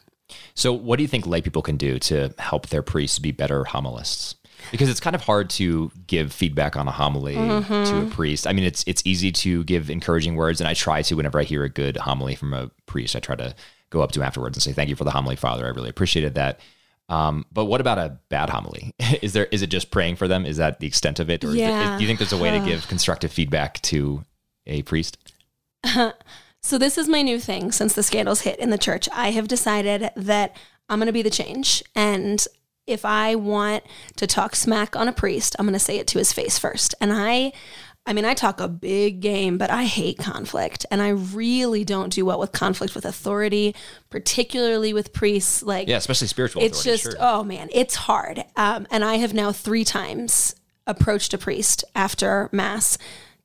So, 0.54 0.72
what 0.72 0.96
do 0.96 1.02
you 1.02 1.08
think 1.08 1.26
lay 1.26 1.40
people 1.40 1.62
can 1.62 1.78
do 1.78 1.98
to 2.00 2.34
help 2.38 2.68
their 2.68 2.82
priests 2.82 3.18
be 3.18 3.32
better 3.32 3.64
homilists? 3.64 4.34
Because 4.70 4.88
it's 4.90 5.00
kind 5.00 5.16
of 5.16 5.22
hard 5.22 5.48
to 5.50 5.90
give 6.06 6.32
feedback 6.32 6.76
on 6.76 6.88
a 6.88 6.90
homily 6.90 7.34
to 7.34 7.40
a 7.40 7.62
mm-hmm. 7.62 8.08
priest. 8.10 8.46
I 8.46 8.52
mean, 8.52 8.64
it's 8.64 8.84
it's 8.86 9.02
easy 9.06 9.32
to 9.32 9.64
give 9.64 9.88
encouraging 9.88 10.34
words, 10.34 10.60
and 10.60 10.68
I 10.68 10.74
try 10.74 11.02
to 11.02 11.14
whenever 11.14 11.40
I 11.40 11.44
hear 11.44 11.64
a 11.64 11.68
good 11.68 11.96
homily 11.96 12.34
from 12.34 12.52
a 12.52 12.70
priest, 12.86 13.16
I 13.16 13.20
try 13.20 13.36
to 13.36 13.54
go 13.90 14.02
up 14.02 14.12
to 14.12 14.20
him 14.20 14.26
afterwards 14.26 14.56
and 14.56 14.62
say, 14.62 14.72
"Thank 14.72 14.90
you 14.90 14.96
for 14.96 15.04
the 15.04 15.10
homily, 15.10 15.36
Father. 15.36 15.64
I 15.66 15.70
really 15.70 15.90
appreciated 15.90 16.34
that." 16.34 16.60
Um, 17.08 17.46
but 17.52 17.66
what 17.66 17.80
about 17.80 17.98
a 17.98 18.18
bad 18.28 18.50
homily? 18.50 18.92
is 19.22 19.32
there 19.32 19.46
is 19.46 19.62
it 19.62 19.68
just 19.68 19.90
praying 19.90 20.16
for 20.16 20.26
them? 20.28 20.44
Is 20.44 20.56
that 20.56 20.80
the 20.80 20.86
extent 20.86 21.20
of 21.20 21.30
it, 21.30 21.44
or 21.44 21.48
is 21.48 21.54
there- 21.56 21.68
Yeah. 21.70 21.96
do 21.96 22.02
you 22.02 22.08
think 22.08 22.18
there's 22.18 22.32
a 22.32 22.38
way 22.38 22.50
to 22.50 22.64
give 22.64 22.88
constructive 22.88 23.32
feedback 23.32 23.80
to 23.82 24.24
a 24.66 24.82
priest? 24.82 25.16
So 26.62 26.78
this 26.78 26.98
is 26.98 27.08
my 27.08 27.22
new 27.22 27.38
thing 27.38 27.70
since 27.70 27.92
the 27.92 28.02
scandals 28.02 28.40
hit 28.40 28.58
in 28.58 28.70
the 28.70 28.78
church. 28.78 29.08
I 29.12 29.30
have 29.30 29.46
decided 29.46 30.10
that 30.16 30.56
I'm 30.88 30.98
going 30.98 31.06
to 31.06 31.12
be 31.12 31.22
the 31.22 31.30
change 31.30 31.80
and 31.94 32.44
if 32.88 33.04
I 33.04 33.36
want 33.36 33.84
to 34.16 34.26
talk 34.26 34.56
smack 34.56 34.96
on 34.96 35.06
a 35.06 35.12
priest, 35.12 35.54
I'm 35.58 35.66
going 35.66 35.74
to 35.74 35.78
say 35.78 35.98
it 35.98 36.08
to 36.08 36.18
his 36.18 36.32
face 36.32 36.58
first. 36.58 36.92
And 37.00 37.12
I 37.12 37.52
I 38.06 38.12
mean, 38.12 38.24
I 38.24 38.34
talk 38.34 38.60
a 38.60 38.68
big 38.68 39.20
game, 39.20 39.58
but 39.58 39.70
I 39.70 39.84
hate 39.84 40.18
conflict. 40.18 40.86
And 40.90 41.02
I 41.02 41.08
really 41.08 41.84
don't 41.84 42.12
do 42.12 42.24
well 42.24 42.38
with 42.38 42.52
conflict 42.52 42.94
with 42.94 43.04
authority, 43.04 43.74
particularly 44.10 44.92
with 44.92 45.12
priests. 45.12 45.62
Like, 45.62 45.88
Yeah, 45.88 45.96
especially 45.96 46.28
spiritual. 46.28 46.62
it's 46.62 46.84
just 46.84 47.02
sure. 47.02 47.14
oh 47.18 47.42
man 47.42 47.68
it's 47.72 47.94
hard 47.94 48.44
um, 48.56 48.86
and 48.90 49.04
i 49.04 49.16
have 49.16 49.34
now 49.34 49.52
three 49.52 49.84
times 49.84 50.54
approached 50.86 51.34
a 51.34 51.38
priest 51.38 51.84
after 51.94 52.48
mass 52.52 52.96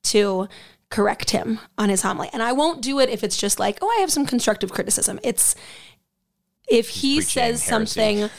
to 0.04 0.48
correct 0.90 1.32
him 1.32 1.60
on 1.78 1.90
his 1.90 2.02
homily 2.02 2.30
and 2.34 2.44
i 2.44 2.52
won't 2.52 2.82
do 2.82 3.00
it 3.00 3.10
if 3.10 3.24
it's 3.24 3.38
just 3.38 3.60
like 3.60 3.80
oh 3.82 3.88
i 3.98 4.02
have 4.02 4.12
some 4.12 4.26
constructive 4.26 4.72
criticism 4.72 5.20
it's 5.24 5.56
if 6.70 6.90
he 6.90 7.16
preaching 7.18 7.30
says 7.30 7.68
heresy. 7.68 7.70
something 7.70 8.30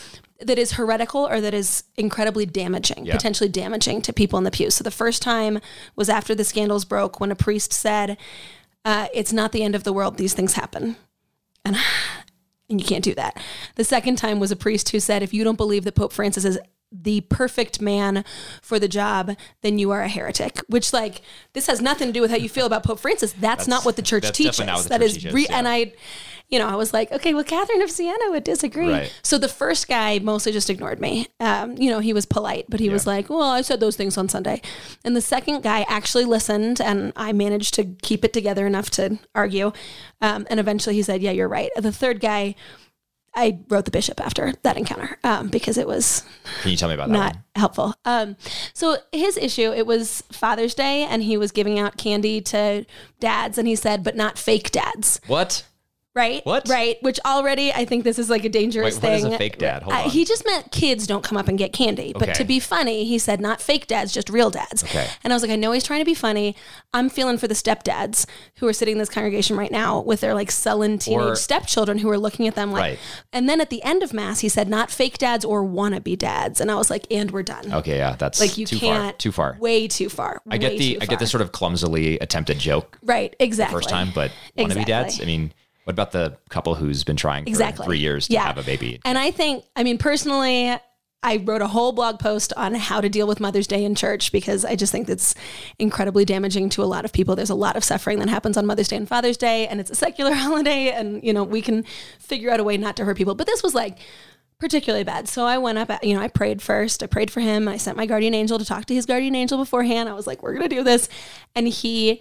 that 0.46 0.58
is 0.58 0.72
heretical 0.72 1.26
or 1.28 1.40
that 1.40 1.54
is 1.54 1.84
incredibly 1.96 2.46
damaging, 2.46 3.06
Yeah. 3.06 3.14
potentially 3.14 3.48
damaging 3.48 4.02
to 4.02 4.12
people 4.12 4.38
in 4.38 4.44
the 4.44 4.50
pews. 4.50 4.74
So 4.74 4.84
the 4.84 4.90
first 4.90 5.22
time 5.22 5.60
was 5.96 6.08
after 6.08 6.34
the 6.34 6.44
scandals 6.44 6.84
broke 6.84 7.20
when 7.20 7.30
a 7.30 7.36
priest 7.36 7.72
said, 7.72 8.16
uh, 8.84 9.06
"It's 9.14 9.32
not 9.32 9.52
the 9.52 9.62
end 9.62 9.74
of 9.74 9.84
the 9.84 9.92
world; 9.92 10.16
these 10.16 10.34
things 10.34 10.54
happen," 10.54 10.96
and 11.64 11.76
and 12.70 12.80
you 12.80 12.86
can't 12.86 13.04
do 13.04 13.14
that. 13.14 13.36
The 13.76 13.84
second 13.84 14.16
time 14.16 14.40
was 14.40 14.50
a 14.50 14.56
priest 14.56 14.88
who 14.90 15.00
said, 15.00 15.22
"If 15.22 15.32
you 15.34 15.44
don't 15.44 15.56
believe 15.56 15.84
that 15.84 15.94
Pope 15.94 16.12
Francis 16.12 16.44
is 16.44 16.58
the 16.94 17.22
perfect 17.22 17.80
man 17.80 18.22
for 18.60 18.78
the 18.78 18.88
job, 18.88 19.34
then 19.62 19.78
you 19.78 19.90
are 19.90 20.02
a 20.02 20.08
heretic." 20.08 20.58
Which, 20.68 20.92
like, 20.92 21.22
this 21.52 21.66
has 21.66 21.80
nothing 21.80 22.08
to 22.08 22.12
do 22.12 22.20
with 22.20 22.30
how 22.30 22.36
you 22.36 22.48
feel 22.48 22.66
about 22.66 22.82
Pope 22.84 22.98
Francis. 23.00 23.34
That's, 23.38 23.66
not 23.68 23.84
what 23.84 23.96
the 23.96 24.02
church 24.02 24.24
that's 24.24 24.36
teaches. 24.38 24.56
definitely 24.56 24.72
not 24.72 24.76
what 24.78 24.82
the 24.84 24.88
That 24.90 25.00
church 25.00 25.08
is 25.08 25.14
teaches, 25.16 25.34
re- 25.34 25.46
yeah. 25.48 25.58
and 25.58 25.68
I, 25.68 25.92
you 26.52 26.58
know, 26.58 26.68
I 26.68 26.76
was 26.76 26.92
like, 26.92 27.10
okay, 27.10 27.32
well, 27.32 27.44
Catherine 27.44 27.80
of 27.80 27.90
Siena 27.90 28.30
would 28.30 28.44
disagree. 28.44 28.90
Right. 28.90 29.20
So 29.22 29.38
the 29.38 29.48
first 29.48 29.88
guy 29.88 30.18
mostly 30.18 30.52
just 30.52 30.68
ignored 30.68 31.00
me. 31.00 31.28
Um, 31.40 31.78
you 31.78 31.88
know, 31.90 31.98
he 32.00 32.12
was 32.12 32.26
polite, 32.26 32.66
but 32.68 32.78
he 32.78 32.90
was 32.90 33.06
like, 33.06 33.30
well, 33.30 33.40
I 33.40 33.62
said 33.62 33.80
those 33.80 33.96
things 33.96 34.18
on 34.18 34.28
Sunday. 34.28 34.60
And 35.02 35.16
the 35.16 35.22
second 35.22 35.62
guy 35.62 35.86
actually 35.88 36.26
listened, 36.26 36.78
and 36.78 37.14
I 37.16 37.32
managed 37.32 37.72
to 37.74 37.84
keep 38.02 38.22
it 38.22 38.34
together 38.34 38.66
enough 38.66 38.90
to 38.90 39.18
argue. 39.34 39.72
Um, 40.20 40.46
and 40.50 40.60
eventually 40.60 40.94
he 40.94 41.02
said, 41.02 41.22
yeah, 41.22 41.30
you're 41.30 41.48
right. 41.48 41.70
The 41.74 41.90
third 41.90 42.20
guy, 42.20 42.54
I 43.34 43.60
wrote 43.70 43.86
the 43.86 43.90
bishop 43.90 44.20
after 44.20 44.52
that 44.62 44.76
encounter 44.76 45.16
um, 45.24 45.48
because 45.48 45.78
it 45.78 45.86
was 45.86 46.22
Can 46.60 46.70
you 46.70 46.76
tell 46.76 46.90
me 46.90 46.94
about 46.96 47.08
that? 47.08 47.14
not 47.14 47.34
one? 47.34 47.44
helpful. 47.56 47.94
Um, 48.04 48.36
so 48.74 48.98
his 49.10 49.38
issue, 49.38 49.72
it 49.72 49.86
was 49.86 50.22
Father's 50.30 50.74
Day, 50.74 51.04
and 51.04 51.22
he 51.22 51.38
was 51.38 51.50
giving 51.50 51.78
out 51.78 51.96
candy 51.96 52.42
to 52.42 52.84
dads, 53.20 53.56
and 53.56 53.66
he 53.66 53.74
said, 53.74 54.04
but 54.04 54.16
not 54.16 54.36
fake 54.36 54.70
dads. 54.70 55.18
What? 55.26 55.64
Right. 56.14 56.44
What? 56.44 56.68
Right. 56.68 56.98
Which 57.02 57.18
already, 57.24 57.72
I 57.72 57.86
think 57.86 58.04
this 58.04 58.18
is 58.18 58.28
like 58.28 58.44
a 58.44 58.50
dangerous 58.50 58.96
Wait, 58.96 59.02
what 59.02 59.12
is 59.14 59.22
thing. 59.22 59.32
a 59.32 59.38
fake 59.38 59.56
dad? 59.56 59.82
Hold 59.82 59.96
on. 59.96 60.10
he 60.10 60.26
just 60.26 60.44
meant 60.44 60.70
kids 60.70 61.06
don't 61.06 61.24
come 61.24 61.38
up 61.38 61.48
and 61.48 61.56
get 61.56 61.72
candy. 61.72 62.12
But 62.12 62.24
Okay. 62.24 62.32
to 62.34 62.44
be 62.44 62.60
funny, 62.60 63.04
he 63.06 63.18
said 63.18 63.40
not 63.40 63.62
fake 63.62 63.86
dads, 63.86 64.12
just 64.12 64.28
real 64.28 64.50
dads. 64.50 64.84
Okay. 64.84 65.08
And 65.24 65.32
I 65.32 65.36
was 65.36 65.42
like, 65.42 65.50
I 65.50 65.56
know 65.56 65.72
he's 65.72 65.84
trying 65.84 66.00
to 66.00 66.04
be 66.04 66.12
funny. 66.14 66.54
I'm 66.92 67.08
feeling 67.08 67.38
for 67.38 67.48
the 67.48 67.54
stepdads 67.54 68.26
who 68.56 68.68
are 68.68 68.74
sitting 68.74 68.92
in 68.92 68.98
this 68.98 69.08
congregation 69.08 69.56
right 69.56 69.70
now 69.72 70.00
with 70.00 70.20
their 70.20 70.34
like 70.34 70.50
sullen 70.50 70.98
teenage 70.98 71.20
Or- 71.24 71.34
stepchildren 71.34 71.96
who 71.98 72.10
are 72.10 72.18
looking 72.18 72.46
at 72.46 72.56
them 72.56 72.72
like. 72.72 72.80
Right. 72.82 72.98
And 73.32 73.48
then 73.48 73.62
at 73.62 73.70
the 73.70 73.82
end 73.82 74.02
of 74.02 74.12
mass, 74.12 74.40
he 74.40 74.50
said 74.50 74.68
not 74.68 74.90
fake 74.90 75.16
dads 75.16 75.46
or 75.46 75.64
wannabe 75.64 76.18
dads, 76.18 76.60
and 76.60 76.70
I 76.70 76.74
was 76.74 76.90
like, 76.90 77.06
and 77.10 77.30
we're 77.30 77.42
done. 77.42 77.72
Okay, 77.72 77.96
yeah, 77.96 78.16
that's 78.16 78.38
Like 78.38 78.58
you 78.58 78.66
too 78.66 78.78
can't. 78.78 79.02
far. 79.14 79.18
Too 79.18 79.32
far. 79.32 79.56
Way 79.58 79.88
too 79.88 80.10
far. 80.10 80.42
I 80.50 80.58
get 80.58 80.76
the 80.76 80.98
I 81.00 81.06
get 81.06 81.20
the 81.20 81.26
sort 81.26 81.40
of 81.40 81.52
clumsily 81.52 82.18
attempted 82.18 82.58
joke 82.58 82.98
right. 83.02 83.34
Exactly. 83.40 83.74
first 83.74 83.88
time, 83.88 84.10
but 84.14 84.30
wannabe 84.58 84.66
Exactly. 84.66 84.84
dads. 84.84 85.20
I 85.22 85.24
mean, 85.24 85.54
what 85.84 85.92
about 85.92 86.12
the 86.12 86.36
couple 86.48 86.74
who's 86.74 87.04
been 87.04 87.16
trying 87.16 87.44
for 87.44 87.48
Exactly. 87.50 87.84
three 87.86 87.98
years 87.98 88.26
to 88.28 88.34
Yeah. 88.34 88.44
have 88.44 88.58
a 88.58 88.62
baby? 88.62 89.00
And 89.04 89.18
I 89.18 89.30
think, 89.30 89.64
I 89.76 89.82
mean, 89.82 89.98
personally, 89.98 90.76
I 91.24 91.36
wrote 91.36 91.62
a 91.62 91.68
whole 91.68 91.92
blog 91.92 92.18
post 92.18 92.52
on 92.56 92.74
how 92.74 93.00
to 93.00 93.08
deal 93.08 93.28
with 93.28 93.38
Mother's 93.38 93.68
Day 93.68 93.84
in 93.84 93.94
church 93.94 94.32
because 94.32 94.64
I 94.64 94.74
just 94.74 94.90
think 94.90 95.08
it's 95.08 95.36
incredibly 95.78 96.24
damaging 96.24 96.68
to 96.70 96.82
a 96.82 96.84
lot 96.84 97.04
of 97.04 97.12
people. 97.12 97.36
There's 97.36 97.48
a 97.50 97.54
lot 97.54 97.76
of 97.76 97.84
suffering 97.84 98.18
that 98.18 98.28
happens 98.28 98.56
on 98.56 98.66
Mother's 98.66 98.88
Day 98.88 98.96
and 98.96 99.08
Father's 99.08 99.36
Day, 99.36 99.68
and 99.68 99.78
it's 99.78 99.90
a 99.90 99.94
secular 99.94 100.34
holiday, 100.34 100.90
and 100.90 101.22
you 101.22 101.32
know 101.32 101.44
we 101.44 101.62
can 101.62 101.84
figure 102.18 102.50
out 102.50 102.58
a 102.58 102.64
way 102.64 102.76
not 102.76 102.96
to 102.96 103.04
hurt 103.04 103.16
people. 103.16 103.36
But 103.36 103.46
this 103.46 103.62
was 103.62 103.72
like 103.72 103.98
particularly 104.58 105.04
bad. 105.04 105.28
So 105.28 105.44
I 105.44 105.58
went 105.58 105.78
up, 105.78 105.90
uh, 105.90 105.98
you 106.02 106.14
know, 106.14 106.20
I 106.20 106.26
prayed 106.28 106.60
first. 106.60 107.02
I 107.04 107.06
prayed 107.06 107.30
for 107.30 107.38
him. 107.40 107.68
I 107.68 107.76
sent 107.76 107.96
my 107.96 108.06
guardian 108.06 108.34
angel 108.34 108.58
to 108.58 108.64
talk 108.64 108.86
to 108.86 108.94
his 108.94 109.06
guardian 109.06 109.36
angel 109.36 109.58
beforehand. 109.58 110.08
I 110.08 110.14
was 110.14 110.26
like, 110.26 110.42
we're 110.42 110.54
gonna 110.54 110.68
do 110.68 110.82
this, 110.82 111.08
and 111.54 111.68
he 111.68 112.20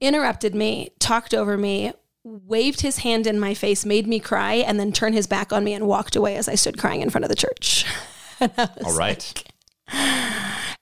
interrupted 0.00 0.54
me, 0.54 0.90
talked 0.98 1.32
over 1.34 1.56
me, 1.56 1.92
waved 2.24 2.80
his 2.82 2.98
hand 2.98 3.26
in 3.26 3.40
my 3.40 3.54
face, 3.54 3.84
made 3.84 4.06
me 4.06 4.20
cry, 4.20 4.54
and 4.54 4.78
then 4.78 4.92
turned 4.92 5.14
his 5.14 5.26
back 5.26 5.52
on 5.52 5.64
me 5.64 5.72
and 5.72 5.86
walked 5.86 6.16
away 6.16 6.36
as 6.36 6.48
I 6.48 6.54
stood 6.54 6.78
crying 6.78 7.02
in 7.02 7.10
front 7.10 7.24
of 7.24 7.28
the 7.28 7.36
church. 7.36 7.84
All 8.84 8.96
right. 8.96 9.44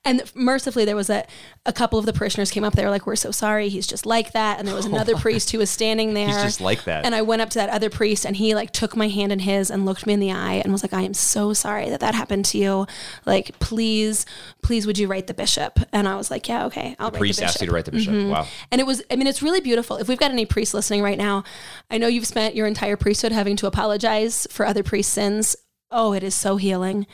And 0.08 0.22
mercifully, 0.34 0.86
there 0.86 0.96
was 0.96 1.10
a, 1.10 1.26
a 1.66 1.72
couple 1.72 1.98
of 1.98 2.06
the 2.06 2.14
parishioners 2.14 2.50
came 2.50 2.64
up. 2.64 2.72
They 2.72 2.82
were 2.82 2.88
like, 2.88 3.06
"We're 3.06 3.14
so 3.14 3.30
sorry. 3.30 3.68
He's 3.68 3.86
just 3.86 4.06
like 4.06 4.32
that." 4.32 4.58
And 4.58 4.66
there 4.66 4.74
was 4.74 4.86
another 4.86 5.16
priest 5.18 5.50
who 5.50 5.58
was 5.58 5.68
standing 5.68 6.14
there. 6.14 6.28
He's 6.28 6.42
just 6.42 6.62
like 6.62 6.84
that. 6.84 7.04
And 7.04 7.14
I 7.14 7.20
went 7.20 7.42
up 7.42 7.50
to 7.50 7.58
that 7.58 7.68
other 7.68 7.90
priest, 7.90 8.24
and 8.24 8.34
he 8.34 8.54
like 8.54 8.72
took 8.72 8.96
my 8.96 9.08
hand 9.08 9.32
in 9.32 9.40
his 9.40 9.70
and 9.70 9.84
looked 9.84 10.06
me 10.06 10.14
in 10.14 10.20
the 10.20 10.32
eye 10.32 10.62
and 10.64 10.72
was 10.72 10.82
like, 10.82 10.94
"I 10.94 11.02
am 11.02 11.12
so 11.12 11.52
sorry 11.52 11.90
that 11.90 12.00
that 12.00 12.14
happened 12.14 12.46
to 12.46 12.58
you. 12.58 12.86
Like, 13.26 13.58
please, 13.58 14.24
please, 14.62 14.86
would 14.86 14.96
you 14.96 15.08
write 15.08 15.26
the 15.26 15.34
bishop?" 15.34 15.78
And 15.92 16.08
I 16.08 16.16
was 16.16 16.30
like, 16.30 16.48
"Yeah, 16.48 16.64
okay, 16.66 16.96
I'll 16.98 17.10
write 17.10 17.18
Priest 17.18 17.40
the 17.40 17.42
bishop." 17.42 17.54
asked 17.54 17.60
you 17.60 17.66
to 17.66 17.72
write 17.74 17.84
the 17.84 17.92
bishop. 17.92 18.14
Mm-hmm. 18.14 18.30
Wow. 18.30 18.46
And 18.70 18.80
it 18.80 18.86
was, 18.86 19.02
I 19.10 19.16
mean, 19.16 19.26
it's 19.26 19.42
really 19.42 19.60
beautiful. 19.60 19.98
If 19.98 20.08
we've 20.08 20.18
got 20.18 20.30
any 20.30 20.46
priests 20.46 20.72
listening 20.72 21.02
right 21.02 21.18
now, 21.18 21.44
I 21.90 21.98
know 21.98 22.06
you've 22.06 22.26
spent 22.26 22.54
your 22.54 22.66
entire 22.66 22.96
priesthood 22.96 23.32
having 23.32 23.56
to 23.56 23.66
apologize 23.66 24.46
for 24.50 24.64
other 24.64 24.82
priests' 24.82 25.12
sins. 25.12 25.54
Oh, 25.90 26.14
it 26.14 26.22
is 26.22 26.34
so 26.34 26.56
healing. 26.56 27.06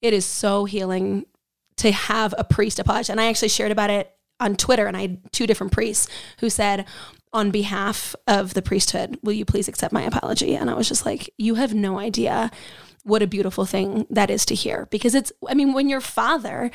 It 0.00 0.12
is 0.12 0.24
so 0.24 0.64
healing 0.66 1.26
to 1.76 1.92
have 1.92 2.34
a 2.38 2.44
priest 2.44 2.78
apologize. 2.78 3.10
And 3.10 3.20
I 3.20 3.28
actually 3.28 3.48
shared 3.48 3.72
about 3.72 3.90
it 3.90 4.12
on 4.40 4.56
Twitter, 4.56 4.86
and 4.86 4.96
I 4.96 5.02
had 5.02 5.32
two 5.32 5.46
different 5.46 5.72
priests 5.72 6.08
who 6.40 6.50
said, 6.50 6.86
on 7.32 7.50
behalf 7.50 8.14
of 8.26 8.54
the 8.54 8.62
priesthood, 8.62 9.18
will 9.22 9.32
you 9.32 9.44
please 9.44 9.68
accept 9.68 9.92
my 9.92 10.02
apology? 10.02 10.54
And 10.56 10.70
I 10.70 10.74
was 10.74 10.88
just 10.88 11.04
like, 11.04 11.30
you 11.36 11.56
have 11.56 11.74
no 11.74 11.98
idea 11.98 12.50
what 13.02 13.22
a 13.22 13.26
beautiful 13.26 13.64
thing 13.64 14.06
that 14.10 14.30
is 14.30 14.44
to 14.46 14.54
hear 14.54 14.88
because 14.90 15.14
it's, 15.14 15.30
I 15.48 15.54
mean, 15.54 15.72
when 15.72 15.88
your 15.88 16.00
father 16.00 16.70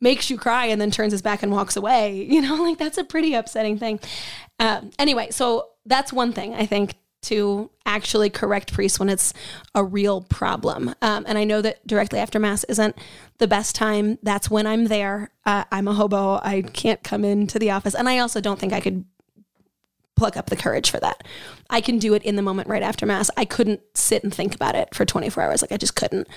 makes 0.00 0.30
you 0.30 0.36
cry 0.36 0.66
and 0.66 0.80
then 0.80 0.90
turns 0.90 1.12
his 1.12 1.22
back 1.22 1.42
and 1.42 1.52
walks 1.52 1.76
away, 1.76 2.26
you 2.30 2.40
know, 2.40 2.56
like 2.56 2.78
that's 2.78 2.98
a 2.98 3.04
pretty 3.04 3.34
upsetting 3.34 3.78
thing. 3.78 4.00
Um, 4.58 4.90
anyway, 4.98 5.30
so 5.30 5.68
that's 5.84 6.12
one 6.12 6.32
thing 6.32 6.54
I 6.54 6.66
think 6.66 6.94
to 7.26 7.70
actually 7.84 8.30
correct 8.30 8.72
priests 8.72 8.98
when 8.98 9.08
it's 9.08 9.32
a 9.74 9.84
real 9.84 10.22
problem. 10.22 10.94
Um, 11.02 11.24
and 11.26 11.36
I 11.38 11.44
know 11.44 11.62
that 11.62 11.86
directly 11.86 12.18
after 12.18 12.38
Mass 12.38 12.64
isn't 12.64 12.96
the 13.38 13.46
best 13.46 13.74
time. 13.74 14.18
That's 14.22 14.50
when 14.50 14.66
I'm 14.66 14.86
there. 14.86 15.30
Uh, 15.44 15.64
I'm 15.70 15.88
a 15.88 15.94
hobo. 15.94 16.40
I 16.42 16.62
can't 16.62 17.02
come 17.02 17.24
into 17.24 17.58
the 17.58 17.70
office. 17.70 17.94
And 17.94 18.08
I 18.08 18.18
also 18.18 18.40
don't 18.40 18.58
think 18.58 18.72
I 18.72 18.80
could 18.80 19.04
pluck 20.16 20.36
up 20.36 20.46
the 20.46 20.56
courage 20.56 20.90
for 20.90 20.98
that. 20.98 21.26
I 21.68 21.80
can 21.80 21.98
do 21.98 22.14
it 22.14 22.22
in 22.22 22.36
the 22.36 22.42
moment 22.42 22.68
right 22.68 22.82
after 22.82 23.06
Mass. 23.06 23.30
I 23.36 23.44
couldn't 23.44 23.80
sit 23.94 24.24
and 24.24 24.34
think 24.34 24.54
about 24.54 24.74
it 24.74 24.94
for 24.94 25.04
24 25.04 25.42
hours. 25.42 25.62
Like 25.62 25.72
I 25.72 25.76
just 25.76 25.94
couldn't. 25.94 26.28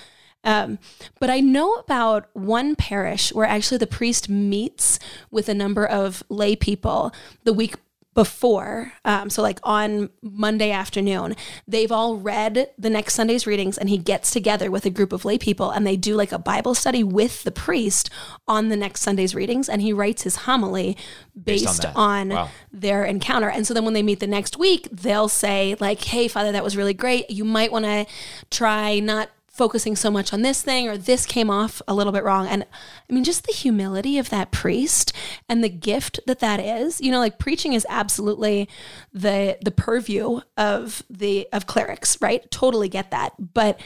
Um, 0.44 0.80
but 1.20 1.30
I 1.30 1.40
know 1.40 1.74
about 1.76 2.30
one 2.34 2.76
parish 2.76 3.34
where 3.34 3.46
actually 3.46 3.78
the 3.78 3.88
priest 3.88 4.30
meets 4.30 5.00
with 5.32 5.50
a 5.50 5.54
number 5.54 5.86
of 5.86 6.24
lay 6.30 6.56
people 6.56 7.14
the 7.44 7.54
week 7.54 7.76
before. 8.14 8.94
Um, 9.06 9.30
so, 9.30 9.42
like 9.42 9.60
on 9.64 10.10
Monday 10.22 10.72
afternoon, 10.72 11.36
they've 11.68 11.92
all 11.92 12.18
read 12.18 12.70
the 12.78 12.90
next 12.90 13.14
Sunday's 13.14 13.48
readings, 13.48 13.78
and 13.78 13.90
he 13.90 13.98
gets 13.98 14.32
together 14.32 14.70
with 14.72 14.86
a 14.86 14.90
group 14.90 15.14
of 15.14 15.26
lay 15.26 15.38
people 15.38 15.70
and 15.72 15.86
they 15.86 15.96
do 15.96 16.16
like 16.16 16.32
a 16.32 16.40
Bible 16.40 16.74
study 16.76 17.04
with 17.04 17.44
the 17.44 17.52
priest 17.52 18.10
on 18.48 18.70
the 18.70 18.76
next 18.78 19.02
Sunday's 19.02 19.36
readings. 19.36 19.70
And 19.70 19.82
he 19.82 19.94
writes 19.94 20.24
his 20.24 20.36
homily 20.38 20.98
Based 21.42 21.66
on 21.66 21.72
based 21.72 21.82
that. 21.84 21.96
on, 21.96 22.30
Wow. 22.30 22.50
their 22.72 23.06
encounter. 23.06 23.50
And 23.50 23.66
so 23.66 23.74
then 23.74 23.86
when 23.86 23.94
they 23.94 24.04
meet 24.04 24.20
the 24.20 24.28
next 24.28 24.58
week, 24.58 24.88
they'll 24.92 25.30
say, 25.30 25.76
like, 25.80 26.04
hey, 26.04 26.28
Father, 26.28 26.52
that 26.52 26.64
was 26.64 26.76
really 26.76 26.94
great. 26.94 27.30
You 27.30 27.46
might 27.46 27.72
want 27.72 27.86
to 27.86 28.06
try 28.50 29.00
not 29.00 29.30
focusing 29.60 29.94
so 29.94 30.10
much 30.10 30.32
on 30.32 30.42
this 30.42 30.62
thing 30.62 30.88
or 30.88 30.98
this 30.98 31.26
came 31.26 31.50
off 31.50 31.82
a 31.86 31.94
little 31.94 32.14
bit 32.14 32.24
wrong. 32.24 32.48
And 32.48 32.64
I 33.10 33.14
mean, 33.14 33.26
just 33.26 33.46
the 33.46 33.52
humility 33.52 34.18
of 34.18 34.30
that 34.30 34.52
priest 34.52 35.12
and 35.50 35.62
the 35.62 35.68
gift 35.68 36.18
that 36.28 36.40
that 36.40 36.62
is, 36.62 37.02
you 37.02 37.12
know, 37.12 37.20
like 37.20 37.40
preaching 37.40 37.74
is 37.74 37.86
absolutely 37.90 38.70
the, 39.12 39.58
the 39.62 39.72
purview 39.72 40.40
of 40.56 41.04
the, 41.10 41.46
of 41.52 41.68
clerics, 41.68 42.18
right? 42.22 42.50
Totally 42.50 42.88
get 42.88 43.12
that. 43.12 43.34
But 43.54 43.82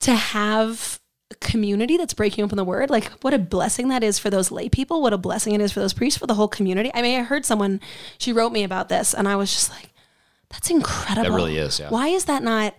to 0.00 0.16
have 0.16 0.98
a 1.30 1.36
community 1.36 1.96
that's 1.96 2.12
breaking 2.12 2.42
open 2.42 2.56
the 2.56 2.64
word, 2.64 2.90
like 2.90 3.04
what 3.22 3.32
a 3.32 3.38
blessing 3.38 3.90
that 3.90 4.02
is 4.02 4.18
for 4.18 4.30
those 4.30 4.50
lay 4.50 4.68
people. 4.68 5.00
What 5.00 5.12
a 5.12 5.18
blessing 5.18 5.54
it 5.54 5.60
is 5.60 5.70
for 5.70 5.78
those 5.78 5.94
priests, 5.94 6.18
for 6.18 6.26
the 6.26 6.34
whole 6.34 6.48
community. 6.48 6.90
I 6.92 7.02
mean, 7.02 7.20
I 7.20 7.22
heard 7.22 7.44
someone, 7.44 7.80
she 8.18 8.32
wrote 8.32 8.50
me 8.50 8.64
about 8.64 8.88
this 8.88 9.14
and 9.14 9.28
I 9.28 9.36
was 9.36 9.52
just 9.52 9.70
like, 9.70 9.90
that's 10.50 10.70
incredible. 10.70 11.30
That 11.30 11.36
really 11.36 11.58
is, 11.58 11.78
yeah. 11.78 11.88
Why 11.88 12.08
is 12.08 12.24
that 12.24 12.42
not 12.42 12.74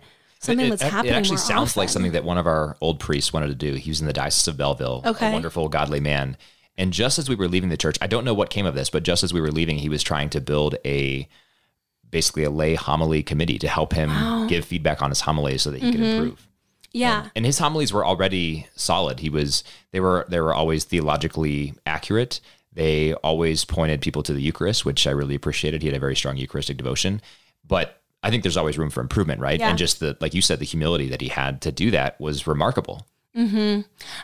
something 0.46 0.66
it, 0.66 0.70
that's 0.70 0.82
it- 0.82 0.90
happening? 0.92 1.14
It 1.14 1.16
actually 1.16 1.36
sounds 1.38 1.76
like 1.76 1.88
something 1.88 2.12
that 2.12 2.24
one 2.24 2.38
of 2.38 2.46
our 2.46 2.76
old 2.80 2.98
priests 3.00 3.32
wanted 3.32 3.48
to 3.48 3.54
do. 3.54 3.74
He 3.74 3.90
was 3.90 4.00
in 4.00 4.06
the 4.06 4.12
Diocese 4.12 4.48
of 4.48 4.56
Belleville, 4.56 5.02
Okay. 5.04 5.28
a 5.28 5.32
wonderful, 5.32 5.68
godly 5.68 6.00
man. 6.00 6.36
And 6.78 6.92
just 6.92 7.18
as 7.18 7.28
we 7.28 7.34
were 7.34 7.48
leaving 7.48 7.70
the 7.70 7.76
church, 7.76 7.96
I 8.00 8.06
don't 8.06 8.24
know 8.24 8.34
what 8.34 8.50
came 8.50 8.66
of 8.66 8.74
this, 8.74 8.90
but 8.90 9.02
just 9.02 9.22
as 9.24 9.32
we 9.32 9.40
were 9.40 9.50
leaving, 9.50 9.78
he 9.78 9.88
was 9.88 10.02
trying 10.02 10.28
to 10.30 10.40
build 10.40 10.76
a 10.84 11.28
basically 12.10 12.44
a 12.44 12.50
lay 12.50 12.74
homily 12.74 13.22
committee 13.22 13.58
to 13.58 13.68
help 13.68 13.92
him 13.92 14.46
give 14.48 14.64
feedback 14.64 15.02
on 15.02 15.10
his 15.10 15.22
homilies 15.22 15.62
so 15.62 15.70
that 15.70 15.82
he 15.82 15.90
could 15.90 16.00
Mm-hmm. 16.00 16.22
improve. 16.22 16.48
Yeah. 16.92 17.28
And 17.34 17.44
his 17.44 17.58
homilies 17.58 17.92
were 17.92 18.06
already 18.06 18.66
solid. 18.74 19.20
He 19.20 19.28
was 19.28 19.64
they 19.92 20.00
were 20.00 20.24
they 20.28 20.40
were 20.40 20.54
always 20.54 20.84
theologically 20.84 21.74
accurate. 21.84 22.40
They 22.72 23.12
always 23.14 23.64
pointed 23.64 24.00
people 24.02 24.22
to 24.22 24.32
the 24.32 24.40
Eucharist, 24.42 24.84
which 24.84 25.06
I 25.06 25.10
really 25.10 25.34
appreciated. 25.34 25.82
He 25.82 25.88
had 25.88 25.96
a 25.96 26.00
very 26.00 26.16
strong 26.16 26.36
Eucharistic 26.36 26.76
devotion. 26.76 27.20
But 27.66 28.00
I 28.26 28.30
think 28.30 28.42
there's 28.42 28.56
always 28.56 28.78
room 28.78 28.90
for 28.90 29.00
improvement, 29.00 29.40
right? 29.40 29.58
Yeah. 29.58 29.70
And 29.70 29.78
just 29.78 30.00
the 30.00 30.16
like 30.20 30.34
you 30.34 30.42
said, 30.42 30.58
the 30.58 30.64
humility 30.64 31.08
that 31.08 31.20
he 31.20 31.28
had 31.28 31.60
to 31.62 31.72
do 31.72 31.90
that 31.92 32.20
was 32.20 32.46
remarkable. 32.46 33.06
Hmm. 33.34 33.80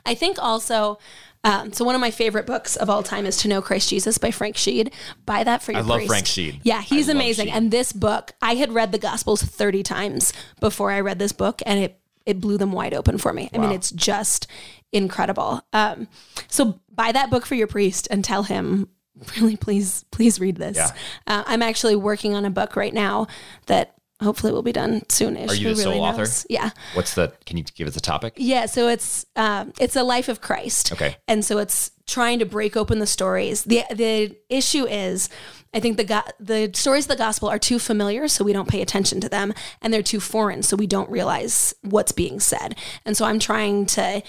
I 0.06 0.14
think 0.14 0.38
also, 0.42 0.98
um, 1.44 1.72
so 1.72 1.84
one 1.84 1.94
of 1.94 2.00
my 2.00 2.10
favorite 2.10 2.46
books 2.46 2.76
of 2.76 2.88
all 2.88 3.02
time 3.02 3.26
is 3.26 3.36
To 3.38 3.48
Know 3.48 3.60
Christ 3.60 3.90
Jesus 3.90 4.16
by 4.16 4.30
Frank 4.30 4.56
Sheed. 4.56 4.92
Buy 5.26 5.44
that 5.44 5.62
for 5.62 5.72
your 5.72 5.82
I 5.82 5.84
love 5.84 5.98
priest. 5.98 6.08
Frank 6.08 6.24
Sheed. 6.24 6.60
Yeah, 6.62 6.80
he's 6.80 7.08
I 7.08 7.12
amazing. 7.12 7.50
And 7.50 7.70
this 7.70 7.92
book, 7.92 8.32
I 8.40 8.54
had 8.54 8.72
read 8.72 8.90
the 8.90 8.98
Gospels 8.98 9.42
30 9.42 9.82
times 9.82 10.32
before 10.60 10.90
I 10.90 11.00
read 11.00 11.18
this 11.18 11.32
book, 11.32 11.60
and 11.66 11.78
it 11.78 11.98
it 12.24 12.40
blew 12.40 12.56
them 12.56 12.72
wide 12.72 12.94
open 12.94 13.18
for 13.18 13.32
me. 13.32 13.50
I 13.52 13.58
mean, 13.58 13.72
it's 13.72 13.90
just 13.90 14.46
incredible. 14.92 15.60
Um, 15.72 16.06
so 16.48 16.80
buy 16.88 17.10
that 17.10 17.30
book 17.30 17.44
for 17.44 17.56
your 17.56 17.66
priest 17.66 18.06
and 18.10 18.24
tell 18.24 18.44
him, 18.44 18.88
really, 19.36 19.56
please, 19.56 20.04
please 20.10 20.40
read 20.40 20.56
this. 20.56 20.76
Yeah. 20.76 20.90
Uh, 21.26 21.44
I'm 21.46 21.62
actually 21.62 21.96
working 21.96 22.34
on 22.34 22.44
a 22.44 22.50
book 22.50 22.76
right 22.76 22.94
now 22.94 23.26
that 23.66 23.94
hopefully 24.22 24.52
will 24.52 24.62
be 24.62 24.72
done 24.72 25.00
soonish. 25.08 25.48
Are 25.48 25.54
you 25.54 25.68
Who 25.70 25.74
the 25.74 25.82
sole 25.82 26.00
author? 26.00 26.18
knows? 26.18 26.46
Yeah. 26.48 26.70
What's 26.94 27.14
the 27.14 27.32
can 27.44 27.56
you 27.56 27.64
give 27.64 27.88
us 27.88 27.94
the 27.94 28.00
topic? 28.00 28.34
Yeah, 28.36 28.66
so 28.66 28.88
it's 28.88 29.26
um, 29.36 29.72
it's 29.80 29.96
a 29.96 30.02
life 30.02 30.28
of 30.28 30.40
Christ. 30.40 30.92
Okay. 30.92 31.16
and 31.26 31.44
so 31.44 31.58
it's 31.58 31.90
trying 32.06 32.38
to 32.38 32.46
break 32.46 32.76
open 32.76 32.98
the 32.98 33.06
stories. 33.06 33.64
the 33.64 33.82
The 33.92 34.36
issue 34.48 34.86
is, 34.86 35.28
I 35.74 35.80
think 35.80 35.96
the 35.96 36.04
go- 36.04 36.20
the 36.38 36.70
stories 36.74 37.04
of 37.04 37.08
the 37.08 37.16
gospel 37.16 37.48
are 37.48 37.58
too 37.58 37.78
familiar, 37.78 38.28
so 38.28 38.44
we 38.44 38.52
don't 38.52 38.68
pay 38.68 38.80
attention 38.82 39.20
to 39.22 39.28
them, 39.28 39.54
and 39.80 39.92
they're 39.92 40.02
too 40.02 40.20
foreign, 40.20 40.62
so 40.62 40.76
we 40.76 40.86
don't 40.86 41.10
realize 41.10 41.74
what's 41.82 42.12
being 42.12 42.38
said. 42.40 42.76
And 43.04 43.16
so 43.16 43.24
I'm 43.24 43.38
trying 43.38 43.86
to 43.86 44.22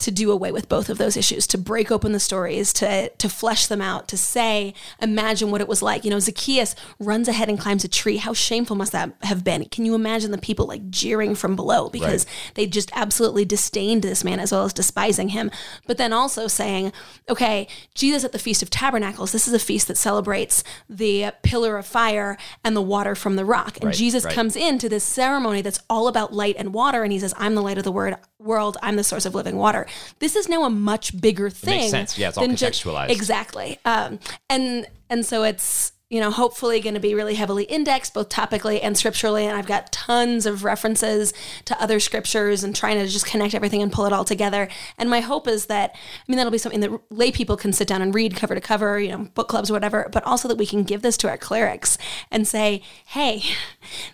to 0.00 0.10
do 0.10 0.30
away 0.30 0.52
with 0.52 0.68
both 0.68 0.88
of 0.88 0.98
those 0.98 1.16
issues, 1.16 1.46
to 1.48 1.58
break 1.58 1.90
open 1.90 2.12
the 2.12 2.20
stories, 2.20 2.72
to 2.74 3.08
to 3.08 3.28
flesh 3.28 3.66
them 3.66 3.80
out, 3.80 4.08
to 4.08 4.16
say, 4.16 4.74
imagine 5.00 5.50
what 5.50 5.60
it 5.60 5.68
was 5.68 5.82
like. 5.82 6.04
You 6.04 6.10
know, 6.10 6.18
Zacchaeus 6.18 6.74
runs 6.98 7.28
ahead 7.28 7.48
and 7.48 7.58
climbs 7.58 7.84
a 7.84 7.88
tree. 7.88 8.18
How 8.18 8.32
shameful 8.32 8.76
must 8.76 8.92
that 8.92 9.12
have 9.22 9.44
been? 9.44 9.64
Can 9.66 9.84
you 9.84 9.94
imagine 9.94 10.30
the 10.30 10.38
people 10.38 10.66
like 10.66 10.90
jeering 10.90 11.34
from 11.34 11.56
below 11.56 11.88
because 11.88 12.26
right. 12.26 12.52
they 12.54 12.66
just 12.66 12.90
absolutely 12.94 13.44
disdained 13.44 14.02
this 14.02 14.24
man 14.24 14.40
as 14.40 14.52
well 14.52 14.64
as 14.64 14.72
despising 14.72 15.30
him. 15.30 15.50
But 15.86 15.98
then 15.98 16.12
also 16.12 16.46
saying, 16.46 16.92
okay, 17.28 17.68
Jesus 17.94 18.24
at 18.24 18.32
the 18.32 18.38
Feast 18.38 18.62
of 18.62 18.70
Tabernacles, 18.70 19.32
this 19.32 19.48
is 19.48 19.54
a 19.54 19.58
feast 19.58 19.88
that 19.88 19.96
celebrates 19.96 20.62
the 20.88 21.32
pillar 21.42 21.78
of 21.78 21.86
fire 21.86 22.36
and 22.64 22.76
the 22.76 22.82
water 22.82 23.14
from 23.14 23.36
the 23.36 23.44
rock. 23.44 23.76
And 23.76 23.86
right, 23.86 23.94
Jesus 23.94 24.24
right. 24.24 24.34
comes 24.34 24.56
into 24.56 24.88
this 24.88 25.04
ceremony 25.04 25.62
that's 25.62 25.80
all 25.88 26.08
about 26.08 26.32
light 26.32 26.56
and 26.58 26.74
water 26.74 27.02
and 27.02 27.12
he 27.12 27.18
says, 27.18 27.34
I'm 27.36 27.54
the 27.54 27.62
light 27.62 27.78
of 27.78 27.84
the 27.84 27.92
word 27.92 28.16
world, 28.38 28.76
I'm 28.82 28.96
the 28.96 29.04
source 29.04 29.26
of 29.26 29.34
living 29.34 29.56
water. 29.56 29.86
This 30.18 30.36
is 30.36 30.48
now 30.48 30.64
a 30.64 30.70
much 30.70 31.20
bigger 31.20 31.50
thing. 31.50 31.74
It 31.74 31.76
makes 31.78 31.90
sense. 31.90 32.18
Yeah, 32.18 32.28
it's 32.28 32.38
all 32.38 32.46
contextualized. 32.46 33.10
Exactly. 33.10 33.78
Um, 33.84 34.18
and 34.48 34.86
and 35.10 35.24
so 35.24 35.42
it's 35.42 35.92
you 36.10 36.20
know 36.20 36.30
hopefully 36.30 36.80
going 36.80 36.94
to 36.94 37.00
be 37.00 37.14
really 37.14 37.34
heavily 37.34 37.64
indexed 37.64 38.14
both 38.14 38.28
topically 38.28 38.80
and 38.82 38.96
scripturally 38.96 39.46
and 39.46 39.56
i've 39.56 39.66
got 39.66 39.92
tons 39.92 40.46
of 40.46 40.64
references 40.64 41.34
to 41.66 41.80
other 41.82 42.00
scriptures 42.00 42.64
and 42.64 42.74
trying 42.74 42.98
to 42.98 43.06
just 43.06 43.26
connect 43.26 43.54
everything 43.54 43.82
and 43.82 43.92
pull 43.92 44.06
it 44.06 44.12
all 44.12 44.24
together 44.24 44.68
and 44.96 45.10
my 45.10 45.20
hope 45.20 45.46
is 45.46 45.66
that 45.66 45.94
i 45.94 46.22
mean 46.26 46.36
that'll 46.36 46.52
be 46.52 46.58
something 46.58 46.80
that 46.80 46.90
lay 47.10 47.30
people 47.30 47.56
can 47.56 47.72
sit 47.72 47.86
down 47.86 48.00
and 48.00 48.14
read 48.14 48.34
cover 48.36 48.54
to 48.54 48.60
cover 48.60 48.98
you 48.98 49.10
know 49.10 49.28
book 49.34 49.48
clubs 49.48 49.70
or 49.70 49.74
whatever 49.74 50.08
but 50.12 50.24
also 50.24 50.48
that 50.48 50.56
we 50.56 50.66
can 50.66 50.82
give 50.82 51.02
this 51.02 51.16
to 51.16 51.28
our 51.28 51.38
clerics 51.38 51.98
and 52.30 52.48
say 52.48 52.82
hey 53.06 53.42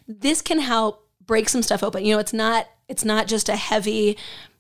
this 0.09 0.43
can 0.43 0.59
help 0.59 1.09
break 1.25 1.49
some 1.49 1.63
stuff 1.63 1.83
open 1.83 2.05
you 2.05 2.13
know 2.13 2.21
it's 2.21 2.33
not 2.33 2.67
it's 2.89 3.05
not 3.05 3.27
just 3.29 3.49
a 3.49 3.57
heavy 3.57 4.17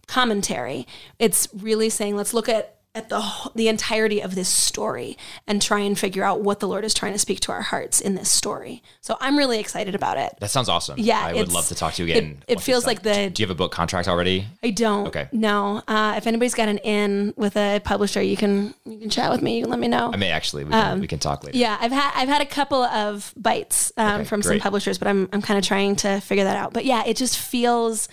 commentary. 0.07 0.87
It's 1.19 1.49
really 1.55 1.91
saying, 1.91 2.17
let's 2.17 2.35
look 2.35 2.49
at 2.49 2.75
at 2.95 3.09
the 3.09 3.51
the 3.55 3.69
entirety 3.69 4.21
of 4.21 4.35
this 4.35 4.49
story 4.49 5.19
and 5.49 5.61
try 5.61 5.81
and 5.81 5.99
figure 5.99 6.23
out 6.23 6.43
what 6.43 6.61
the 6.61 6.69
Lord 6.69 6.85
is 6.85 6.95
trying 6.95 7.13
to 7.13 7.19
speak 7.19 7.41
to 7.41 7.53
our 7.53 7.63
hearts 7.63 8.01
in 8.01 8.15
this 8.15 8.31
story. 8.31 8.83
So 9.01 9.17
I'm 9.21 9.37
really 9.37 9.59
excited 9.59 9.95
about 9.95 10.17
it. 10.17 10.35
That 10.39 10.51
sounds 10.51 10.69
awesome. 10.69 10.99
Yeah, 10.99 11.21
I 11.21 11.35
would 11.35 11.53
love 11.53 11.67
to 11.69 11.75
talk 11.75 11.95
to 11.95 12.05
you 12.05 12.13
again. 12.13 12.43
It, 12.47 12.59
it 12.59 12.61
feels 12.61 12.87
like 12.87 13.03
the. 13.03 13.31
Do 13.31 13.43
you 13.43 13.49
have 13.49 13.55
a 13.55 13.59
book 13.59 13.73
contract 13.73 14.07
already? 14.07 14.47
I 14.63 14.71
don't. 14.71 15.09
Okay. 15.09 15.29
No. 15.33 15.83
Uh, 15.89 16.15
if 16.17 16.27
anybody's 16.27 16.55
got 16.55 16.69
an 16.69 16.79
in 16.79 17.35
with 17.37 17.57
a 17.57 17.81
publisher, 17.85 18.23
you 18.23 18.37
can 18.37 18.75
you 18.85 18.99
can 18.99 19.11
chat 19.11 19.33
with 19.33 19.43
me. 19.43 19.57
You 19.57 19.65
can 19.65 19.71
let 19.71 19.81
me 19.81 19.89
know. 19.89 20.13
I 20.13 20.17
may 20.17 20.31
actually. 20.31 20.65
We 20.65 20.71
can, 20.71 20.93
um, 20.93 21.01
we 21.01 21.09
can 21.09 21.19
talk 21.19 21.43
later. 21.43 21.59
Yeah, 21.59 21.77
I've 21.81 21.93
had 21.93 22.13
I've 22.15 22.29
had 22.29 22.43
a 22.43 22.47
couple 22.47 22.85
of 22.85 23.35
bites 23.37 23.93
um, 23.97 24.21
okay, 24.21 24.25
from 24.25 24.41
great. 24.41 24.59
some 24.59 24.61
publishers, 24.61 24.99
but 24.99 25.09
I'm 25.09 25.29
I'm 25.33 25.43
kind 25.43 25.59
of 25.59 25.65
trying 25.65 25.97
to 25.97 26.21
figure 26.21 26.45
that 26.45 26.57
out. 26.57 26.73
But 26.73 26.85
yeah, 26.85 27.03
it 27.05 27.17
just 27.17 27.39
feels 27.39 28.09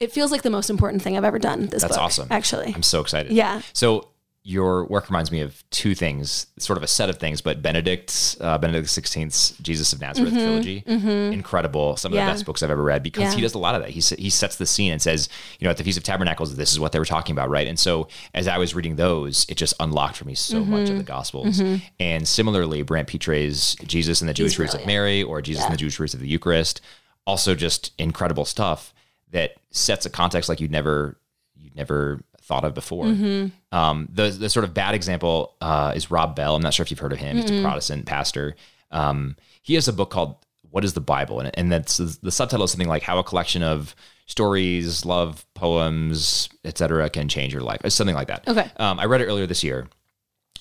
it 0.00 0.12
feels 0.12 0.30
like 0.30 0.42
the 0.42 0.50
most 0.50 0.70
important 0.70 1.02
thing 1.02 1.16
I've 1.16 1.24
ever 1.24 1.38
done. 1.38 1.66
This 1.66 1.82
That's 1.82 1.96
book, 1.96 2.04
awesome. 2.04 2.28
Actually, 2.30 2.72
I'm 2.74 2.82
so 2.82 3.00
excited. 3.00 3.32
Yeah. 3.32 3.62
So 3.72 4.08
your 4.44 4.86
work 4.86 5.10
reminds 5.10 5.30
me 5.30 5.40
of 5.40 5.62
two 5.68 5.94
things, 5.94 6.46
sort 6.58 6.78
of 6.78 6.82
a 6.82 6.86
set 6.86 7.10
of 7.10 7.18
things, 7.18 7.42
but 7.42 7.60
Benedict's 7.60 8.40
uh, 8.40 8.56
Benedict 8.56 8.86
XVI's 8.88 9.50
Jesus 9.60 9.92
of 9.92 10.00
Nazareth 10.00 10.32
mm-hmm, 10.32 10.42
trilogy, 10.42 10.80
mm-hmm. 10.86 11.32
incredible. 11.34 11.98
Some 11.98 12.12
of 12.12 12.16
yeah. 12.16 12.24
the 12.24 12.32
best 12.32 12.46
books 12.46 12.62
I've 12.62 12.70
ever 12.70 12.82
read 12.82 13.02
because 13.02 13.24
yeah. 13.24 13.34
he 13.34 13.42
does 13.42 13.52
a 13.52 13.58
lot 13.58 13.74
of 13.74 13.82
that. 13.82 13.90
He 13.90 14.00
he 14.16 14.30
sets 14.30 14.56
the 14.56 14.64
scene 14.64 14.92
and 14.92 15.02
says, 15.02 15.28
you 15.58 15.66
know, 15.66 15.70
at 15.70 15.76
the 15.76 15.84
Feast 15.84 15.98
of 15.98 16.04
Tabernacles, 16.04 16.56
this 16.56 16.72
is 16.72 16.80
what 16.80 16.92
they 16.92 16.98
were 16.98 17.04
talking 17.04 17.34
about, 17.34 17.50
right? 17.50 17.66
And 17.66 17.78
so 17.78 18.08
as 18.32 18.48
I 18.48 18.56
was 18.56 18.74
reading 18.74 18.96
those, 18.96 19.44
it 19.50 19.56
just 19.56 19.74
unlocked 19.80 20.16
for 20.16 20.24
me 20.24 20.34
so 20.34 20.62
mm-hmm. 20.62 20.70
much 20.70 20.88
of 20.88 20.96
the 20.96 21.04
Gospels. 21.04 21.60
Mm-hmm. 21.60 21.84
And 22.00 22.26
similarly, 22.26 22.82
Brant 22.82 23.08
Pitre's 23.08 23.74
Jesus 23.86 24.22
and 24.22 24.30
the 24.30 24.34
Jewish 24.34 24.58
Roots 24.58 24.72
of 24.72 24.86
Mary 24.86 25.22
or 25.22 25.42
Jesus 25.42 25.62
yeah. 25.62 25.66
and 25.66 25.74
the 25.74 25.78
Jewish 25.78 26.00
Roots 26.00 26.14
of 26.14 26.20
the 26.20 26.28
Eucharist, 26.28 26.80
also 27.26 27.54
just 27.54 27.92
incredible 27.98 28.46
stuff 28.46 28.94
that 29.32 29.56
sets 29.70 30.06
a 30.06 30.10
context 30.10 30.48
like 30.48 30.60
you'd 30.60 30.70
never 30.70 31.18
you'd 31.56 31.76
never 31.76 32.22
thought 32.42 32.64
of 32.64 32.74
before. 32.74 33.04
Mm-hmm. 33.04 33.76
Um, 33.76 34.08
the 34.10 34.30
the 34.30 34.48
sort 34.48 34.64
of 34.64 34.74
bad 34.74 34.94
example 34.94 35.54
uh, 35.60 35.92
is 35.94 36.10
Rob 36.10 36.34
Bell. 36.34 36.56
I'm 36.56 36.62
not 36.62 36.74
sure 36.74 36.82
if 36.82 36.90
you've 36.90 36.98
heard 36.98 37.12
of 37.12 37.18
him. 37.18 37.36
Mm-hmm. 37.36 37.48
He's 37.48 37.60
a 37.60 37.62
Protestant 37.62 38.06
pastor. 38.06 38.56
Um, 38.90 39.36
he 39.62 39.74
has 39.74 39.86
a 39.86 39.92
book 39.92 40.10
called 40.10 40.36
"What 40.70 40.84
Is 40.84 40.94
the 40.94 41.00
Bible," 41.00 41.40
and, 41.40 41.50
and 41.54 41.70
that's 41.70 41.98
the 41.98 42.32
subtitle 42.32 42.64
is 42.64 42.70
something 42.72 42.88
like 42.88 43.02
"How 43.02 43.18
a 43.18 43.24
Collection 43.24 43.62
of 43.62 43.94
Stories, 44.26 45.04
Love, 45.04 45.44
Poems, 45.54 46.48
Etc. 46.64 47.08
Can 47.10 47.28
Change 47.28 47.52
Your 47.52 47.62
Life." 47.62 47.82
It's 47.84 47.94
something 47.94 48.16
like 48.16 48.28
that. 48.28 48.48
Okay. 48.48 48.70
Um, 48.78 48.98
I 48.98 49.04
read 49.04 49.20
it 49.20 49.26
earlier 49.26 49.46
this 49.46 49.62
year. 49.62 49.86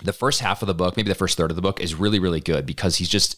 The 0.03 0.13
first 0.13 0.41
half 0.41 0.61
of 0.61 0.67
the 0.67 0.75
book, 0.75 0.95
maybe 0.95 1.09
the 1.09 1.15
first 1.15 1.37
third 1.37 1.49
of 1.49 1.55
the 1.55 1.61
book, 1.61 1.79
is 1.79 1.95
really 1.95 2.19
really 2.19 2.41
good 2.41 2.65
because 2.65 2.97
he's 2.97 3.09
just 3.09 3.37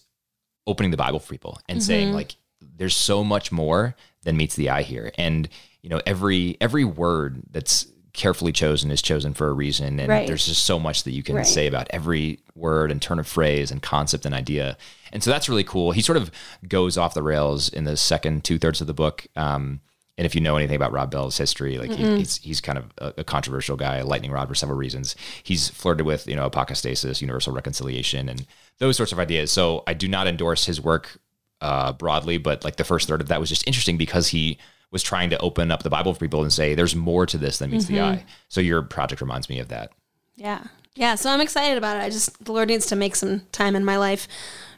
opening 0.66 0.92
the 0.92 0.98
Bible 0.98 1.20
for 1.20 1.32
people 1.32 1.60
and 1.70 1.78
mm-hmm. 1.78 1.86
saying 1.86 2.14
like, 2.14 2.36
"There's 2.60 2.96
so 2.96 3.24
much 3.24 3.52
more 3.52 3.96
than 4.24 4.38
meets 4.38 4.56
the 4.56 4.70
eye 4.70 4.84
here. 4.84 5.12
And 5.18 5.50
you 5.82 5.90
know, 5.90 6.02
every 6.06 6.58
every 6.60 6.84
word 6.84 7.42
that's 7.52 7.88
carefully 8.14 8.52
chosen 8.52 8.92
is 8.92 9.02
chosen 9.02 9.34
for 9.34 9.48
a 9.48 9.54
reason, 9.54 10.00
and 10.00 10.10
right. 10.10 10.28
there's 10.28 10.46
just 10.46 10.66
so 10.66 10.80
much 10.80 11.04
that 11.04 11.12
you 11.12 11.24
can 11.24 11.36
right. 11.36 11.48
say 11.48 11.68
about 11.68 11.88
every 11.92 12.40
word 12.56 12.92
and 12.92 13.02
turn 13.02 13.20
of 13.20 13.28
phrase 13.28 13.72
and 13.72 13.82
concept 13.82 14.26
and 14.26 14.36
idea. 14.36 14.78
And 15.12 15.24
so 15.24 15.30
that's 15.30 15.48
really 15.48 15.64
cool. 15.64 15.92
He 15.92 16.02
sort 16.02 16.18
of 16.18 16.32
goes 16.68 16.98
off 16.98 17.14
the 17.14 17.24
rails 17.24 17.70
in 17.70 17.86
the 17.86 17.96
second 17.96 18.44
two 18.44 18.60
thirds 18.60 18.82
of 18.82 18.88
the 18.88 18.94
book. 18.94 19.26
Um, 19.36 19.82
and 20.18 20.26
if 20.26 20.36
you 20.36 20.42
know 20.42 20.58
anything 20.58 20.76
about 20.76 20.92
Rob 20.92 21.12
Bell's 21.12 21.38
history, 21.38 21.78
like 21.78 21.92
he, 21.92 22.18
he's 22.18 22.36
he's 22.38 22.60
kind 22.60 22.78
of 22.78 22.92
a, 22.98 23.22
a, 23.22 23.24
controversial 23.24 23.78
guy, 23.78 23.98
a 23.98 24.06
lightning 24.06 24.32
rod 24.32 24.50
for 24.50 24.56
several 24.56 24.78
reasons. 24.78 25.16
He's 25.44 25.70
flirted 25.70 26.06
with 26.06 26.28
you 26.28 26.36
know 26.36 26.50
apocatastasis, 26.50 27.22
universal 27.22 27.54
reconciliation, 27.54 28.28
and 28.28 28.46
those 28.80 28.98
sorts 28.98 29.14
of 29.14 29.20
ideas. 29.20 29.50
So 29.50 29.84
I 29.88 29.94
do 29.94 30.10
not 30.10 30.28
endorse 30.28 30.66
his 30.66 30.82
work 30.82 31.22
uh, 31.62 31.94
broadly, 31.94 32.38
but 32.38 32.64
like 32.64 32.78
the 32.78 32.84
first 32.84 33.08
third 33.08 33.22
of 33.22 33.28
that 33.28 33.40
was 33.40 33.50
just 33.50 33.66
interesting 33.68 33.98
because 33.98 34.30
he 34.30 34.58
was 34.92 35.04
trying 35.04 35.30
to 35.30 35.40
open 35.40 35.72
up 35.72 35.84
the 35.84 35.90
Bible 35.90 36.14
for 36.14 36.20
people 36.20 36.42
and 36.42 36.52
say 36.52 36.74
there's 36.74 36.96
more 36.96 37.26
to 37.26 37.38
this 37.38 37.60
than 37.60 37.72
meets 37.72 37.86
mm-hmm. 37.86 37.96
the 37.96 38.02
eye. 38.02 38.26
So 38.48 38.62
your 38.62 38.82
project 38.82 39.22
reminds 39.22 39.50
me 39.50 39.60
of 39.60 39.68
that. 39.68 39.92
Yeah. 40.36 40.64
Yeah. 40.96 41.16
So 41.16 41.30
I'm 41.30 41.42
excited 41.42 41.78
about 41.78 41.98
it. 41.98 42.02
I 42.02 42.10
just, 42.10 42.44
the 42.44 42.52
Lord 42.52 42.70
needs 42.70 42.88
to 42.88 42.96
make 42.96 43.16
some 43.16 43.42
time 43.52 43.76
in 43.76 43.86
my 43.86 43.98
life 43.98 44.28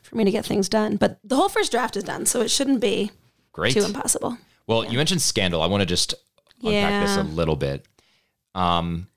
for 0.02 0.18
me 0.18 0.26
to 0.26 0.32
get 0.32 0.46
things 0.46 0.68
done. 0.68 0.98
But 0.98 1.20
the 1.24 1.36
whole 1.36 1.50
first 1.50 1.72
draft 1.72 1.96
is 1.96 2.04
done. 2.04 2.26
So 2.26 2.42
it 2.42 2.52
shouldn't 2.52 2.82
be 2.82 3.12
Great. 3.54 3.74
too 3.74 3.86
impossible. 3.86 4.38
Well, 4.68 4.84
yeah. 4.84 4.92
you 4.92 4.98
mentioned 4.98 5.22
scandal. 5.22 5.62
I 5.62 5.68
want 5.68 5.82
to 5.82 5.86
just 5.86 6.14
unpack 6.62 6.74
yeah. 6.74 7.06
this 7.06 7.18
a 7.18 7.24
little 7.24 7.56
bit. 7.56 7.86
Um, 8.54 9.08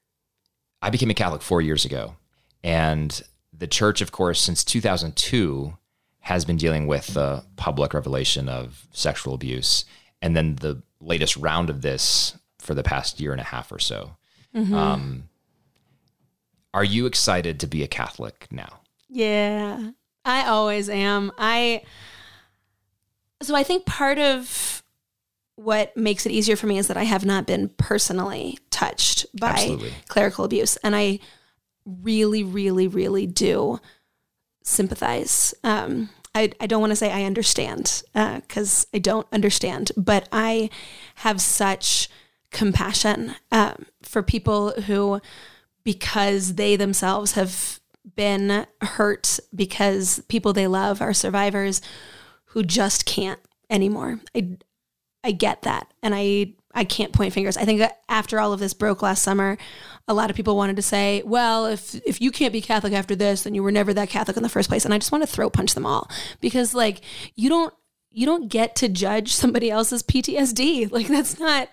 I 0.80 0.90
became 0.90 1.10
a 1.10 1.14
Catholic 1.14 1.42
four 1.42 1.60
years 1.60 1.84
ago. 1.84 2.14
And 2.62 3.20
the 3.52 3.66
church, 3.66 4.00
of 4.00 4.12
course, 4.12 4.40
since 4.40 4.64
2002, 4.64 5.76
has 6.24 6.46
been 6.46 6.56
dealing 6.56 6.86
with 6.86 7.08
the 7.08 7.44
public 7.56 7.92
revelation 7.92 8.48
of 8.48 8.88
sexual 8.92 9.34
abuse, 9.34 9.84
and 10.22 10.34
then 10.34 10.56
the 10.56 10.82
latest 10.98 11.36
round 11.36 11.68
of 11.68 11.82
this 11.82 12.34
for 12.58 12.74
the 12.74 12.82
past 12.82 13.20
year 13.20 13.30
and 13.32 13.42
a 13.42 13.44
half 13.44 13.70
or 13.70 13.78
so. 13.78 14.16
Mm-hmm. 14.56 14.74
Um, 14.74 15.28
are 16.72 16.82
you 16.82 17.04
excited 17.04 17.60
to 17.60 17.66
be 17.66 17.82
a 17.82 17.86
Catholic 17.86 18.46
now? 18.50 18.80
Yeah, 19.10 19.90
I 20.24 20.46
always 20.46 20.88
am. 20.88 21.30
I 21.36 21.82
so 23.42 23.54
I 23.54 23.62
think 23.62 23.84
part 23.84 24.18
of 24.18 24.82
what 25.56 25.94
makes 25.94 26.24
it 26.24 26.32
easier 26.32 26.56
for 26.56 26.66
me 26.66 26.78
is 26.78 26.88
that 26.88 26.96
I 26.96 27.04
have 27.04 27.26
not 27.26 27.46
been 27.46 27.68
personally 27.76 28.58
touched 28.70 29.26
by 29.38 29.50
Absolutely. 29.50 29.92
clerical 30.08 30.46
abuse, 30.46 30.78
and 30.78 30.96
I 30.96 31.18
really, 31.84 32.44
really, 32.44 32.88
really 32.88 33.26
do 33.26 33.78
sympathize. 34.64 35.54
Um, 35.62 36.10
I, 36.34 36.50
I 36.60 36.66
don't 36.66 36.80
want 36.80 36.90
to 36.90 36.96
say 36.96 37.12
I 37.12 37.22
understand 37.22 38.02
because 38.12 38.84
uh, 38.92 38.96
I 38.96 38.98
don't 38.98 39.28
understand, 39.32 39.92
but 39.96 40.28
I 40.32 40.70
have 41.16 41.40
such 41.40 42.08
compassion 42.50 43.36
um, 43.52 43.86
for 44.02 44.22
people 44.22 44.72
who, 44.86 45.20
because 45.84 46.54
they 46.54 46.74
themselves 46.74 47.32
have 47.32 47.78
been 48.16 48.66
hurt 48.80 49.38
because 49.54 50.22
people 50.28 50.52
they 50.52 50.66
love 50.66 51.00
are 51.00 51.14
survivors 51.14 51.80
who 52.46 52.62
just 52.62 53.06
can't 53.06 53.40
anymore. 53.70 54.20
I 54.34 54.56
I 55.22 55.32
get 55.32 55.62
that, 55.62 55.92
and 56.02 56.14
I 56.14 56.54
I 56.74 56.84
can't 56.84 57.12
point 57.12 57.32
fingers. 57.32 57.56
I 57.56 57.64
think 57.64 57.82
after 58.08 58.38
all 58.38 58.52
of 58.52 58.60
this 58.60 58.74
broke 58.74 59.02
last 59.02 59.22
summer, 59.22 59.56
a 60.06 60.14
lot 60.14 60.30
of 60.30 60.36
people 60.36 60.56
wanted 60.56 60.76
to 60.76 60.82
say, 60.82 61.22
well, 61.24 61.66
if 61.66 61.94
if 62.06 62.20
you 62.20 62.30
can't 62.30 62.52
be 62.52 62.60
Catholic 62.60 62.92
after 62.92 63.16
this, 63.16 63.42
then 63.42 63.54
you 63.54 63.62
were 63.62 63.72
never 63.72 63.94
that 63.94 64.10
Catholic 64.10 64.36
in 64.36 64.42
the 64.42 64.48
first 64.48 64.68
place. 64.68 64.84
And 64.84 64.92
I 64.92 64.98
just 64.98 65.12
want 65.12 65.22
to 65.22 65.26
throat 65.26 65.52
punch 65.52 65.74
them 65.74 65.86
all 65.86 66.10
because 66.40 66.74
like 66.74 67.00
you 67.34 67.48
don't 67.48 67.72
you 68.10 68.26
don't 68.26 68.48
get 68.48 68.76
to 68.76 68.88
judge 68.88 69.32
somebody 69.32 69.70
else's 69.70 70.02
PTSD. 70.02 70.90
Like 70.94 71.08
that's 71.08 71.38
not 71.38 71.68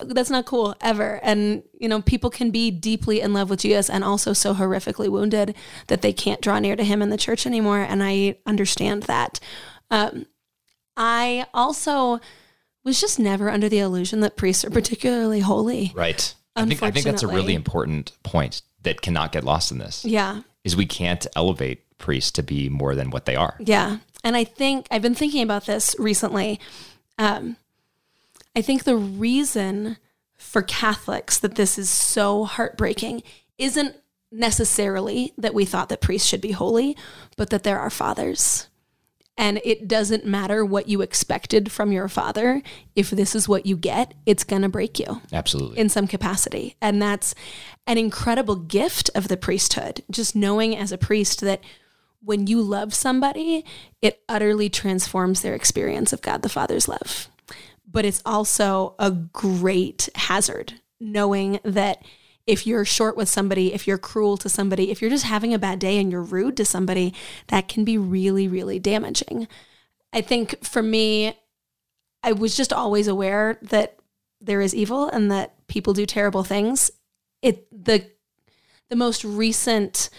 that's 0.00 0.30
not 0.30 0.46
cool 0.46 0.74
ever. 0.80 1.20
And 1.22 1.62
you 1.78 1.88
know, 1.88 2.02
people 2.02 2.30
can 2.30 2.50
be 2.50 2.70
deeply 2.70 3.20
in 3.20 3.32
love 3.32 3.50
with 3.50 3.60
Jesus 3.60 3.88
and 3.88 4.04
also 4.04 4.32
so 4.32 4.54
horrifically 4.54 5.08
wounded 5.08 5.54
that 5.86 6.02
they 6.02 6.12
can't 6.12 6.40
draw 6.40 6.58
near 6.58 6.76
to 6.76 6.84
him 6.84 7.02
in 7.02 7.10
the 7.10 7.16
church 7.16 7.46
anymore. 7.46 7.80
And 7.80 8.02
I 8.02 8.36
understand 8.46 9.04
that. 9.04 9.40
Um, 9.90 10.26
I 10.96 11.46
also 11.52 12.20
was 12.84 13.00
just 13.00 13.18
never 13.18 13.50
under 13.50 13.68
the 13.68 13.78
illusion 13.78 14.20
that 14.20 14.36
priests 14.36 14.64
are 14.64 14.70
particularly 14.70 15.40
holy. 15.40 15.92
Right. 15.94 16.34
I 16.56 16.66
think 16.66 16.82
I 16.82 16.90
think 16.90 17.04
that's 17.04 17.22
a 17.22 17.28
really 17.28 17.54
important 17.54 18.12
point 18.22 18.62
that 18.82 19.02
cannot 19.02 19.32
get 19.32 19.44
lost 19.44 19.72
in 19.72 19.78
this. 19.78 20.04
Yeah. 20.04 20.42
Is 20.62 20.76
we 20.76 20.86
can't 20.86 21.26
elevate 21.36 21.98
priests 21.98 22.30
to 22.32 22.42
be 22.42 22.68
more 22.68 22.94
than 22.94 23.10
what 23.10 23.24
they 23.24 23.36
are. 23.36 23.56
Yeah. 23.58 23.98
And 24.22 24.36
I 24.36 24.44
think 24.44 24.86
I've 24.90 25.02
been 25.02 25.14
thinking 25.14 25.42
about 25.42 25.66
this 25.66 25.94
recently. 25.98 26.60
Um, 27.18 27.56
I 28.56 28.62
think 28.62 28.84
the 28.84 28.96
reason 28.96 29.96
for 30.36 30.62
Catholics 30.62 31.38
that 31.38 31.56
this 31.56 31.78
is 31.78 31.90
so 31.90 32.44
heartbreaking 32.44 33.22
isn't 33.58 33.96
necessarily 34.30 35.32
that 35.38 35.54
we 35.54 35.64
thought 35.64 35.88
that 35.88 36.00
priests 36.00 36.28
should 36.28 36.40
be 36.40 36.52
holy, 36.52 36.96
but 37.36 37.50
that 37.50 37.62
there 37.62 37.78
are 37.78 37.90
fathers. 37.90 38.68
And 39.36 39.60
it 39.64 39.88
doesn't 39.88 40.24
matter 40.24 40.64
what 40.64 40.88
you 40.88 41.02
expected 41.02 41.72
from 41.72 41.90
your 41.90 42.08
father. 42.08 42.62
If 42.94 43.10
this 43.10 43.34
is 43.34 43.48
what 43.48 43.66
you 43.66 43.76
get, 43.76 44.14
it's 44.26 44.44
going 44.44 44.62
to 44.62 44.68
break 44.68 45.00
you 45.00 45.22
Absolutely. 45.32 45.78
in 45.78 45.88
some 45.88 46.06
capacity. 46.06 46.76
And 46.80 47.02
that's 47.02 47.34
an 47.86 47.98
incredible 47.98 48.56
gift 48.56 49.10
of 49.14 49.26
the 49.26 49.36
priesthood. 49.36 50.02
Just 50.08 50.36
knowing 50.36 50.76
as 50.76 50.92
a 50.92 50.98
priest 50.98 51.40
that 51.40 51.60
when 52.22 52.46
you 52.46 52.62
love 52.62 52.94
somebody, 52.94 53.64
it 54.00 54.22
utterly 54.28 54.70
transforms 54.70 55.42
their 55.42 55.54
experience 55.54 56.12
of 56.12 56.22
God 56.22 56.42
the 56.42 56.48
Father's 56.48 56.88
love. 56.88 57.28
But 57.90 58.04
it's 58.04 58.22
also 58.24 58.94
a 58.98 59.10
great 59.10 60.08
hazard 60.14 60.74
knowing 61.00 61.60
that 61.64 62.02
if 62.46 62.66
you're 62.66 62.84
short 62.84 63.16
with 63.16 63.28
somebody, 63.28 63.72
if 63.72 63.86
you're 63.86 63.98
cruel 63.98 64.36
to 64.38 64.48
somebody, 64.48 64.90
if 64.90 65.00
you're 65.00 65.10
just 65.10 65.24
having 65.24 65.54
a 65.54 65.58
bad 65.58 65.78
day 65.78 65.98
and 65.98 66.12
you're 66.12 66.22
rude 66.22 66.56
to 66.58 66.64
somebody, 66.64 67.14
that 67.48 67.68
can 67.68 67.84
be 67.84 67.96
really, 67.96 68.46
really 68.48 68.78
damaging. 68.78 69.48
I 70.12 70.20
think 70.20 70.64
for 70.64 70.82
me, 70.82 71.38
I 72.22 72.32
was 72.32 72.56
just 72.56 72.72
always 72.72 73.08
aware 73.08 73.58
that 73.62 73.98
there 74.40 74.60
is 74.60 74.74
evil 74.74 75.08
and 75.08 75.30
that 75.30 75.66
people 75.68 75.92
do 75.94 76.06
terrible 76.06 76.44
things. 76.44 76.90
It 77.42 77.66
the 77.70 78.06
the 78.90 78.96
most 78.96 79.24
recent 79.24 80.10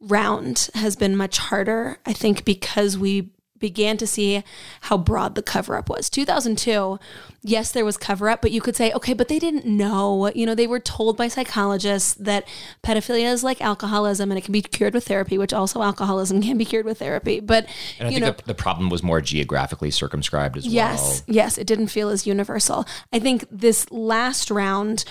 round 0.00 0.70
has 0.74 0.96
been 0.96 1.16
much 1.16 1.38
harder, 1.38 1.98
I 2.06 2.12
think, 2.12 2.44
because 2.44 2.96
we 2.96 3.30
began 3.58 3.96
to 3.96 4.06
see 4.06 4.42
how 4.82 4.98
broad 4.98 5.34
the 5.34 5.42
cover 5.42 5.76
up 5.76 5.88
was. 5.88 6.10
2002, 6.10 6.98
yes, 7.42 7.72
there 7.72 7.84
was 7.84 7.96
cover 7.96 8.28
up, 8.28 8.42
but 8.42 8.50
you 8.50 8.60
could 8.60 8.76
say, 8.76 8.92
okay, 8.92 9.12
but 9.12 9.28
they 9.28 9.38
didn't 9.38 9.66
know. 9.66 10.30
You 10.34 10.46
know, 10.46 10.54
they 10.54 10.66
were 10.66 10.80
told 10.80 11.16
by 11.16 11.28
psychologists 11.28 12.14
that 12.14 12.46
pedophilia 12.82 13.32
is 13.32 13.44
like 13.44 13.60
alcoholism 13.60 14.30
and 14.30 14.38
it 14.38 14.44
can 14.44 14.52
be 14.52 14.62
cured 14.62 14.94
with 14.94 15.06
therapy, 15.06 15.38
which 15.38 15.52
also 15.52 15.82
alcoholism 15.82 16.42
can 16.42 16.58
be 16.58 16.64
cured 16.64 16.86
with 16.86 16.98
therapy. 16.98 17.40
But, 17.40 17.66
and 17.98 18.08
I 18.08 18.10
you 18.10 18.18
think 18.18 18.26
know, 18.26 18.32
the, 18.32 18.44
the 18.48 18.54
problem 18.54 18.90
was 18.90 19.02
more 19.02 19.20
geographically 19.20 19.90
circumscribed 19.90 20.56
as 20.56 20.66
Yes, 20.66 20.98
well. 20.98 21.10
Yes, 21.10 21.24
yes, 21.28 21.58
it 21.58 21.66
didn't 21.66 21.88
feel 21.88 22.08
as 22.08 22.26
universal. 22.26 22.86
I 23.12 23.18
think 23.18 23.46
this 23.50 23.90
last 23.90 24.50
round, 24.50 25.04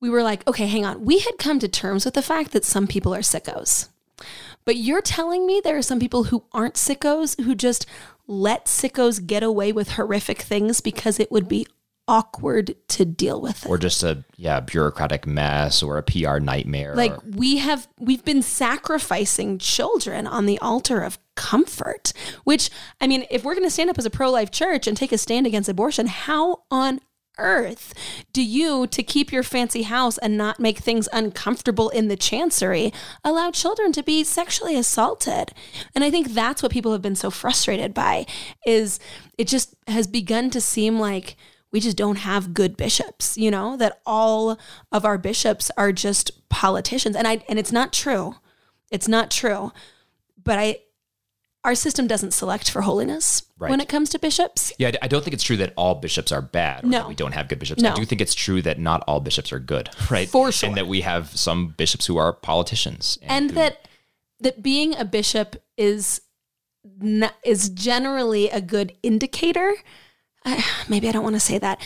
we 0.00 0.10
were 0.10 0.22
like, 0.22 0.46
okay, 0.46 0.66
hang 0.66 0.84
on. 0.84 1.04
We 1.04 1.20
had 1.20 1.38
come 1.38 1.58
to 1.60 1.68
terms 1.68 2.04
with 2.04 2.14
the 2.14 2.22
fact 2.22 2.52
that 2.52 2.64
some 2.64 2.86
people 2.86 3.14
are 3.14 3.20
sickos. 3.20 3.88
But 4.66 4.76
you're 4.76 5.02
telling 5.02 5.46
me 5.46 5.60
there 5.62 5.76
are 5.76 5.82
some 5.82 6.00
people 6.00 6.24
who 6.24 6.44
aren't 6.52 6.74
sickos 6.74 7.40
who 7.42 7.54
just 7.54 7.86
let 8.26 8.66
sickos 8.66 9.24
get 9.24 9.42
away 9.42 9.72
with 9.72 9.90
horrific 9.92 10.40
things 10.42 10.80
because 10.80 11.20
it 11.20 11.30
would 11.30 11.48
be 11.48 11.66
awkward 12.06 12.74
to 12.88 13.04
deal 13.04 13.40
with 13.40 13.64
it. 13.64 13.68
Or 13.68 13.78
just 13.78 14.02
a 14.02 14.24
yeah 14.36 14.60
bureaucratic 14.60 15.26
mess 15.26 15.82
or 15.82 15.96
a 15.96 16.02
PR 16.02 16.38
nightmare. 16.38 16.94
like 16.94 17.12
or- 17.12 17.22
we 17.34 17.58
have 17.58 17.88
we've 17.98 18.24
been 18.24 18.42
sacrificing 18.42 19.58
children 19.58 20.26
on 20.26 20.44
the 20.46 20.58
altar 20.58 21.00
of 21.00 21.18
comfort 21.34 22.12
which 22.44 22.70
i 23.00 23.06
mean 23.08 23.24
if 23.30 23.42
we're 23.42 23.54
going 23.54 23.66
to 23.66 23.70
stand 23.70 23.90
up 23.90 23.98
as 23.98 24.06
a 24.06 24.10
pro-life 24.10 24.52
church 24.52 24.86
and 24.86 24.96
take 24.96 25.10
a 25.10 25.18
stand 25.18 25.46
against 25.48 25.68
abortion 25.68 26.06
how 26.06 26.62
on 26.70 27.00
earth 27.38 27.94
do 28.32 28.42
you 28.42 28.86
to 28.86 29.02
keep 29.02 29.32
your 29.32 29.42
fancy 29.42 29.82
house 29.82 30.18
and 30.18 30.36
not 30.36 30.60
make 30.60 30.78
things 30.78 31.08
uncomfortable 31.12 31.88
in 31.90 32.08
the 32.08 32.16
chancery 32.16 32.92
allow 33.22 33.50
children 33.50 33.92
to 33.92 34.02
be 34.02 34.24
sexually 34.24 34.76
assaulted? 34.76 35.52
And 35.94 36.04
i 36.04 36.10
think 36.10 36.32
that's 36.32 36.62
what 36.62 36.72
people 36.72 36.92
have 36.92 37.02
been 37.02 37.16
so 37.16 37.30
frustrated 37.30 37.94
by 37.94 38.26
is 38.66 38.98
it 39.36 39.48
just 39.48 39.74
has 39.86 40.06
begun 40.06 40.50
to 40.50 40.60
seem 40.60 40.98
like 40.98 41.36
we 41.72 41.80
just 41.80 41.96
don't 41.96 42.18
have 42.18 42.54
good 42.54 42.76
bishops 42.76 43.36
you 43.36 43.50
know 43.50 43.76
that 43.76 44.00
all 44.06 44.58
of 44.92 45.04
our 45.04 45.18
bishops 45.18 45.70
are 45.76 45.92
just 45.92 46.30
politicians. 46.54 47.16
And 47.16 47.26
i 47.26 47.42
and 47.48 47.58
it's 47.58 47.72
not 47.72 47.92
true. 47.92 48.36
It's 48.90 49.08
not 49.08 49.30
true. 49.30 49.72
But 50.42 50.58
i 50.58 50.78
our 51.64 51.74
system 51.74 52.06
doesn't 52.06 52.32
select 52.32 52.70
for 52.70 52.82
holiness 52.82 53.42
Right. 53.58 53.70
when 53.70 53.80
it 53.80 53.88
comes 53.88 54.10
to 54.10 54.18
bishops 54.18 54.72
yeah, 54.78 54.92
I- 55.02 55.08
don't 55.08 55.24
think 55.24 55.32
it's 55.34 55.42
true 55.44 55.56
that 55.56 55.72
all 55.76 55.94
bishops 55.94 56.30
are 56.32 56.42
bad. 56.42 56.84
Or 56.84 56.88
No. 56.88 56.98
that 56.98 57.08
we 57.08 57.14
don't 57.14 57.32
have 57.32 57.48
good 57.48 57.58
bishops. 57.58 57.80
No. 57.82 57.92
I 57.92 57.94
do 57.94 58.04
think 58.04 58.20
it's 58.20 58.34
true 58.34 58.60
that 58.62 58.78
not 58.78 59.02
all 59.08 59.20
bishops 59.20 59.52
are 59.52 59.58
good, 59.58 59.88
right? 60.10 60.28
For 60.28 60.52
sure. 60.52 60.68
And 60.68 60.76
that 60.76 60.86
we 60.86 61.00
have 61.00 61.34
some 61.36 61.68
bishops 61.76 62.06
who 62.06 62.16
are 62.18 62.32
politicians. 62.32 63.18
and 63.22 63.50
who- 63.50 63.54
that 63.56 63.88
that 64.40 64.62
being 64.62 64.94
a 64.96 65.04
bishop 65.04 65.56
is 65.78 66.20
is 67.42 67.70
generally 67.70 68.50
a 68.50 68.60
good 68.60 68.92
indicator. 69.02 69.74
I, 70.44 70.62
maybe 70.88 71.08
I 71.08 71.12
don't 71.12 71.22
want 71.24 71.36
to 71.36 71.40
say 71.40 71.56
that. 71.58 71.80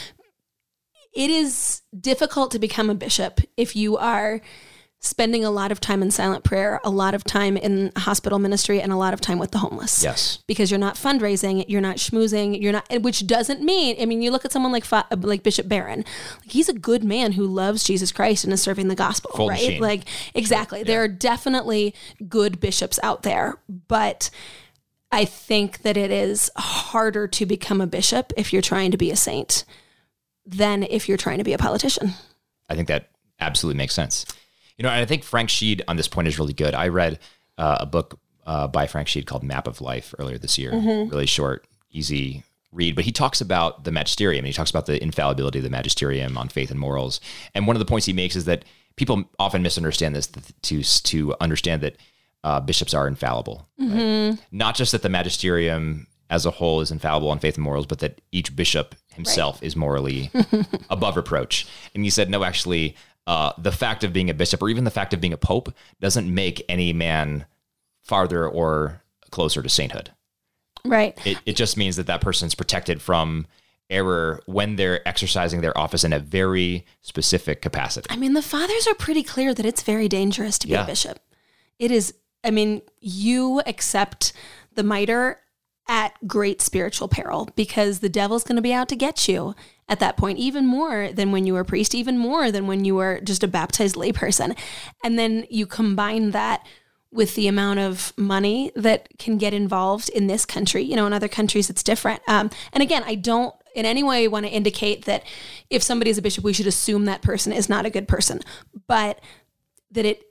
It 1.14 1.30
is 1.30 1.82
difficult 1.98 2.50
to 2.52 2.58
become 2.58 2.90
a 2.90 2.94
bishop 2.94 3.40
if 3.56 3.76
you 3.76 3.96
are 3.96 4.40
spending 5.00 5.44
a 5.44 5.50
lot 5.50 5.70
of 5.70 5.80
time 5.80 6.02
in 6.02 6.10
silent 6.10 6.42
prayer, 6.42 6.80
a 6.82 6.90
lot 6.90 7.14
of 7.14 7.22
time 7.22 7.56
in 7.56 7.92
hospital 7.96 8.38
ministry, 8.38 8.80
and 8.80 8.92
a 8.92 8.96
lot 8.96 9.14
of 9.14 9.20
time 9.20 9.38
with 9.38 9.52
the 9.52 9.58
homeless. 9.58 10.02
yes, 10.02 10.42
because 10.46 10.70
you're 10.70 10.78
not 10.78 10.96
fundraising, 10.96 11.64
you're 11.68 11.80
not 11.80 11.96
schmoozing, 11.96 12.60
you're 12.60 12.72
not, 12.72 12.86
which 13.02 13.26
doesn't 13.26 13.62
mean, 13.62 13.96
I 14.00 14.06
mean, 14.06 14.22
you 14.22 14.30
look 14.30 14.44
at 14.44 14.52
someone 14.52 14.72
like 14.72 14.84
like 15.22 15.42
Bishop 15.42 15.68
Barron, 15.68 16.04
like 16.40 16.50
he's 16.50 16.68
a 16.68 16.72
good 16.72 17.04
man 17.04 17.32
who 17.32 17.46
loves 17.46 17.84
Jesus 17.84 18.10
Christ 18.10 18.44
and 18.44 18.52
is 18.52 18.60
serving 18.60 18.88
the 18.88 18.96
gospel, 18.96 19.30
Full 19.34 19.48
right? 19.48 19.60
machine. 19.60 19.80
Like 19.80 20.02
exactly, 20.34 20.82
there 20.82 21.02
are 21.02 21.08
definitely 21.08 21.94
good 22.28 22.58
bishops 22.60 22.98
out 23.02 23.22
there, 23.22 23.58
but 23.88 24.30
I 25.12 25.24
think 25.24 25.82
that 25.82 25.96
it 25.96 26.10
is 26.10 26.50
harder 26.56 27.26
to 27.28 27.46
become 27.46 27.80
a 27.80 27.86
bishop 27.86 28.32
if 28.36 28.52
you're 28.52 28.62
trying 28.62 28.90
to 28.90 28.98
be 28.98 29.10
a 29.10 29.16
saint 29.16 29.64
than 30.44 30.82
if 30.82 31.08
you're 31.08 31.18
trying 31.18 31.38
to 31.38 31.44
be 31.44 31.52
a 31.52 31.58
politician. 31.58 32.14
I 32.68 32.74
think 32.74 32.88
that 32.88 33.10
absolutely 33.40 33.78
makes 33.78 33.94
sense. 33.94 34.26
You 34.78 34.84
know, 34.84 34.90
and 34.90 35.00
I 35.00 35.04
think 35.04 35.24
Frank 35.24 35.50
Sheed 35.50 35.82
on 35.88 35.96
this 35.96 36.08
point 36.08 36.28
is 36.28 36.38
really 36.38 36.52
good. 36.52 36.74
I 36.74 36.88
read 36.88 37.18
uh, 37.58 37.78
a 37.80 37.86
book 37.86 38.18
uh, 38.46 38.68
by 38.68 38.86
Frank 38.86 39.08
Sheed 39.08 39.26
called 39.26 39.42
Map 39.42 39.66
of 39.66 39.80
Life 39.80 40.14
earlier 40.18 40.38
this 40.38 40.56
year. 40.56 40.72
Mm-hmm. 40.72 41.10
Really 41.10 41.26
short, 41.26 41.66
easy 41.90 42.44
read, 42.72 42.94
but 42.94 43.04
he 43.04 43.12
talks 43.12 43.40
about 43.40 43.84
the 43.84 43.90
magisterium 43.90 44.44
and 44.44 44.46
he 44.46 44.52
talks 44.52 44.70
about 44.70 44.86
the 44.86 45.02
infallibility 45.02 45.58
of 45.58 45.64
the 45.64 45.70
magisterium 45.70 46.38
on 46.38 46.48
faith 46.48 46.70
and 46.70 46.78
morals. 46.78 47.20
And 47.54 47.66
one 47.66 47.76
of 47.76 47.80
the 47.80 47.86
points 47.86 48.06
he 48.06 48.12
makes 48.12 48.36
is 48.36 48.44
that 48.44 48.64
people 48.96 49.24
often 49.38 49.62
misunderstand 49.62 50.14
this 50.14 50.26
to 50.62 50.82
to 50.82 51.34
understand 51.40 51.82
that 51.82 51.96
uh, 52.44 52.60
bishops 52.60 52.94
are 52.94 53.08
infallible. 53.08 53.68
right? 53.78 54.38
Not 54.52 54.76
just 54.76 54.92
that 54.92 55.02
the 55.02 55.08
magisterium 55.08 56.06
as 56.30 56.44
a 56.44 56.50
whole 56.50 56.80
is 56.80 56.90
infallible 56.90 57.30
on 57.30 57.38
faith 57.38 57.54
and 57.54 57.64
morals, 57.64 57.86
but 57.86 58.00
that 58.00 58.20
each 58.32 58.54
bishop 58.54 58.94
himself 59.14 59.62
is 59.62 59.74
morally 59.74 60.30
above 60.90 61.16
reproach. 61.16 61.66
And 61.94 62.04
he 62.04 62.10
said, 62.10 62.28
no, 62.28 62.44
actually, 62.44 62.94
uh, 63.28 63.52
the 63.58 63.70
fact 63.70 64.02
of 64.02 64.12
being 64.12 64.28
a 64.30 64.34
bishop 64.34 64.60
or 64.62 64.68
even 64.68 64.82
the 64.84 64.90
fact 64.90 65.12
of 65.14 65.20
being 65.20 65.32
a 65.34 65.38
pope 65.38 65.72
doesn't 66.00 66.32
make 66.32 66.64
any 66.68 66.92
man 66.92 67.44
farther 68.02 68.48
or 68.48 69.02
closer 69.30 69.62
to 69.62 69.68
sainthood. 69.68 70.10
Right. 70.84 71.16
It, 71.26 71.38
it 71.44 71.54
just 71.56 71.76
means 71.76 71.96
that 71.96 72.06
that 72.06 72.20
person's 72.22 72.54
protected 72.54 73.02
from 73.02 73.46
error 73.90 74.40
when 74.46 74.76
they're 74.76 75.06
exercising 75.06 75.60
their 75.60 75.76
office 75.76 76.04
in 76.04 76.12
a 76.12 76.18
very 76.18 76.86
specific 77.02 77.60
capacity. 77.62 78.06
I 78.10 78.16
mean, 78.16 78.32
the 78.32 78.42
fathers 78.42 78.86
are 78.86 78.94
pretty 78.94 79.22
clear 79.22 79.52
that 79.54 79.66
it's 79.66 79.82
very 79.82 80.08
dangerous 80.08 80.58
to 80.60 80.66
be 80.66 80.72
Yeah. 80.72 80.84
a 80.84 80.86
bishop. 80.86 81.18
It 81.78 81.90
is, 81.90 82.14
I 82.42 82.50
mean, 82.50 82.82
you 83.00 83.60
accept 83.66 84.32
the 84.74 84.82
mitre 84.82 85.40
at 85.88 86.14
great 86.26 86.60
spiritual 86.60 87.08
peril 87.08 87.48
because 87.56 88.00
the 88.00 88.08
devil's 88.08 88.44
going 88.44 88.56
to 88.56 88.62
be 88.62 88.74
out 88.74 88.88
to 88.90 88.96
get 88.96 89.26
you 89.26 89.54
at 89.88 90.00
that 90.00 90.18
point, 90.18 90.38
even 90.38 90.66
more 90.66 91.10
than 91.12 91.32
when 91.32 91.46
you 91.46 91.54
were 91.54 91.60
a 91.60 91.64
priest, 91.64 91.94
even 91.94 92.18
more 92.18 92.52
than 92.52 92.66
when 92.66 92.84
you 92.84 92.94
were 92.94 93.20
just 93.22 93.42
a 93.42 93.48
baptized 93.48 93.96
layperson. 93.96 94.56
And 95.02 95.18
then 95.18 95.46
you 95.48 95.66
combine 95.66 96.32
that 96.32 96.66
with 97.10 97.34
the 97.34 97.48
amount 97.48 97.78
of 97.78 98.12
money 98.18 98.70
that 98.76 99.08
can 99.18 99.38
get 99.38 99.54
involved 99.54 100.10
in 100.10 100.26
this 100.26 100.44
country. 100.44 100.82
You 100.82 100.94
know, 100.94 101.06
in 101.06 101.14
other 101.14 101.28
countries, 101.28 101.70
it's 101.70 101.82
different. 101.82 102.20
Um, 102.28 102.50
and 102.72 102.82
again, 102.82 103.02
I 103.06 103.14
don't 103.14 103.54
in 103.74 103.86
any 103.86 104.02
way 104.02 104.28
want 104.28 104.44
to 104.44 104.52
indicate 104.52 105.04
that 105.06 105.24
if 105.70 105.82
somebody 105.82 106.10
is 106.10 106.18
a 106.18 106.22
bishop, 106.22 106.44
we 106.44 106.52
should 106.52 106.66
assume 106.66 107.06
that 107.06 107.22
person 107.22 107.52
is 107.52 107.68
not 107.68 107.86
a 107.86 107.90
good 107.90 108.08
person, 108.08 108.40
but 108.86 109.20
that 109.90 110.04
it 110.04 110.22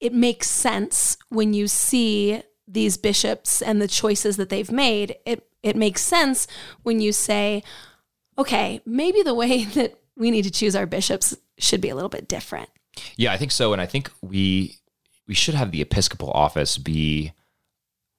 it 0.00 0.12
makes 0.12 0.48
sense 0.48 1.16
when 1.28 1.52
you 1.52 1.68
see 1.68 2.42
these 2.68 2.96
bishops 2.96 3.62
and 3.62 3.80
the 3.80 3.88
choices 3.88 4.36
that 4.36 4.50
they've 4.50 4.70
made. 4.70 5.16
It 5.24 5.48
it 5.62 5.76
makes 5.76 6.02
sense 6.02 6.46
when 6.82 7.00
you 7.00 7.12
say, 7.12 7.64
okay, 8.36 8.80
maybe 8.86 9.22
the 9.22 9.34
way 9.34 9.64
that 9.74 9.98
we 10.16 10.30
need 10.30 10.42
to 10.42 10.50
choose 10.50 10.76
our 10.76 10.86
bishops 10.86 11.36
should 11.58 11.80
be 11.80 11.88
a 11.88 11.94
little 11.94 12.08
bit 12.08 12.28
different. 12.28 12.68
Yeah, 13.16 13.32
I 13.32 13.36
think 13.36 13.52
so. 13.52 13.72
And 13.72 13.82
I 13.82 13.86
think 13.86 14.10
we 14.22 14.76
we 15.26 15.34
should 15.34 15.54
have 15.54 15.70
the 15.70 15.82
Episcopal 15.82 16.30
office 16.30 16.78
be 16.78 17.32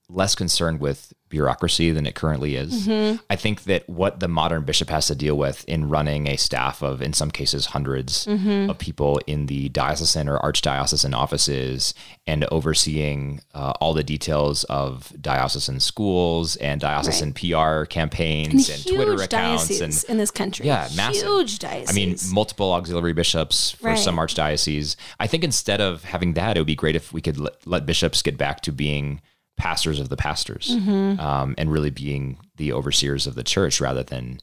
less 0.09 0.35
concerned 0.35 0.79
with 0.79 1.13
bureaucracy 1.29 1.91
than 1.91 2.05
it 2.05 2.15
currently 2.15 2.55
is. 2.55 2.87
Mm-hmm. 2.87 3.17
I 3.29 3.35
think 3.35 3.63
that 3.63 3.87
what 3.87 4.19
the 4.19 4.27
modern 4.27 4.63
bishop 4.63 4.89
has 4.89 5.07
to 5.07 5.15
deal 5.15 5.37
with 5.37 5.63
in 5.67 5.87
running 5.89 6.27
a 6.27 6.35
staff 6.37 6.81
of, 6.81 7.01
in 7.01 7.13
some 7.13 7.31
cases, 7.31 7.67
100s 7.67 8.27
Mm-hmm. 8.27 8.69
of 8.69 8.77
people 8.77 9.19
in 9.27 9.45
the 9.45 9.69
diocesan 9.69 10.27
or 10.27 10.39
archdiocesan 10.39 11.13
offices 11.15 11.93
and 12.27 12.45
overseeing 12.51 13.41
uh, 13.53 13.73
all 13.81 13.93
the 13.93 14.03
details 14.03 14.63
of 14.65 15.11
diocesan 15.21 15.79
schools 15.79 16.55
and 16.57 16.81
diocesan 16.81 17.33
PR 17.33 17.85
campaigns 17.85 18.69
and, 18.69 18.79
huge 18.79 18.95
Twitter 18.95 19.21
accounts 19.21 19.79
and 19.81 20.05
in 20.09 20.17
this 20.17 20.31
country. 20.31 20.65
yeah, 20.65 20.87
massive. 20.95 21.23
Huge 21.27 21.59
dioceses. 21.59 21.89
I 21.89 21.93
mean, 21.99 22.15
multiple 22.33 22.71
auxiliary 22.73 23.13
bishops 23.13 23.71
for 23.71 23.87
Right. 23.89 23.97
some 23.97 24.17
archdioceses. 24.17 24.95
I 25.19 25.27
think 25.27 25.43
instead 25.43 25.81
of 25.81 26.03
having 26.03 26.33
that, 26.33 26.57
it 26.57 26.59
would 26.59 26.67
be 26.67 26.75
great 26.75 26.95
if 26.95 27.11
we 27.13 27.21
could 27.21 27.37
let, 27.37 27.65
let 27.65 27.85
bishops 27.85 28.21
get 28.21 28.37
back 28.37 28.61
to 28.61 28.71
being 28.71 29.21
pastors 29.59 29.99
of 29.99 30.09
the 30.09 30.17
pastors 30.17 30.69
Mm-hmm. 30.75 31.19
um, 31.19 31.53
and 31.57 31.71
really 31.71 31.91
being 31.91 32.37
the 32.55 32.73
overseers 32.73 33.27
of 33.27 33.35
the 33.35 33.43
church 33.43 33.79
rather 33.79 34.01
than 34.03 34.39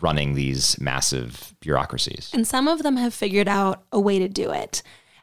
running 0.00 0.34
these 0.34 0.80
massive 0.80 1.54
bureaucracies. 1.60 2.30
And 2.32 2.46
some 2.46 2.68
of 2.68 2.82
them 2.82 2.96
have 2.96 3.12
figured 3.14 3.48
out 3.48 3.84
a 3.92 4.00
way 4.00 4.18
to 4.18 4.28
do 4.28 4.50
it. 4.50 4.82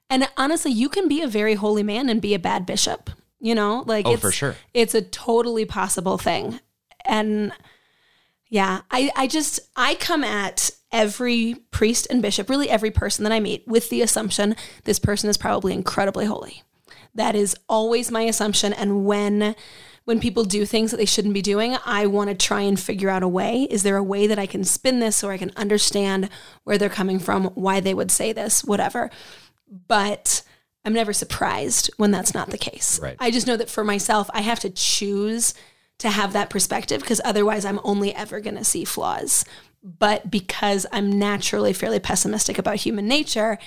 And 0.09 0.27
honestly, 0.37 0.71
you 0.71 0.89
can 0.89 1.07
be 1.07 1.21
a 1.21 1.27
very 1.27 1.55
holy 1.55 1.83
man 1.83 2.09
and 2.09 2.21
be 2.21 2.33
a 2.33 2.39
bad 2.39 2.65
bishop. 2.65 3.09
You 3.39 3.55
know, 3.55 3.83
like 3.87 4.05
Oh, 4.05 4.13
it's, 4.13 4.21
for 4.21 4.31
sure. 4.31 4.55
It's 4.73 4.95
a 4.95 5.01
totally 5.01 5.65
possible 5.65 6.17
thing. 6.17 6.59
And 7.05 7.51
yeah, 8.49 8.81
I, 8.91 9.11
I 9.15 9.27
just 9.27 9.59
I 9.75 9.95
come 9.95 10.23
at 10.23 10.71
every 10.91 11.55
priest 11.71 12.07
and 12.09 12.21
bishop, 12.21 12.49
really 12.49 12.69
every 12.69 12.91
person 12.91 13.23
that 13.23 13.33
I 13.33 13.39
meet, 13.39 13.67
with 13.67 13.89
the 13.89 14.01
assumption 14.01 14.55
this 14.85 14.99
person 14.99 15.29
is 15.29 15.37
probably 15.37 15.73
incredibly 15.73 16.25
holy. 16.25 16.63
That 17.15 17.35
is 17.35 17.55
always 17.69 18.11
my 18.11 18.21
assumption. 18.21 18.73
And 18.73 19.05
when 19.05 19.55
when 20.05 20.19
people 20.19 20.43
do 20.43 20.65
things 20.65 20.91
that 20.91 20.97
they 20.97 21.05
shouldn't 21.05 21.33
be 21.33 21.41
doing, 21.41 21.77
I 21.85 22.07
want 22.07 22.29
to 22.29 22.35
try 22.35 22.61
and 22.61 22.77
figure 22.77 23.09
out 23.09 23.23
a 23.23 23.27
way. 23.27 23.67
Is 23.69 23.83
there 23.83 23.95
a 23.95 24.03
way 24.03 24.27
that 24.27 24.39
I 24.39 24.45
can 24.45 24.65
spin 24.65 24.99
this 24.99 25.23
or 25.23 25.31
I 25.31 25.37
can 25.37 25.51
understand 25.55 26.29
where 26.65 26.77
they're 26.77 26.89
coming 26.89 27.19
from, 27.19 27.45
why 27.55 27.79
they 27.79 27.93
would 27.93 28.11
say 28.11 28.33
this, 28.33 28.65
whatever. 28.65 29.09
But 29.87 30.43
I'm 30.83 30.93
never 30.93 31.13
surprised 31.13 31.89
when 31.97 32.11
that's 32.11 32.33
not 32.33 32.49
the 32.49 32.57
case. 32.57 32.99
Right. 32.99 33.15
I 33.19 33.31
just 33.31 33.47
know 33.47 33.55
that 33.55 33.69
for 33.69 33.83
myself, 33.83 34.29
I 34.33 34.41
have 34.41 34.59
to 34.61 34.69
choose 34.69 35.53
to 35.99 36.09
have 36.09 36.33
that 36.33 36.49
perspective 36.49 36.99
because 37.01 37.21
otherwise 37.23 37.63
I'm 37.63 37.79
only 37.83 38.13
ever 38.13 38.41
going 38.41 38.57
to 38.57 38.63
see 38.63 38.83
flaws. 38.83 39.45
But 39.81 40.29
because 40.31 40.85
I'm 40.91 41.17
naturally 41.17 41.73
fairly 41.73 41.99
pessimistic 41.99 42.57
about 42.57 42.77
human 42.77 43.07
nature, 43.07 43.57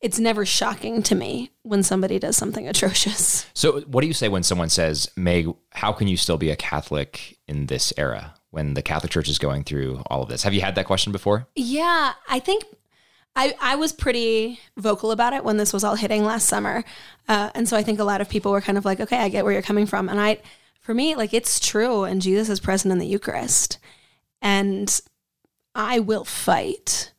it's 0.00 0.18
never 0.18 0.46
shocking 0.46 1.02
to 1.04 1.14
me 1.14 1.50
when 1.62 1.82
somebody 1.82 2.18
does 2.18 2.36
something 2.36 2.68
atrocious. 2.68 3.46
So, 3.54 3.80
what 3.82 4.02
do 4.02 4.06
you 4.06 4.12
say 4.12 4.28
when 4.28 4.42
someone 4.42 4.68
says, 4.68 5.10
Meg, 5.16 5.48
how 5.72 5.92
can 5.92 6.08
you 6.08 6.16
still 6.16 6.38
be 6.38 6.50
a 6.50 6.56
Catholic 6.56 7.38
in 7.46 7.66
this 7.66 7.92
era 7.96 8.34
when 8.50 8.74
the 8.74 8.82
Catholic 8.82 9.12
Church 9.12 9.28
is 9.28 9.38
going 9.38 9.64
through 9.64 10.02
all 10.06 10.22
of 10.22 10.28
this? 10.28 10.42
Have 10.44 10.54
you 10.54 10.60
had 10.60 10.74
that 10.76 10.86
question 10.86 11.12
before? 11.12 11.46
Yeah, 11.54 12.12
I 12.28 12.38
think 12.38 12.64
I, 13.38 13.54
I 13.60 13.76
was 13.76 13.92
pretty 13.92 14.60
vocal 14.76 15.12
about 15.12 15.32
it 15.32 15.44
when 15.44 15.58
this 15.58 15.72
was 15.72 15.84
all 15.84 15.94
hitting 15.94 16.24
last 16.24 16.48
summer. 16.48 16.84
Uh, 17.28 17.50
and 17.54 17.68
so 17.68 17.76
I 17.76 17.82
think 17.82 18.00
a 18.00 18.04
lot 18.04 18.20
of 18.20 18.28
people 18.28 18.52
were 18.52 18.60
kind 18.60 18.76
of 18.76 18.84
like, 18.84 19.00
okay, 19.00 19.18
I 19.18 19.28
get 19.28 19.44
where 19.44 19.52
you're 19.52 19.62
coming 19.62 19.86
from. 19.86 20.08
And 20.08 20.20
I, 20.20 20.38
for 20.80 20.92
me, 20.92 21.14
like 21.14 21.32
it's 21.32 21.60
true. 21.60 22.02
And 22.04 22.22
Jesus 22.22 22.48
is 22.48 22.58
present 22.60 22.90
in 22.90 22.98
the 22.98 23.06
Eucharist. 23.06 23.78
And 24.42 25.00
I 25.74 26.00
will 26.00 26.24
fight, 26.24 27.12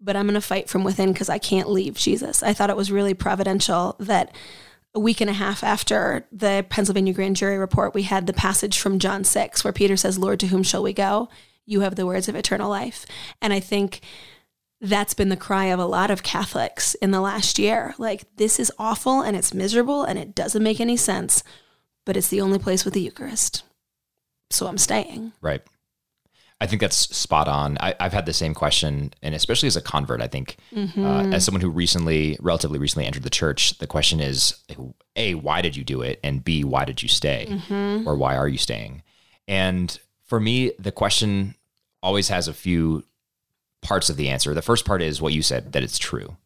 but 0.00 0.16
I'm 0.16 0.26
going 0.26 0.34
to 0.34 0.40
fight 0.40 0.68
from 0.68 0.84
within 0.84 1.12
because 1.12 1.28
I 1.28 1.38
can't 1.38 1.70
leave 1.70 1.94
Jesus. 1.96 2.42
I 2.42 2.52
thought 2.52 2.70
it 2.70 2.76
was 2.76 2.92
really 2.92 3.14
providential 3.14 3.96
that 3.98 4.34
a 4.94 5.00
week 5.00 5.20
and 5.20 5.30
a 5.30 5.34
half 5.34 5.62
after 5.62 6.26
the 6.32 6.64
Pennsylvania 6.68 7.12
grand 7.12 7.36
jury 7.36 7.58
report, 7.58 7.94
we 7.94 8.02
had 8.02 8.26
the 8.26 8.32
passage 8.32 8.78
from 8.78 8.98
John 8.98 9.24
6 9.24 9.64
where 9.64 9.72
Peter 9.72 9.96
says, 9.96 10.18
Lord, 10.18 10.40
to 10.40 10.46
whom 10.48 10.62
shall 10.62 10.82
we 10.82 10.92
go? 10.92 11.28
You 11.66 11.80
have 11.80 11.96
the 11.96 12.06
words 12.06 12.28
of 12.28 12.34
eternal 12.34 12.70
life. 12.70 13.04
And 13.42 13.52
I 13.52 13.60
think 13.60 14.00
that's 14.80 15.14
been 15.14 15.28
the 15.28 15.36
cry 15.36 15.66
of 15.66 15.78
a 15.78 15.86
lot 15.86 16.10
of 16.10 16.22
Catholics 16.22 16.94
in 16.96 17.10
the 17.10 17.20
last 17.20 17.58
year. 17.58 17.94
Like, 17.98 18.24
this 18.36 18.58
is 18.58 18.72
awful 18.78 19.20
and 19.20 19.36
it's 19.36 19.52
miserable 19.52 20.04
and 20.04 20.18
it 20.18 20.34
doesn't 20.34 20.62
make 20.62 20.80
any 20.80 20.96
sense, 20.96 21.42
but 22.06 22.16
it's 22.16 22.28
the 22.28 22.40
only 22.40 22.58
place 22.58 22.84
with 22.84 22.94
the 22.94 23.02
Eucharist. 23.02 23.64
So 24.50 24.66
I'm 24.66 24.78
staying. 24.78 25.32
Right. 25.40 25.62
I 26.60 26.66
think 26.66 26.80
that's 26.80 26.96
spot 27.16 27.46
on. 27.46 27.78
I, 27.80 27.94
I've 28.00 28.12
had 28.12 28.26
the 28.26 28.32
same 28.32 28.52
question, 28.52 29.14
and 29.22 29.32
especially 29.34 29.68
as 29.68 29.76
a 29.76 29.80
convert, 29.80 30.20
I 30.20 30.26
think 30.26 30.56
uh, 30.74 31.28
as 31.32 31.44
someone 31.44 31.60
who 31.60 31.70
recently, 31.70 32.36
relatively 32.40 32.78
recently 32.80 33.06
entered 33.06 33.22
the 33.22 33.30
church, 33.30 33.78
the 33.78 33.86
question 33.86 34.18
is 34.18 34.54
A, 35.14 35.34
why 35.34 35.62
did 35.62 35.76
you 35.76 35.84
do 35.84 36.02
it? 36.02 36.18
And 36.24 36.42
B, 36.42 36.64
why 36.64 36.84
did 36.84 37.00
you 37.02 37.08
stay? 37.08 37.46
Or 38.06 38.16
why 38.16 38.36
are 38.36 38.48
you 38.48 38.58
staying? 38.58 39.02
And 39.46 39.96
for 40.24 40.40
me, 40.40 40.72
the 40.78 40.92
question 40.92 41.54
always 42.02 42.28
has 42.28 42.48
a 42.48 42.52
few 42.52 43.04
parts 43.80 44.10
of 44.10 44.16
the 44.16 44.28
answer. 44.28 44.52
The 44.52 44.60
first 44.62 44.84
part 44.84 45.00
is 45.00 45.20
what 45.22 45.32
you 45.32 45.42
said, 45.42 45.72
that 45.72 45.84
it's 45.84 45.98
true, 45.98 46.36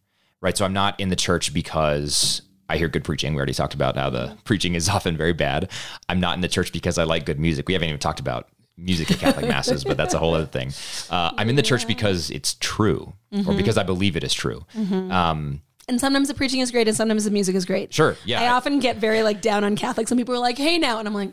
right? 0.43 0.57
So 0.57 0.65
I'm 0.67 0.75
not 0.75 1.01
in 1.01 1.09
the 1.09 1.17
church 1.17 1.55
because 1.55 2.43
I 2.69 2.77
hear 2.77 2.89
good 2.89 3.05
preaching. 3.05 3.33
We 3.33 3.39
already 3.39 3.55
talked 3.55 3.75
about 3.75 3.97
how 3.97 4.11
the 4.11 4.37
preaching 4.45 4.75
is 4.75 4.89
often 4.97 5.17
very 5.17 5.33
bad. 5.33 5.71
I'm 6.09 6.21
not 6.21 6.35
in 6.35 6.43
the 6.43 6.49
church 6.49 6.71
because 6.73 6.99
I 6.99 7.05
like 7.05 7.25
good 7.25 7.41
music. 7.41 7.67
We 7.67 7.73
haven't 7.75 7.89
even 7.89 7.99
talked 7.99 8.21
about 8.21 8.49
music 8.77 9.11
at 9.11 9.19
Catholic 9.19 9.47
masses, 9.49 9.85
but 9.85 9.97
that's 9.97 10.15
a 10.15 10.19
whole 10.19 10.35
other 10.35 10.47
thing. 10.47 10.73
Uh, 11.11 11.33
I'm 11.37 11.49
in 11.49 11.57
the 11.57 11.63
church 11.63 11.87
because 11.87 12.31
it's 12.31 12.55
true, 12.61 13.13
or 13.47 13.55
because 13.55 13.77
I 13.77 13.83
believe 13.83 14.17
it 14.17 14.25
is 14.25 14.33
true. 14.35 14.65
Um, 14.77 15.63
And 15.89 16.01
sometimes 16.01 16.29
the 16.29 16.35
preaching 16.35 16.61
is 16.61 16.71
great 16.71 16.87
and 16.89 16.97
sometimes 16.97 17.25
the 17.25 17.31
music 17.31 17.55
is 17.57 17.65
great. 17.65 17.93
sure, 17.93 18.17
yeah, 18.25 18.41
I 18.41 18.49
often 18.49 18.79
get 18.79 18.97
very 18.99 19.23
like 19.23 19.41
down 19.43 19.65
on 19.65 19.75
Catholics 19.77 20.11
and 20.13 20.19
people 20.19 20.35
are 20.35 20.39
like, 20.39 20.57
hey 20.57 20.79
now. 20.79 20.99
And 21.01 21.09
I'm 21.09 21.15
like, 21.15 21.33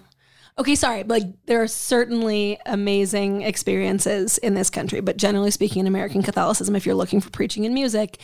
okay, 0.58 0.76
sorry. 0.76 1.04
But 1.04 1.22
like 1.22 1.46
there 1.46 1.62
are 1.62 1.68
certainly 1.68 2.60
amazing 2.66 3.42
experiences 3.44 4.38
in 4.40 4.54
this 4.54 4.70
country. 4.70 5.02
But 5.02 5.18
generally 5.18 5.52
speaking, 5.52 5.82
in 5.82 5.88
American 5.88 6.24
Catholicism, 6.24 6.76
if 6.76 6.86
you're 6.86 6.96
looking 6.96 7.22
for 7.22 7.30
preaching 7.30 7.66
and 7.66 7.74
music, 7.74 8.18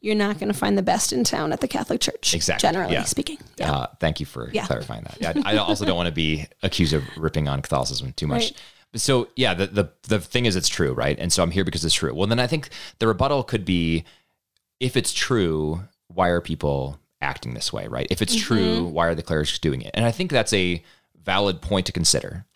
you're 0.00 0.14
not 0.14 0.38
going 0.38 0.52
to 0.52 0.58
find 0.58 0.76
the 0.76 0.82
best 0.82 1.12
in 1.12 1.24
town 1.24 1.52
at 1.52 1.60
the 1.60 1.68
Catholic 1.68 2.00
Church. 2.00 2.34
Exactly, 2.34 2.66
Generally 2.68 2.92
yeah. 2.94 3.04
speaking. 3.04 3.38
Yeah. 3.58 3.72
Uh, 3.72 3.86
thank 4.00 4.20
you 4.20 4.26
for 4.26 4.50
Yeah. 4.52 4.66
clarifying 4.66 5.04
that. 5.20 5.36
I, 5.46 5.54
I 5.54 5.56
also 5.56 5.84
don't 5.84 5.96
want 5.96 6.06
to 6.08 6.12
be 6.12 6.46
accused 6.62 6.92
of 6.92 7.02
ripping 7.16 7.48
on 7.48 7.60
Catholicism 7.62 8.12
too 8.12 8.26
much. 8.26 8.42
Right. 8.44 8.52
So 8.94 9.28
yeah, 9.36 9.52
the, 9.54 9.66
the 9.66 9.90
the 10.02 10.20
thing 10.20 10.46
is, 10.46 10.56
it's 10.56 10.68
true, 10.68 10.92
right? 10.92 11.18
And 11.18 11.32
so 11.32 11.42
I'm 11.42 11.50
here 11.50 11.64
because 11.64 11.84
it's 11.84 11.94
true. 11.94 12.14
Well, 12.14 12.26
then 12.26 12.38
I 12.38 12.46
think 12.46 12.70
the 12.98 13.06
rebuttal 13.06 13.42
could 13.42 13.64
be, 13.64 14.04
if 14.80 14.96
it's 14.96 15.12
true, 15.12 15.82
why 16.08 16.28
are 16.28 16.40
people 16.40 16.98
acting 17.20 17.54
this 17.54 17.72
way, 17.72 17.88
right? 17.88 18.06
If 18.10 18.22
it's 18.22 18.34
Mm-hmm. 18.36 18.44
true, 18.44 18.84
why 18.84 19.06
are 19.08 19.14
the 19.14 19.22
clerics 19.22 19.58
doing 19.58 19.82
it? 19.82 19.90
And 19.94 20.04
I 20.04 20.12
think 20.12 20.30
that's 20.30 20.52
a 20.52 20.82
valid 21.26 21.60
point 21.60 21.84
to 21.86 21.92
consider. 21.92 22.46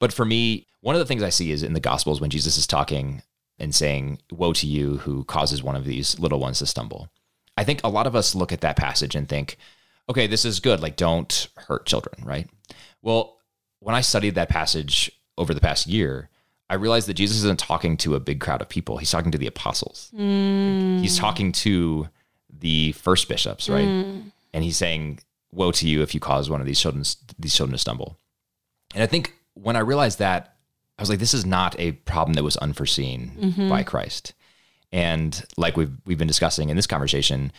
But 0.00 0.12
for 0.12 0.24
me, 0.24 0.66
one 0.80 0.96
of 0.96 0.98
the 0.98 1.06
things 1.06 1.22
I 1.22 1.28
see 1.28 1.52
is 1.52 1.62
in 1.62 1.74
the 1.74 1.80
Gospels 1.80 2.20
when 2.20 2.30
Jesus 2.30 2.58
is 2.58 2.66
talking 2.66 3.22
and 3.58 3.74
saying, 3.74 4.18
Woe 4.32 4.52
to 4.54 4.66
you 4.66 4.98
who 4.98 5.24
causes 5.24 5.62
one 5.62 5.76
of 5.76 5.84
these 5.84 6.18
little 6.18 6.40
ones 6.40 6.58
to 6.58 6.66
stumble. 6.66 7.08
I 7.56 7.64
think 7.64 7.80
a 7.84 7.88
lot 7.88 8.06
of 8.06 8.16
us 8.16 8.34
look 8.34 8.52
at 8.52 8.62
that 8.62 8.76
passage 8.76 9.14
and 9.14 9.28
think, 9.28 9.56
okay, 10.08 10.26
this 10.26 10.44
is 10.44 10.58
good. 10.58 10.80
Like, 10.80 10.96
don't 10.96 11.48
hurt 11.56 11.86
children, 11.86 12.24
right? 12.24 12.50
Well, 13.00 13.38
when 13.78 13.94
I 13.94 14.00
studied 14.00 14.34
that 14.34 14.48
passage 14.48 15.12
over 15.38 15.54
the 15.54 15.60
past 15.60 15.86
year, 15.86 16.30
I 16.68 16.74
realized 16.74 17.08
that 17.08 17.14
Jesus 17.14 17.38
isn't 17.38 17.58
talking 17.58 17.96
to 17.98 18.14
a 18.14 18.20
big 18.20 18.40
crowd 18.40 18.62
of 18.62 18.68
people. 18.68 18.98
He's 18.98 19.10
talking 19.10 19.30
to 19.30 19.38
the 19.38 19.46
apostles. 19.46 20.10
Mm. 20.14 21.00
He's 21.00 21.18
talking 21.18 21.52
to 21.52 22.08
the 22.50 22.92
first 22.92 23.28
bishops, 23.28 23.68
right? 23.68 23.86
Mm. 23.86 24.32
And 24.52 24.64
he's 24.64 24.76
saying, 24.76 25.20
"Woe 25.54 25.72
to 25.72 25.88
you 25.88 26.02
if 26.02 26.14
you 26.14 26.20
cause 26.20 26.50
one 26.50 26.60
of 26.60 26.66
these 26.66 26.80
children 26.80 27.04
these 27.38 27.54
children 27.54 27.72
to 27.72 27.78
stumble." 27.78 28.18
And 28.94 29.02
I 29.02 29.06
think 29.06 29.34
when 29.54 29.76
I 29.76 29.80
realized 29.80 30.18
that, 30.18 30.56
I 30.98 31.02
was 31.02 31.10
like, 31.10 31.18
"This 31.18 31.34
is 31.34 31.46
not 31.46 31.78
a 31.78 31.92
problem 31.92 32.34
that 32.34 32.44
was 32.44 32.56
unforeseen 32.58 33.32
mm-hmm. 33.38 33.68
by 33.68 33.82
Christ." 33.82 34.34
And 34.92 35.44
like 35.56 35.76
we've 35.76 35.92
we've 36.04 36.18
been 36.18 36.28
discussing 36.28 36.70
in 36.70 36.76
this 36.76 36.86
conversation, 36.86 37.52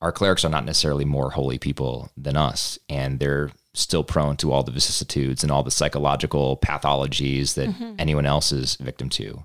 our 0.00 0.12
clerics 0.12 0.44
are 0.44 0.50
not 0.50 0.64
necessarily 0.64 1.04
more 1.04 1.30
holy 1.30 1.58
people 1.58 2.10
than 2.16 2.36
us, 2.36 2.78
and 2.88 3.18
they're 3.18 3.50
still 3.74 4.04
prone 4.04 4.36
to 4.36 4.52
all 4.52 4.62
the 4.62 4.72
vicissitudes 4.72 5.42
and 5.42 5.52
all 5.52 5.62
the 5.62 5.70
psychological 5.70 6.56
pathologies 6.56 7.54
that 7.54 7.68
mm-hmm. 7.68 7.94
anyone 7.98 8.26
else 8.26 8.52
is 8.52 8.76
victim 8.76 9.08
to. 9.08 9.44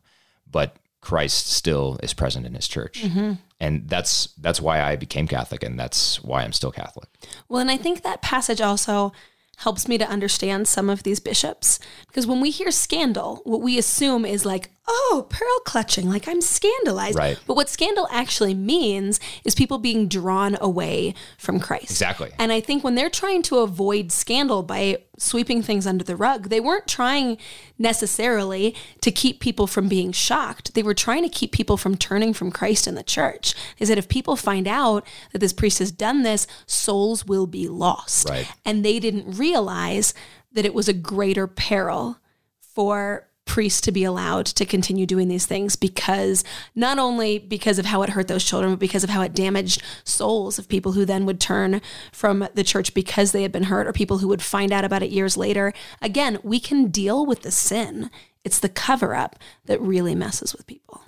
But 0.50 0.76
Christ 1.04 1.51
still 1.51 1.99
is 2.01 2.14
present 2.14 2.45
in 2.45 2.54
his 2.54 2.68
church. 2.68 3.04
Mm-hmm. 3.04 3.34
And 3.60 3.89
that's 3.89 4.28
that's 4.38 4.62
why 4.62 4.82
I 4.82 4.95
became 4.95 5.28
Catholic 5.28 5.62
and 5.62 5.78
that's 5.78 6.24
why 6.24 6.43
I'm 6.43 6.54
still 6.54 6.72
Catholic. 6.72 7.10
Well, 7.49 7.60
and 7.60 7.70
I 7.70 7.76
think 7.78 8.04
that 8.04 8.22
passage 8.22 8.62
also 8.62 9.12
helps 9.58 9.88
me 9.88 9.97
to 9.97 10.08
understand 10.08 10.68
some 10.68 10.89
of 10.89 11.04
these 11.04 11.20
bishops 11.20 11.78
because 12.08 12.26
when 12.26 12.39
we 12.39 12.51
hear 12.51 12.72
scandal, 12.72 13.41
what 13.43 13.62
we 13.62 13.78
assume 13.78 14.26
is 14.26 14.45
like, 14.45 14.72
oh, 14.88 15.28
pearl 15.30 15.60
clutching, 15.66 16.10
like 16.10 16.28
I'm 16.28 16.42
scandalized. 16.42 17.18
Right. 17.18 17.40
But 17.48 17.56
what 17.56 17.70
scandal 17.70 18.08
actually 18.12 18.54
means 18.54 19.20
is 19.46 19.56
people 19.56 19.78
being 19.78 20.08
drawn 20.08 20.58
away 20.60 21.14
from 21.38 21.60
Christ. 21.60 21.92
Exactly. 21.92 22.32
And 22.38 22.52
I 22.52 22.60
think 22.60 22.84
when 22.84 22.96
they're 22.96 23.10
trying 23.10 23.44
to 23.44 23.60
avoid 23.60 24.12
scandal 24.12 24.62
by 24.62 25.04
sweeping 25.18 25.62
things 25.62 25.88
under 25.88 26.04
the 26.04 26.16
rug, 26.16 26.50
they 26.50 26.60
weren't 26.60 26.88
trying 26.88 27.38
necessarily 27.78 28.76
to 29.02 29.12
keep 29.12 29.40
people 29.40 29.68
from 29.68 29.88
being 29.88 30.12
shocked. 30.12 30.74
They 30.74 30.84
were 30.84 30.94
trying 30.94 31.24
to 31.24 31.30
keep 31.30 31.52
people 31.52 31.78
from 31.78 31.96
turning 31.96 32.34
from 32.34 32.52
Christ 32.52 32.86
and 32.86 32.98
the 32.98 33.04
church. 33.04 33.56
They 33.80 33.86
said 33.86 33.98
if 33.98 34.10
people 34.10 34.36
find 34.36 34.68
out 34.68 35.08
that 35.32 35.40
this 35.40 35.54
priest 35.54 35.80
has 35.80 35.92
done 35.92 36.24
this, 36.24 36.46
souls 36.66 37.26
will 37.26 37.48
be 37.48 37.68
lost. 37.68 38.30
Right. 38.30 38.52
And 38.66 38.84
they 38.84 39.00
didn't 39.00 39.38
realize 39.38 40.14
that 40.52 40.66
it 40.66 40.74
was 40.74 40.90
a 40.90 40.94
greater 40.94 41.48
peril 41.48 42.18
for 42.60 43.30
priests 43.54 43.82
to 43.82 43.91
be 43.91 44.04
allowed 44.04 44.47
to 44.47 44.66
continue 44.66 45.06
doing 45.06 45.28
these 45.28 45.45
things 45.45 45.76
because 45.76 46.43
not 46.74 46.97
only 46.97 47.38
because 47.38 47.78
of 47.78 47.86
how 47.86 48.01
it 48.01 48.10
hurt 48.10 48.28
those 48.28 48.43
children, 48.43 48.74
but 48.74 48.80
because 48.80 49.04
of 49.04 49.12
how 49.12 49.22
it 49.22 49.36
damaged 49.36 49.80
souls 50.04 50.58
of 50.58 50.68
people 50.68 50.93
who 50.93 51.06
then 51.06 51.24
would 51.24 51.39
turn 51.39 51.80
from 52.12 52.47
the 52.56 52.64
church 52.64 52.95
because 52.95 53.32
they 53.32 53.43
had 53.43 53.51
been 53.51 53.66
hurt 53.66 53.86
or 53.86 53.93
people 53.93 54.18
who 54.18 54.28
would 54.28 54.41
find 54.41 54.72
out 54.72 54.84
about 54.84 55.04
it 55.04 55.12
years 55.12 55.38
later. 55.38 55.72
Again, 56.01 56.39
we 56.41 56.60
can 56.60 56.88
deal 56.88 57.28
with 57.28 57.43
the 57.43 57.51
sin. 57.51 58.10
It's 58.43 58.58
the 58.58 58.70
cover 58.70 59.14
up 59.14 59.38
that 59.66 59.80
really 59.80 60.16
messes 60.16 60.56
with 60.56 60.66
people. 60.66 61.04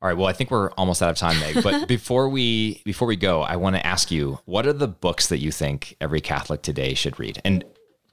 All 0.00 0.08
right. 0.08 0.16
Well, 0.16 0.26
I 0.26 0.32
think 0.32 0.50
we're 0.50 0.70
almost 0.70 1.02
out 1.02 1.10
of 1.10 1.18
time, 1.18 1.38
Meg. 1.38 1.62
But 1.62 1.86
before 1.96 2.30
we 2.30 2.80
before 2.86 3.06
we 3.06 3.16
go, 3.16 3.42
I 3.42 3.56
want 3.56 3.76
to 3.76 3.86
ask 3.86 4.10
you, 4.10 4.38
what 4.46 4.66
are 4.66 4.72
the 4.72 4.88
books 4.88 5.26
that 5.26 5.38
you 5.40 5.52
think 5.52 5.96
every 6.00 6.22
Catholic 6.22 6.62
today 6.62 6.94
should 6.94 7.20
read? 7.20 7.42
And 7.44 7.62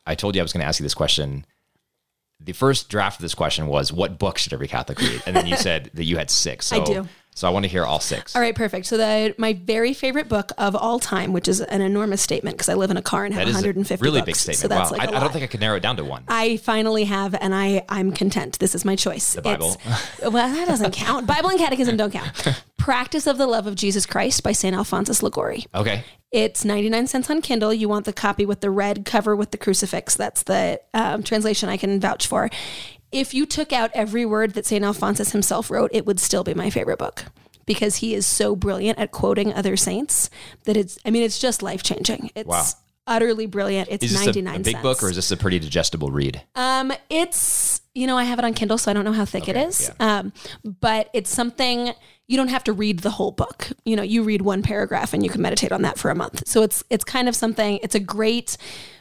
I 0.06 0.14
told 0.14 0.36
you 0.36 0.42
I 0.42 0.44
was 0.44 0.52
going 0.52 0.62
to 0.62 0.68
ask 0.68 0.82
you 0.82 0.84
this 0.84 0.94
question 0.94 1.46
the 2.40 2.54
first 2.54 2.90
draft 2.90 3.20
of 3.20 3.22
this 3.22 3.36
question 3.36 3.68
was 3.68 3.92
what 3.92 4.20
book 4.20 4.38
should 4.38 4.54
every 4.54 4.68
Catholic 4.68 5.00
read? 5.00 5.24
And 5.26 5.36
then 5.36 5.48
you 5.48 5.58
said 5.58 5.92
that 5.94 6.04
you 6.04 6.18
had 6.18 6.30
six. 6.30 6.68
So, 6.68 6.82
I 6.82 6.86
do. 6.86 7.08
So 7.36 7.50
I 7.50 7.52
want 7.52 7.66
to 7.66 7.70
hear 7.70 7.84
all 7.84 8.00
six. 8.00 8.34
All 8.34 8.42
right, 8.42 8.56
perfect. 8.56 8.86
So 8.86 8.96
the 8.96 9.36
my 9.38 9.54
very 9.54 9.94
favorite 9.94 10.30
book 10.30 10.54
of 10.58 10.74
all 10.74 11.00
time, 11.00 11.34
which 11.34 11.50
is 11.50 11.60
an 11.60 11.82
enormous 11.82 12.22
statement 12.22 12.56
because 12.56 12.70
I 12.70 12.76
live 12.76 12.92
in 12.92 12.98
a 12.98 13.02
car 13.02 13.26
and 13.26 13.34
have 13.34 13.42
That 13.42 13.50
is 13.50 13.56
150 13.56 13.94
a 13.94 14.04
really 14.04 14.22
books, 14.22 14.26
big 14.26 14.36
statement. 14.36 14.60
So 14.60 14.68
that's 14.70 14.90
wow. 14.90 14.98
like 14.98 15.10
I 15.10 15.18
I 15.18 15.20
don't 15.20 15.34
think 15.34 15.44
I 15.44 15.48
could 15.48 15.60
narrow 15.60 15.76
it 15.76 15.82
down 15.82 15.98
to 15.98 16.06
one. 16.06 16.24
I 16.30 16.56
finally 16.58 17.04
have, 17.04 17.36
and 17.36 17.54
I 17.54 17.84
I'm 17.90 18.14
content. 18.14 18.58
This 18.60 18.74
is 18.74 18.86
my 18.86 18.96
choice. 18.96 19.34
The 19.34 19.42
Bible. 19.42 19.76
well, 20.22 20.32
that 20.32 20.66
doesn't 20.66 20.94
count. 20.94 21.28
Bible 21.28 21.50
and 21.50 21.60
Catechism 21.60 21.98
don't 21.98 22.12
count. 22.12 22.64
Practice 22.78 23.28
of 23.28 23.38
the 23.38 23.48
Love 23.48 23.68
of 23.68 23.76
Jesus 23.76 24.06
Christ 24.06 24.42
by 24.42 24.54
Saint 24.54 24.76
Alphonsus 24.76 25.22
Liguori. 25.22 25.66
okay. 25.76 26.04
It's 26.32 26.66
99 26.66 27.08
cents 27.08 27.30
on 27.30 27.42
Kindle. 27.42 27.74
You 27.74 27.88
want 27.88 28.04
the 28.04 28.12
copy 28.12 28.46
with 28.46 28.60
the 28.60 28.70
red 28.70 29.06
cover 29.06 29.38
with 29.38 29.52
the 29.52 29.58
crucifix. 29.58 30.16
That's 30.16 30.44
the 30.44 30.82
um, 30.94 31.24
translation 31.24 31.70
I 31.70 31.78
can 31.78 32.02
vouch 32.02 32.28
for. 32.28 32.50
If 33.16 33.34
you 33.34 33.46
took 33.46 33.72
out 33.74 33.92
every 33.94 34.26
word 34.26 34.52
that 34.56 34.66
St. 34.66 34.84
Alphonsus 34.84 35.32
himself 35.32 35.72
wrote, 35.72 35.90
it 35.94 36.06
would 36.06 36.20
still 36.20 36.44
be 36.44 36.54
my 36.54 36.70
favorite 36.70 37.00
book 37.00 37.26
because 37.66 37.98
he 37.98 38.14
is 38.14 38.28
so 38.28 38.56
brilliant 38.56 39.00
at 39.00 39.12
quoting 39.12 39.54
other 39.54 39.76
saints 39.78 40.30
that 40.66 40.76
it's, 40.78 41.00
I 41.06 41.10
mean, 41.12 41.24
it's 41.24 41.40
just 41.40 41.64
life 41.64 41.82
changing. 41.82 42.30
It's 42.36 42.48
Wow. 42.48 42.64
utterly 43.08 43.46
brilliant. 43.46 43.88
It's 43.90 44.04
Is 44.04 44.12
this 44.12 44.26
99 44.26 44.54
a, 44.54 44.56
a 44.56 44.60
big 44.60 44.74
cents. 44.74 44.84
book 44.84 45.02
or 45.04 45.10
is 45.10 45.16
this 45.16 45.32
a 45.32 45.38
pretty 45.38 45.60
digestible 45.60 46.12
read? 46.12 46.42
Um, 46.56 46.92
it's 47.10 47.82
you 47.94 48.06
know 48.08 48.18
I 48.18 48.26
have 48.26 48.40
it 48.40 48.46
on 48.46 48.54
Kindle, 48.54 48.78
so 48.78 48.92
I 48.92 48.94
don't 48.94 49.06
know 49.06 49.14
how 49.14 49.24
thick 49.26 49.48
it 49.48 49.56
is. 49.56 49.90
Um, 50.02 50.34
but 50.64 51.10
it's 51.14 51.30
something 51.30 51.94
you 52.28 52.36
don't 52.36 52.50
have 52.50 52.64
to 52.66 52.74
read 52.74 53.00
the 53.00 53.12
whole 53.12 53.32
book. 53.32 53.70
You 53.86 53.96
know, 53.96 54.04
you 54.04 54.24
read 54.24 54.42
one 54.42 54.62
paragraph 54.64 55.14
and 55.14 55.24
you 55.24 55.30
can 55.30 55.42
meditate 55.42 55.72
on 55.72 55.82
that 55.84 55.98
for 55.98 56.12
a 56.12 56.16
month. 56.16 56.46
So 56.48 56.62
it's 56.62 56.84
it's 56.90 57.06
kind 57.06 57.30
of 57.30 57.36
something. 57.38 57.80
It's 57.82 57.96
a 57.96 58.00
great 58.02 58.58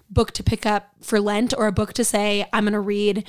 book 0.08 0.30
to 0.32 0.42
pick 0.44 0.64
up 0.64 0.90
for 1.00 1.18
Lent 1.20 1.52
or 1.56 1.66
a 1.66 1.72
book 1.72 1.92
to 1.94 2.04
say 2.04 2.46
I'm 2.52 2.64
going 2.64 2.72
to 2.74 2.80
read 2.80 3.24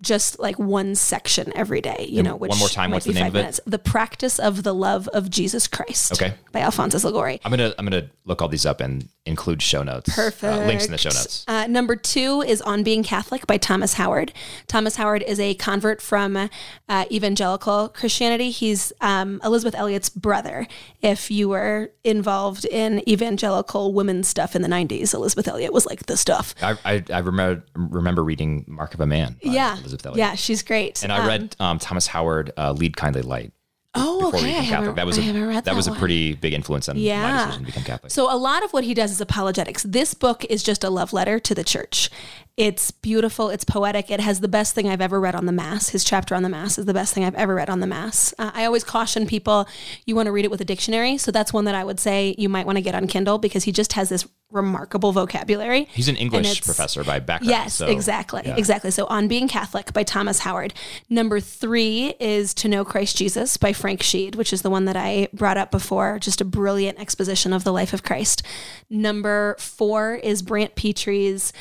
just 0.00 0.38
like 0.38 0.58
one 0.58 0.94
section 0.94 1.52
every 1.54 1.80
day. 1.80 2.06
You 2.08 2.22
know, 2.22 2.36
which 2.36 2.50
one 2.50 2.58
more 2.58 2.68
time, 2.68 2.90
what's 2.90 3.06
the 3.06 3.12
name 3.12 3.26
of 3.26 3.36
it? 3.36 3.38
minutes. 3.38 3.60
The 3.66 3.78
Practice 3.78 4.38
of 4.38 4.62
the 4.62 4.74
Love 4.74 5.08
of 5.08 5.30
Jesus 5.30 5.66
Christ. 5.66 6.12
Okay. 6.12 6.34
by 6.52 6.60
Alphonsus 6.60 7.04
Liguori. 7.04 7.40
I'm 7.44 7.50
gonna 7.50 7.72
I'm 7.78 7.84
gonna 7.86 8.10
look 8.24 8.42
all 8.42 8.48
these 8.48 8.66
up 8.66 8.80
and 8.80 9.08
include 9.26 9.62
show 9.62 9.82
notes. 9.82 10.18
Uh, 10.18 10.64
links 10.66 10.86
in 10.86 10.92
the 10.92 10.98
show 10.98 11.10
notes. 11.10 11.44
Uh, 11.46 11.66
number 11.66 11.94
two 11.96 12.42
is 12.42 12.62
On 12.62 12.82
Being 12.82 13.02
Catholic 13.02 13.46
by 13.46 13.56
Thomas 13.58 13.94
Howard. 13.94 14.32
Thomas 14.66 14.96
Howard 14.96 15.22
is 15.22 15.38
a 15.38 15.54
convert 15.54 16.00
from 16.00 16.48
uh, 16.88 17.04
evangelical 17.10 17.88
Christianity. 17.88 18.50
He's 18.50 18.92
um, 19.00 19.40
Elisabeth 19.44 19.74
Elliot's 19.74 20.08
brother. 20.08 20.66
If 21.02 21.30
you 21.30 21.48
were 21.48 21.90
involved 22.04 22.64
in 22.64 23.06
evangelical 23.08 23.92
women's 23.92 24.28
stuff 24.28 24.56
in 24.56 24.62
the 24.62 24.68
90s, 24.68 25.12
Elisabeth 25.14 25.48
Elliot 25.48 25.72
was 25.72 25.86
like 25.86 26.06
the 26.06 26.16
stuff. 26.16 26.54
I, 26.62 26.76
I, 26.84 27.04
I 27.12 27.18
remember 27.18 27.64
remember 27.74 28.22
reading 28.24 28.64
Mark 28.68 28.94
of 28.94 29.00
a 29.00 29.06
Man. 29.06 29.36
yeah. 29.42 29.72
Elisabeth 29.78 29.89
Elliot. 30.04 30.18
Yeah, 30.18 30.34
she's 30.34 30.62
great. 30.62 31.02
And 31.02 31.12
I 31.12 31.18
Um, 31.18 31.26
read 31.26 31.56
um, 31.60 31.78
Thomas 31.78 32.06
Howard, 32.08 32.52
uh, 32.56 32.72
"Lead 32.72 32.96
Kindly 32.96 33.22
Light." 33.22 33.52
Oh, 33.92 34.28
okay. 34.28 34.56
I 34.56 34.60
haven't, 34.60 34.94
That 34.94 35.04
was 35.04 35.18
I 35.18 35.22
a 35.22 35.24
haven't 35.24 35.48
read 35.48 35.64
that 35.64 35.74
was 35.74 35.88
a 35.88 35.92
pretty 35.92 36.36
big 36.36 36.52
influence 36.52 36.88
on 36.88 36.94
my 36.94 37.02
Yeah. 37.02 37.46
decision 37.46 37.62
to 37.62 37.66
become 37.66 37.82
Catholic. 37.82 38.12
So 38.12 38.32
a 38.32 38.38
lot 38.38 38.62
of 38.64 38.72
what 38.72 38.84
he 38.84 38.94
does 38.94 39.10
is 39.10 39.20
apologetics. 39.20 39.82
This 39.82 40.14
book 40.14 40.44
is 40.44 40.62
just 40.62 40.84
a 40.84 40.90
love 40.90 41.12
letter 41.12 41.40
to 41.40 41.54
the 41.56 41.64
church. 41.64 42.08
It's 42.56 42.92
beautiful. 42.92 43.48
It's 43.48 43.64
poetic. 43.64 44.08
It 44.08 44.20
has 44.20 44.38
the 44.38 44.46
best 44.46 44.76
thing 44.76 44.88
I've 44.88 45.00
ever 45.00 45.18
read 45.18 45.34
on 45.34 45.46
the 45.46 45.50
Mass. 45.52 45.88
His 45.88 46.04
chapter 46.04 46.36
on 46.36 46.44
the 46.44 46.48
Mass 46.48 46.78
is 46.78 46.86
the 46.86 46.94
best 46.94 47.14
thing 47.14 47.24
I've 47.24 47.34
ever 47.34 47.56
read 47.56 47.68
on 47.68 47.80
the 47.80 47.86
Mass. 47.88 48.32
Uh, 48.38 48.52
I 48.54 48.64
always 48.64 48.84
caution 48.84 49.26
people 49.26 49.66
you 50.06 50.14
want 50.14 50.26
to 50.26 50.32
read 50.32 50.44
it 50.44 50.52
with 50.52 50.60
a 50.60 50.64
dictionary. 50.64 51.18
So 51.18 51.32
that's 51.32 51.52
one 51.52 51.64
that 51.64 51.74
I 51.74 51.82
would 51.82 51.98
say 51.98 52.36
you 52.38 52.48
might 52.48 52.66
want 52.66 52.76
to 52.76 52.82
get 52.82 52.94
on 52.94 53.08
Kindle 53.08 53.38
because 53.38 53.64
he 53.64 53.72
just 53.72 53.94
has 53.94 54.08
this 54.08 54.24
remarkable 54.50 55.12
vocabulary. 55.12 55.84
He's 55.92 56.08
an 56.08 56.16
English 56.16 56.62
professor 56.62 57.04
by 57.04 57.18
background. 57.18 57.50
Yes, 57.50 57.74
so, 57.74 57.86
exactly. 57.86 58.42
yeah. 58.44 58.56
Exactly. 58.56 58.90
So, 58.90 59.06
On 59.06 59.28
Being 59.28 59.48
Catholic 59.48 59.92
by 59.92 60.02
Thomas 60.02 60.40
Howard. 60.40 60.74
Number 61.08 61.40
three 61.40 62.14
is 62.20 62.54
To 62.54 62.68
Know 62.68 62.84
Christ 62.84 63.16
Jesus 63.16 63.56
by 63.56 63.72
Frank 63.72 64.00
Sheed, 64.00 64.36
which 64.36 64.52
is 64.52 64.62
the 64.62 64.70
one 64.70 64.84
that 64.86 64.96
I 64.96 65.28
brought 65.32 65.56
up 65.56 65.70
before. 65.70 66.18
Just 66.18 66.40
a 66.40 66.44
brilliant 66.44 66.98
exposition 66.98 67.52
of 67.52 67.64
the 67.64 67.72
life 67.72 67.92
of 67.92 68.02
Christ. 68.02 68.42
Number 68.88 69.56
four 69.58 70.14
is 70.14 70.42
Brant 70.42 70.74
Pitre's 70.74 71.52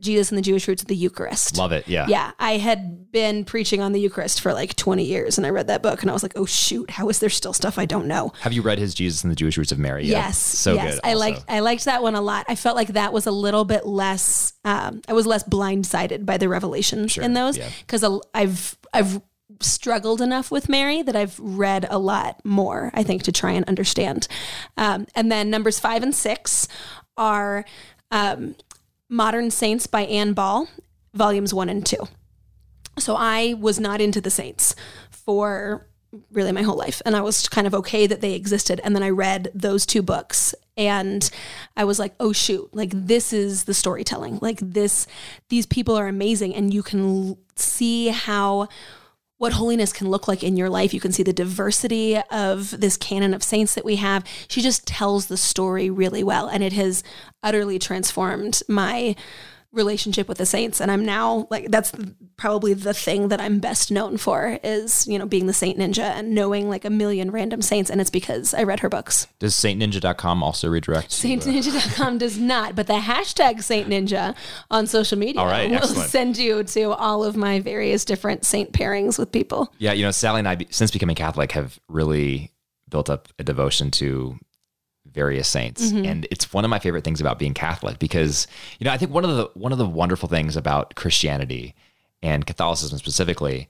Jesus 0.00 0.30
and 0.30 0.38
the 0.38 0.42
Jewish 0.42 0.68
Roots 0.68 0.82
of 0.82 0.88
the 0.88 0.96
Eucharist. 0.96 1.56
Love 1.56 1.72
it. 1.72 1.88
Yeah. 1.88 2.06
Yeah, 2.08 2.32
I 2.38 2.58
had 2.58 3.10
been 3.10 3.44
preaching 3.44 3.80
on 3.80 3.92
the 3.92 4.00
Eucharist 4.00 4.40
for 4.40 4.52
like 4.52 4.76
20 4.76 5.04
years 5.04 5.38
and 5.38 5.46
I 5.46 5.50
read 5.50 5.68
that 5.68 5.82
book 5.82 6.02
and 6.02 6.10
I 6.10 6.12
was 6.12 6.22
like, 6.22 6.34
oh 6.36 6.46
shoot, 6.46 6.90
how 6.90 7.08
is 7.08 7.18
there 7.18 7.30
still 7.30 7.52
stuff 7.52 7.78
I 7.78 7.86
don't 7.86 8.06
know? 8.06 8.32
Have 8.40 8.52
you 8.52 8.62
read 8.62 8.78
his 8.78 8.94
Jesus 8.94 9.22
and 9.22 9.30
the 9.30 9.36
Jewish 9.36 9.56
Roots 9.56 9.72
of 9.72 9.78
Mary? 9.78 10.04
yet? 10.04 10.26
Yes, 10.26 10.38
So 10.38 10.74
yes. 10.74 10.94
good. 10.94 11.00
I 11.04 11.08
also. 11.12 11.18
liked 11.20 11.44
I 11.48 11.60
liked 11.60 11.84
that 11.86 12.02
one 12.02 12.14
a 12.14 12.20
lot. 12.20 12.46
I 12.48 12.54
felt 12.54 12.76
like 12.76 12.88
that 12.88 13.12
was 13.12 13.26
a 13.26 13.30
little 13.30 13.64
bit 13.64 13.86
less. 13.86 14.52
Um, 14.64 15.02
I 15.08 15.12
was 15.12 15.26
less 15.26 15.44
blindsided 15.44 16.26
by 16.26 16.36
the 16.36 16.48
revelations 16.48 17.16
in 17.16 17.34
those 17.34 17.56
yeah. 17.58 17.70
because 17.80 18.04
I've 18.34 18.76
I've 18.92 19.20
struggled 19.60 20.20
enough 20.20 20.50
with 20.50 20.68
Mary 20.68 21.02
that 21.02 21.16
I've 21.16 21.38
read 21.38 21.86
a 21.88 21.98
lot 21.98 22.44
more. 22.44 22.90
I 22.94 23.02
think 23.02 23.22
to 23.24 23.32
try 23.32 23.52
and 23.52 23.66
understand. 23.68 24.28
Um, 24.76 25.06
and 25.14 25.30
then 25.30 25.50
numbers 25.50 25.78
five 25.78 26.02
and 26.02 26.14
six 26.14 26.68
are 27.16 27.64
um, 28.10 28.54
Modern 29.08 29.50
Saints 29.50 29.86
by 29.86 30.02
Ann 30.02 30.32
Ball, 30.32 30.68
volumes 31.14 31.54
one 31.54 31.68
and 31.68 31.84
two. 31.84 32.08
So 32.98 33.14
I 33.16 33.54
was 33.54 33.78
not 33.78 34.00
into 34.00 34.20
the 34.20 34.30
saints 34.30 34.74
for 35.10 35.86
really 36.32 36.52
my 36.52 36.62
whole 36.62 36.76
life. 36.76 37.02
And 37.04 37.14
I 37.14 37.20
was 37.20 37.48
kind 37.48 37.66
of 37.66 37.74
okay 37.74 38.06
that 38.06 38.20
they 38.20 38.34
existed. 38.34 38.80
And 38.82 38.94
then 38.94 39.02
I 39.02 39.10
read 39.10 39.50
those 39.54 39.84
two 39.84 40.02
books 40.02 40.54
and 40.76 41.28
I 41.76 41.84
was 41.84 41.98
like, 41.98 42.14
oh 42.20 42.32
shoot, 42.32 42.74
like 42.74 42.90
this 42.92 43.32
is 43.32 43.64
the 43.64 43.74
storytelling. 43.74 44.38
Like 44.40 44.58
this, 44.60 45.06
these 45.48 45.66
people 45.66 45.96
are 45.96 46.08
amazing. 46.08 46.54
And 46.54 46.72
you 46.72 46.82
can 46.82 47.36
see 47.56 48.08
how 48.08 48.68
what 49.38 49.52
holiness 49.52 49.92
can 49.92 50.08
look 50.08 50.26
like 50.26 50.42
in 50.42 50.56
your 50.56 50.70
life. 50.70 50.94
You 50.94 51.00
can 51.00 51.12
see 51.12 51.22
the 51.22 51.32
diversity 51.32 52.16
of 52.30 52.80
this 52.80 52.96
canon 52.96 53.34
of 53.34 53.42
saints 53.42 53.74
that 53.74 53.84
we 53.84 53.96
have. 53.96 54.24
She 54.48 54.62
just 54.62 54.86
tells 54.86 55.26
the 55.26 55.36
story 55.36 55.90
really 55.90 56.24
well. 56.24 56.48
And 56.48 56.62
it 56.62 56.72
has 56.72 57.02
utterly 57.42 57.78
transformed 57.78 58.62
my 58.68 59.14
relationship 59.76 60.26
with 60.28 60.38
the 60.38 60.46
saints 60.46 60.80
and 60.80 60.90
i'm 60.90 61.04
now 61.04 61.46
like 61.50 61.70
that's 61.70 61.92
probably 62.36 62.74
the 62.74 62.94
thing 62.94 63.28
that 63.28 63.40
i'm 63.40 63.58
best 63.60 63.90
known 63.90 64.16
for 64.16 64.58
is 64.64 65.06
you 65.06 65.18
know 65.18 65.26
being 65.26 65.46
the 65.46 65.52
saint 65.52 65.78
ninja 65.78 66.00
and 66.00 66.34
knowing 66.34 66.68
like 66.68 66.84
a 66.84 66.90
million 66.90 67.30
random 67.30 67.62
saints 67.62 67.90
and 67.90 68.00
it's 68.00 68.10
because 68.10 68.54
i 68.54 68.62
read 68.62 68.80
her 68.80 68.88
books 68.88 69.26
Does 69.38 69.54
saint 69.54 69.80
saintninja.com 69.80 70.42
also 70.42 70.68
redirect? 70.68 71.10
to, 71.10 71.28
uh, 71.34 71.36
saintninja.com 71.38 72.18
does 72.24 72.38
not 72.38 72.74
but 72.74 72.86
the 72.86 72.94
hashtag 72.94 73.62
saint 73.62 73.88
ninja 73.88 74.34
on 74.70 74.86
social 74.86 75.18
media 75.18 75.40
All 75.40 75.46
right, 75.46 75.68
will 75.70 75.76
excellent. 75.76 76.10
send 76.10 76.38
you 76.38 76.64
to 76.64 76.92
all 76.92 77.22
of 77.24 77.36
my 77.36 77.60
various 77.60 78.04
different 78.04 78.44
saint 78.44 78.72
pairings 78.72 79.18
with 79.18 79.30
people 79.30 79.72
Yeah, 79.78 79.92
you 79.92 80.02
know, 80.04 80.10
Sally 80.10 80.38
and 80.40 80.48
I, 80.48 80.56
since 80.70 80.90
becoming 80.90 81.16
Catholic, 81.16 81.52
have 81.52 81.78
really 81.88 82.52
built 82.88 83.10
up 83.10 83.28
a 83.38 83.44
devotion 83.44 83.90
to 83.90 84.38
various 85.16 85.48
saints, 85.48 85.82
Mm-hmm. 85.90 86.04
and 86.04 86.28
it's 86.30 86.52
one 86.52 86.64
of 86.64 86.70
my 86.70 86.78
favorite 86.78 87.02
things 87.02 87.20
about 87.20 87.40
being 87.40 87.54
Catholic 87.54 87.98
because 87.98 88.46
you 88.78 88.84
know 88.84 88.92
I 88.92 88.98
think 88.98 89.10
one 89.10 89.24
of 89.24 89.34
the 89.36 89.50
one 89.54 89.72
of 89.72 89.78
the 89.78 89.88
wonderful 89.88 90.28
things 90.28 90.56
about 90.56 90.94
Christianity 90.94 91.74
and 92.22 92.46
Catholicism 92.46 92.98
specifically 92.98 93.68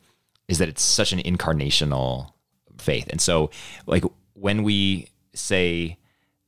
is 0.48 0.58
that 0.58 0.68
it's 0.68 0.82
such 0.82 1.12
an 1.14 1.20
incarnational 1.20 2.32
faith, 2.78 3.06
and 3.08 3.20
so 3.20 3.50
like 3.86 4.04
when 4.34 4.62
we 4.62 5.08
say 5.32 5.96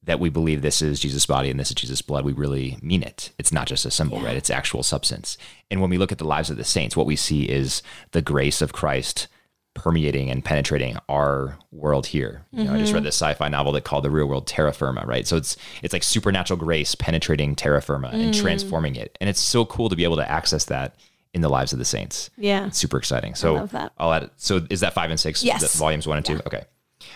that 0.05 0.21
we 0.21 0.31
believe 0.31 0.63
this 0.63 0.81
is 0.81 1.01
Jesus' 1.01 1.27
body 1.27 1.51
and 1.51 1.61
this 1.61 1.69
is 1.69 1.75
Jesus' 1.75 2.01
blood, 2.03 2.25
we 2.25 2.33
really 2.33 2.79
mean 2.83 3.03
it. 3.03 3.31
It's 3.39 3.53
not 3.53 3.67
just 3.67 3.85
a 3.85 3.91
symbol, 3.91 4.21
right? 4.21 4.37
It's 4.37 4.49
actual 4.49 4.83
substance. 4.83 5.37
And 5.71 5.81
when 5.83 5.91
we 5.91 5.99
look 5.99 6.13
at 6.13 6.17
the 6.19 6.25
lives 6.27 6.49
of 6.49 6.57
the 6.57 6.65
saints, 6.65 6.97
what 6.97 7.05
we 7.07 7.15
see 7.17 7.43
is 7.43 7.83
the 8.13 8.23
grace 8.23 8.63
of 8.63 8.73
Christ 8.73 9.29
permeating 9.75 10.31
and 10.31 10.45
penetrating 10.45 10.99
our 11.09 11.57
world 11.71 12.07
here. 12.07 12.45
You 12.51 12.65
know, 12.65 12.75
I 12.75 12.79
just 12.79 12.93
read 12.93 12.99
mm-hmm. 12.99 13.05
this 13.07 13.15
sci-fi 13.15 13.49
novel 13.49 13.73
that 13.73 13.85
called 13.85 14.05
The 14.05 14.11
Real 14.11 14.27
World 14.27 14.47
Terra 14.47 14.73
Firma, 14.73 15.05
right? 15.07 15.27
So 15.27 15.37
it's 15.37 15.57
it's 15.83 15.93
like 15.93 16.03
supernatural 16.03 16.59
grace 16.59 16.95
penetrating 16.95 17.55
terra 17.55 17.81
firma 17.81 18.09
and 18.09 18.35
mm. 18.35 18.41
transforming 18.41 18.97
it. 18.97 19.17
And 19.21 19.31
it's 19.31 19.41
so 19.41 19.65
cool 19.65 19.89
to 19.89 19.97
be 19.97 20.05
able 20.05 20.17
to 20.17 20.29
access 20.29 20.65
that 20.67 20.97
in 21.35 21.43
the 21.43 21.49
lives 21.49 21.73
of 21.73 21.79
the 21.79 21.85
saints. 21.85 22.31
yeah 22.37 22.67
It's 22.67 22.79
super 22.79 22.97
exciting. 22.97 23.35
So 23.35 23.55
love 23.55 23.71
that. 23.73 23.93
I'll 23.99 24.13
add 24.13 24.25
it. 24.25 24.33
So 24.37 24.67
is 24.71 24.81
that 24.81 24.95
five 24.95 25.11
and 25.11 25.21
six? 25.21 25.45
Yes. 25.45 25.73
The 25.73 25.79
volumes 25.79 26.07
one 26.07 26.17
and 26.17 26.27
two? 26.27 26.41
Okay. 26.47 26.65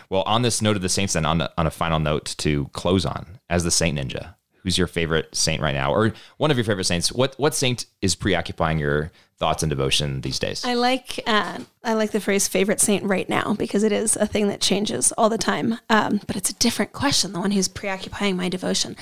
Well, 0.09 0.23
on 0.23 0.43
this 0.43 0.63
note 0.63 0.77
of 0.77 0.83
the 0.83 0.89
saints, 0.89 1.15
then 1.15 1.27
on, 1.27 1.41
a- 1.41 1.51
on 1.59 1.67
a 1.67 1.71
final 1.71 1.99
note 1.99 2.35
to 2.39 2.69
close 2.73 3.05
on, 3.05 3.39
as 3.51 3.65
the 3.65 3.71
Saint 3.71 3.99
Ninja, 3.99 4.35
who's 4.63 4.79
your 4.79 4.87
favorite 4.87 5.35
saint 5.35 5.61
right 5.61 5.75
now, 5.75 5.93
or 5.93 6.13
one 6.37 6.51
of 6.51 6.57
your 6.57 6.65
favorite 6.65 6.85
saints? 6.85 7.11
What 7.13 7.35
what 7.39 7.55
saint 7.55 7.87
is 8.01 8.15
preoccupying 8.15 8.79
your 8.79 9.11
thoughts 9.43 9.63
and 9.65 9.71
devotion 9.71 10.21
these 10.21 10.39
days? 10.39 10.65
I 10.65 10.75
like 10.75 11.19
uh, 11.27 11.59
I 11.83 11.95
like 11.95 12.13
the 12.13 12.21
phrase 12.21 12.47
"favorite 12.49 12.81
saint" 12.81 13.03
right 13.05 13.29
now 13.29 13.55
because 13.59 13.83
it 13.83 13.91
is 13.93 14.17
a 14.17 14.27
thing 14.27 14.47
that 14.49 14.61
changes 14.61 15.13
all 15.19 15.29
the 15.29 15.37
time. 15.39 15.79
Um, 15.91 16.21
but 16.29 16.37
it's 16.37 16.49
a 16.51 16.55
different 16.55 16.93
question. 16.93 17.33
The 17.33 17.41
one 17.41 17.51
who's 17.51 17.69
preoccupying 17.69 18.37
my 18.37 18.49
devotion. 18.49 18.97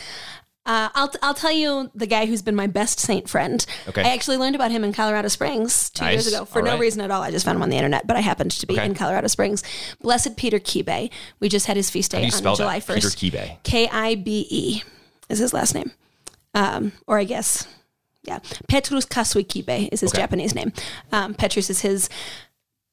Uh, 0.66 0.88
I'll, 0.94 1.10
I'll 1.22 1.34
tell 1.34 1.50
you 1.52 1.90
the 1.94 2.06
guy 2.06 2.26
who's 2.26 2.42
been 2.42 2.54
my 2.54 2.66
best 2.66 3.00
saint 3.00 3.28
friend. 3.28 3.64
Okay. 3.88 4.02
I 4.02 4.12
actually 4.12 4.36
learned 4.36 4.54
about 4.54 4.70
him 4.70 4.84
in 4.84 4.92
Colorado 4.92 5.28
Springs 5.28 5.88
two 5.90 6.04
Nice. 6.04 6.12
years 6.12 6.26
ago 6.28 6.44
for 6.44 6.58
All 6.60 6.64
no 6.66 6.70
right. 6.72 6.80
reason 6.80 7.00
at 7.00 7.10
all. 7.10 7.22
I 7.22 7.30
just 7.30 7.44
found 7.46 7.56
him 7.56 7.62
on 7.62 7.70
the 7.70 7.76
internet, 7.76 8.06
but 8.06 8.16
I 8.16 8.20
happened 8.20 8.50
to 8.52 8.66
be 8.66 8.74
Okay. 8.74 8.84
in 8.84 8.94
Colorado 8.94 9.26
Springs. 9.28 9.62
Blessed 10.02 10.36
Peter 10.36 10.58
Kibe. 10.58 11.10
We 11.40 11.48
just 11.48 11.66
had 11.66 11.76
his 11.76 11.88
feast 11.90 12.10
day 12.12 12.18
How 12.22 12.30
do 12.30 12.42
you 12.42 12.48
on 12.48 12.56
July 12.56 12.78
that? 12.78 12.94
Peter 12.94 13.08
Kibe. 13.08 13.56
K 13.62 13.88
I 13.88 14.14
B 14.16 14.46
E 14.50 14.82
is 15.30 15.38
his 15.38 15.52
last 15.54 15.74
name. 15.74 15.92
Um, 16.54 16.92
or 17.06 17.18
I 17.18 17.24
guess, 17.24 17.66
yeah. 18.22 18.40
Petrus 18.68 19.06
Kasui 19.06 19.46
Kibe 19.46 19.88
is 19.92 20.00
his 20.00 20.12
Okay. 20.12 20.22
Japanese 20.22 20.54
name. 20.54 20.72
Um, 21.12 21.34
Petrus 21.34 21.70
is 21.70 21.80
his 21.80 22.08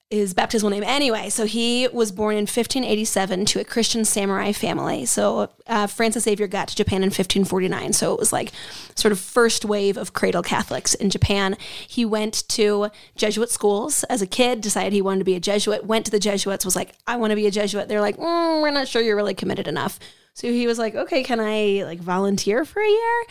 his 0.10 0.34
baptismal 0.34 0.70
name. 0.70 0.84
Anyway, 0.84 1.30
so 1.30 1.46
he 1.46 1.86
was 1.90 2.14
born 2.14 2.36
in 2.36 2.44
1587 2.44 3.44
to 3.48 3.60
a 3.60 3.66
Christian 3.66 4.06
samurai 4.06 4.54
family. 4.54 5.04
So 5.06 5.50
uh, 5.68 5.86
Francis 5.88 6.24
Xavier 6.24 6.48
got 6.48 6.70
to 6.70 6.76
Japan 6.78 7.04
in 7.04 7.08
1549. 7.08 7.92
So 7.92 8.14
it 8.14 8.20
was 8.20 8.32
like 8.32 8.54
sort 8.96 9.12
of 9.12 9.20
first 9.20 9.66
wave 9.66 9.98
of 9.98 10.14
cradle 10.14 10.42
Catholics 10.44 10.94
in 10.94 11.10
Japan. 11.10 11.58
He 11.86 12.06
went 12.06 12.48
to 12.48 12.88
Jesuit 13.18 13.50
schools 13.50 14.06
as 14.06 14.22
a 14.22 14.28
kid, 14.28 14.62
decided 14.62 14.94
he 14.94 15.02
wanted 15.02 15.20
to 15.20 15.26
be 15.26 15.36
a 15.36 15.42
Jesuit, 15.42 15.86
went 15.86 16.06
to 16.06 16.12
the 16.12 16.20
Jesuits, 16.20 16.64
was 16.64 16.78
like, 16.78 16.94
I 17.06 17.18
want 17.18 17.32
to 17.32 17.36
be 17.36 17.46
a 17.48 17.52
Jesuit. 17.52 17.90
They're 17.90 18.00
like, 18.00 18.16
mm, 18.16 18.62
we're 18.62 18.72
not 18.72 18.88
sure 18.88 19.02
you're 19.02 19.18
really 19.18 19.34
committed 19.34 19.68
enough. 19.68 20.00
So 20.38 20.46
he 20.52 20.68
was 20.68 20.78
like, 20.78 20.94
okay, 20.94 21.24
can 21.24 21.40
I 21.40 21.82
like 21.84 22.00
volunteer 22.00 22.64
for 22.64 22.80
a 22.80 22.88
year? 22.88 23.24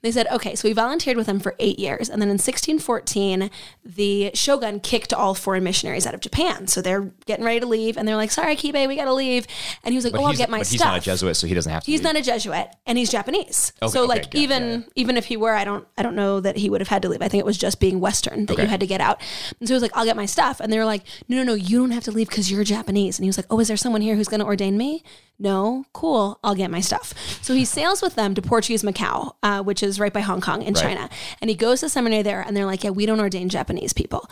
They 0.00 0.10
said, 0.10 0.26
okay. 0.32 0.54
So 0.54 0.66
he 0.66 0.72
volunteered 0.72 1.18
with 1.18 1.26
them 1.26 1.38
for 1.38 1.54
eight 1.58 1.78
years. 1.78 2.08
And 2.08 2.22
then 2.22 2.30
in 2.30 2.38
1614, 2.38 3.50
the 3.84 4.30
shogun 4.32 4.80
kicked 4.80 5.12
all 5.12 5.34
foreign 5.34 5.62
missionaries 5.62 6.06
out 6.06 6.14
of 6.14 6.20
Japan. 6.20 6.66
So 6.66 6.80
they're 6.80 7.12
getting 7.26 7.44
ready 7.44 7.60
to 7.60 7.66
leave. 7.66 7.98
And 7.98 8.08
they're 8.08 8.16
like, 8.16 8.30
sorry, 8.30 8.56
Kibe, 8.56 8.88
we 8.88 8.96
got 8.96 9.04
to 9.04 9.12
leave. 9.12 9.46
And 9.84 9.92
he 9.92 9.98
was 9.98 10.04
like, 10.04 10.14
But 10.14 10.22
oh, 10.22 10.24
I'll 10.24 10.32
get 10.32 10.48
my 10.48 10.56
but 10.60 10.66
he's 10.68 10.78
stuff. 10.80 10.88
not 10.92 11.02
a 11.02 11.04
Jesuit, 11.04 11.36
so 11.36 11.46
he 11.46 11.52
doesn't 11.52 11.70
have 11.70 11.84
to. 11.84 11.90
He's 11.90 12.00
leave. 12.00 12.04
not 12.04 12.16
a 12.16 12.22
Jesuit, 12.22 12.68
and 12.86 12.96
he's 12.96 13.10
Japanese. 13.10 13.74
Okay, 13.82 13.92
so 13.92 14.04
okay, 14.04 14.08
like 14.08 14.22
it, 14.28 14.34
even 14.36 14.62
yeah, 14.62 14.76
yeah. 14.76 14.82
even 14.94 15.18
if 15.18 15.26
he 15.26 15.36
were, 15.36 15.54
I 15.54 15.64
don't 15.64 15.86
I 15.98 16.02
don't 16.02 16.14
know 16.16 16.40
that 16.40 16.56
he 16.56 16.70
would 16.70 16.80
have 16.80 16.88
had 16.88 17.02
to 17.02 17.10
leave. 17.10 17.20
I 17.20 17.28
think 17.28 17.40
it 17.42 17.46
was 17.46 17.58
just 17.58 17.78
being 17.78 18.00
Western 18.00 18.46
that 18.46 18.54
Okay. 18.54 18.62
you 18.62 18.68
had 18.68 18.80
to 18.80 18.86
get 18.86 19.02
out. 19.02 19.20
And 19.60 19.68
so 19.68 19.74
he 19.74 19.76
was 19.76 19.82
like, 19.82 19.92
I'll 19.94 20.06
get 20.06 20.16
my 20.16 20.24
stuff, 20.26 20.60
and 20.60 20.72
they 20.72 20.78
were 20.78 20.86
like, 20.86 21.02
No, 21.28 21.36
no, 21.36 21.42
no, 21.42 21.52
you 21.54 21.78
don't 21.78 21.90
have 21.90 22.04
to 22.04 22.10
leave 22.10 22.30
because 22.30 22.50
you're 22.50 22.64
Japanese. 22.64 23.18
And 23.18 23.24
he 23.24 23.28
was 23.28 23.36
like, 23.36 23.46
Oh, 23.50 23.60
is 23.60 23.68
there 23.68 23.76
someone 23.76 24.00
here 24.00 24.16
who's 24.16 24.28
going 24.28 24.40
to 24.40 24.46
ordain 24.46 24.78
me? 24.78 25.02
No, 25.38 25.84
cool, 25.92 26.38
I'll 26.44 26.54
get 26.54 26.70
my 26.70 26.80
stuff. 26.80 27.12
So 27.42 27.54
he 27.54 27.64
sails 27.64 28.00
with 28.00 28.14
them 28.14 28.34
to 28.34 28.42
Portuguese 28.42 28.82
Macau, 28.84 29.34
uh, 29.42 29.62
which 29.62 29.82
is 29.82 29.98
right 29.98 30.12
by 30.12 30.20
Hong 30.20 30.40
Kong 30.40 30.62
in 30.62 30.74
Right. 30.74 30.82
China, 30.82 31.10
and 31.40 31.50
he 31.50 31.56
goes 31.56 31.80
to 31.80 31.88
seminary 31.88 32.22
there, 32.22 32.40
and 32.40 32.56
they're 32.56 32.66
like, 32.66 32.84
Yeah, 32.84 32.90
we 32.90 33.04
don't 33.06 33.20
ordain 33.20 33.48
Japanese 33.48 33.92
people, 33.92 34.30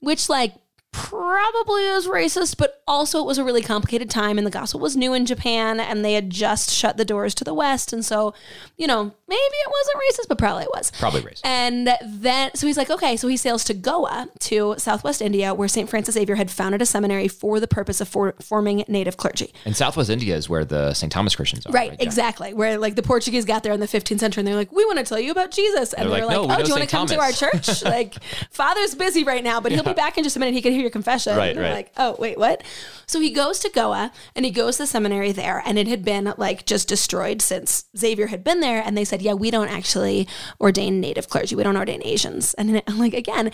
which 0.00 0.28
like 0.28 0.54
probably 0.92 1.84
is 1.84 2.06
racist, 2.06 2.56
but 2.58 2.82
also 2.86 3.18
it 3.20 3.26
was 3.26 3.38
a 3.38 3.44
really 3.44 3.62
complicated 3.62 4.10
time 4.10 4.38
and 4.38 4.46
the 4.46 4.50
gospel 4.50 4.78
was 4.78 4.96
new 4.96 5.14
in 5.14 5.24
Japan 5.26 5.80
and 5.80 6.04
they 6.04 6.12
had 6.12 6.30
just 6.30 6.70
shut 6.70 6.96
the 6.98 7.04
doors 7.04 7.34
to 7.36 7.44
the 7.44 7.54
West. 7.54 7.92
And 7.92 8.04
so, 8.04 8.34
you 8.76 8.86
know, 8.86 9.04
maybe 9.28 9.40
it 9.40 9.70
wasn't 9.70 9.96
racist, 9.96 10.28
but 10.28 10.38
probably 10.38 10.64
it 10.64 10.70
was. 10.74 10.90
Probably 10.98 11.22
racist. 11.22 11.40
And 11.44 11.88
then, 12.04 12.54
so 12.54 12.66
he's 12.66 12.76
like, 12.76 12.90
okay, 12.90 13.16
so 13.16 13.26
he 13.28 13.36
sails 13.38 13.64
to 13.64 13.74
Goa, 13.74 14.28
to 14.40 14.74
Southwest 14.78 15.22
India, 15.22 15.54
where 15.54 15.68
St. 15.68 15.88
Francis 15.88 16.14
Xavier 16.14 16.34
had 16.34 16.50
founded 16.50 16.82
a 16.82 16.86
seminary 16.86 17.26
for 17.28 17.58
the 17.58 17.68
purpose 17.68 18.00
of 18.00 18.08
for, 18.08 18.34
forming 18.40 18.84
native 18.86 19.16
clergy. 19.16 19.52
And 19.64 19.74
Southwest 19.74 20.10
India 20.10 20.36
is 20.36 20.48
where 20.48 20.64
the 20.64 20.92
St. 20.92 21.10
Thomas 21.10 21.34
Christians 21.34 21.64
are. 21.66 21.72
Right, 21.72 21.92
Yeah. 21.92 21.96
exactly. 22.04 22.52
Where 22.52 22.76
like 22.76 22.96
the 22.96 23.02
Portuguese 23.02 23.46
got 23.46 23.62
there 23.62 23.72
in 23.72 23.80
the 23.80 23.88
15th 23.88 24.20
century 24.20 24.42
and 24.42 24.48
they're 24.48 24.54
like, 24.54 24.72
we 24.72 24.84
want 24.84 24.98
to 24.98 25.04
tell 25.04 25.18
you 25.18 25.30
about 25.30 25.50
Jesus. 25.52 25.94
And 25.94 26.10
They're 26.10 26.18
they're 26.18 26.26
like, 26.26 26.36
like, 26.38 26.48
"No, 26.48 26.54
oh, 26.54 26.62
do 26.62 26.68
you 26.68 26.74
want 26.74 26.88
to 26.88 26.94
come 26.94 27.06
to 27.06 27.18
our 27.18 27.32
church? 27.32 27.82
like, 27.84 28.14
Father's 28.50 28.94
busy 28.94 29.24
right 29.24 29.42
now, 29.42 29.60
but 29.60 29.72
he'll 29.72 29.82
be 29.82 29.94
back 29.94 30.18
in 30.18 30.24
just 30.24 30.36
a 30.36 30.38
minute. 30.38 30.54
He 30.54 30.60
can 30.62 30.72
hear 30.72 30.81
your 30.82 30.90
confession. 30.90 31.36
Right, 31.36 31.50
And 31.50 31.60
right. 31.60 31.72
like, 31.72 31.92
oh, 31.96 32.16
wait, 32.18 32.38
what? 32.38 32.62
So 33.06 33.20
he 33.20 33.30
goes 33.30 33.58
to 33.60 33.70
Goa 33.70 34.12
and 34.36 34.44
he 34.44 34.50
goes 34.50 34.76
to 34.76 34.82
the 34.82 34.86
seminary 34.86 35.32
there 35.32 35.62
and 35.64 35.78
it 35.78 35.86
had 35.86 36.04
been 36.04 36.34
like 36.36 36.66
just 36.66 36.88
destroyed 36.88 37.40
since 37.42 37.84
Xavier 37.96 38.26
had 38.28 38.44
been 38.44 38.60
there. 38.60 38.82
And 38.84 38.96
they 38.96 39.04
said, 39.04 39.22
yeah, 39.22 39.34
we 39.34 39.50
don't 39.50 39.68
actually 39.68 40.28
ordain 40.60 41.00
native 41.00 41.28
clergy. 41.28 41.54
We 41.54 41.62
don't 41.62 41.76
ordain 41.76 42.02
Asians. 42.04 42.54
And 42.54 42.82
I'm 42.86 42.98
like, 42.98 43.14
again, 43.14 43.50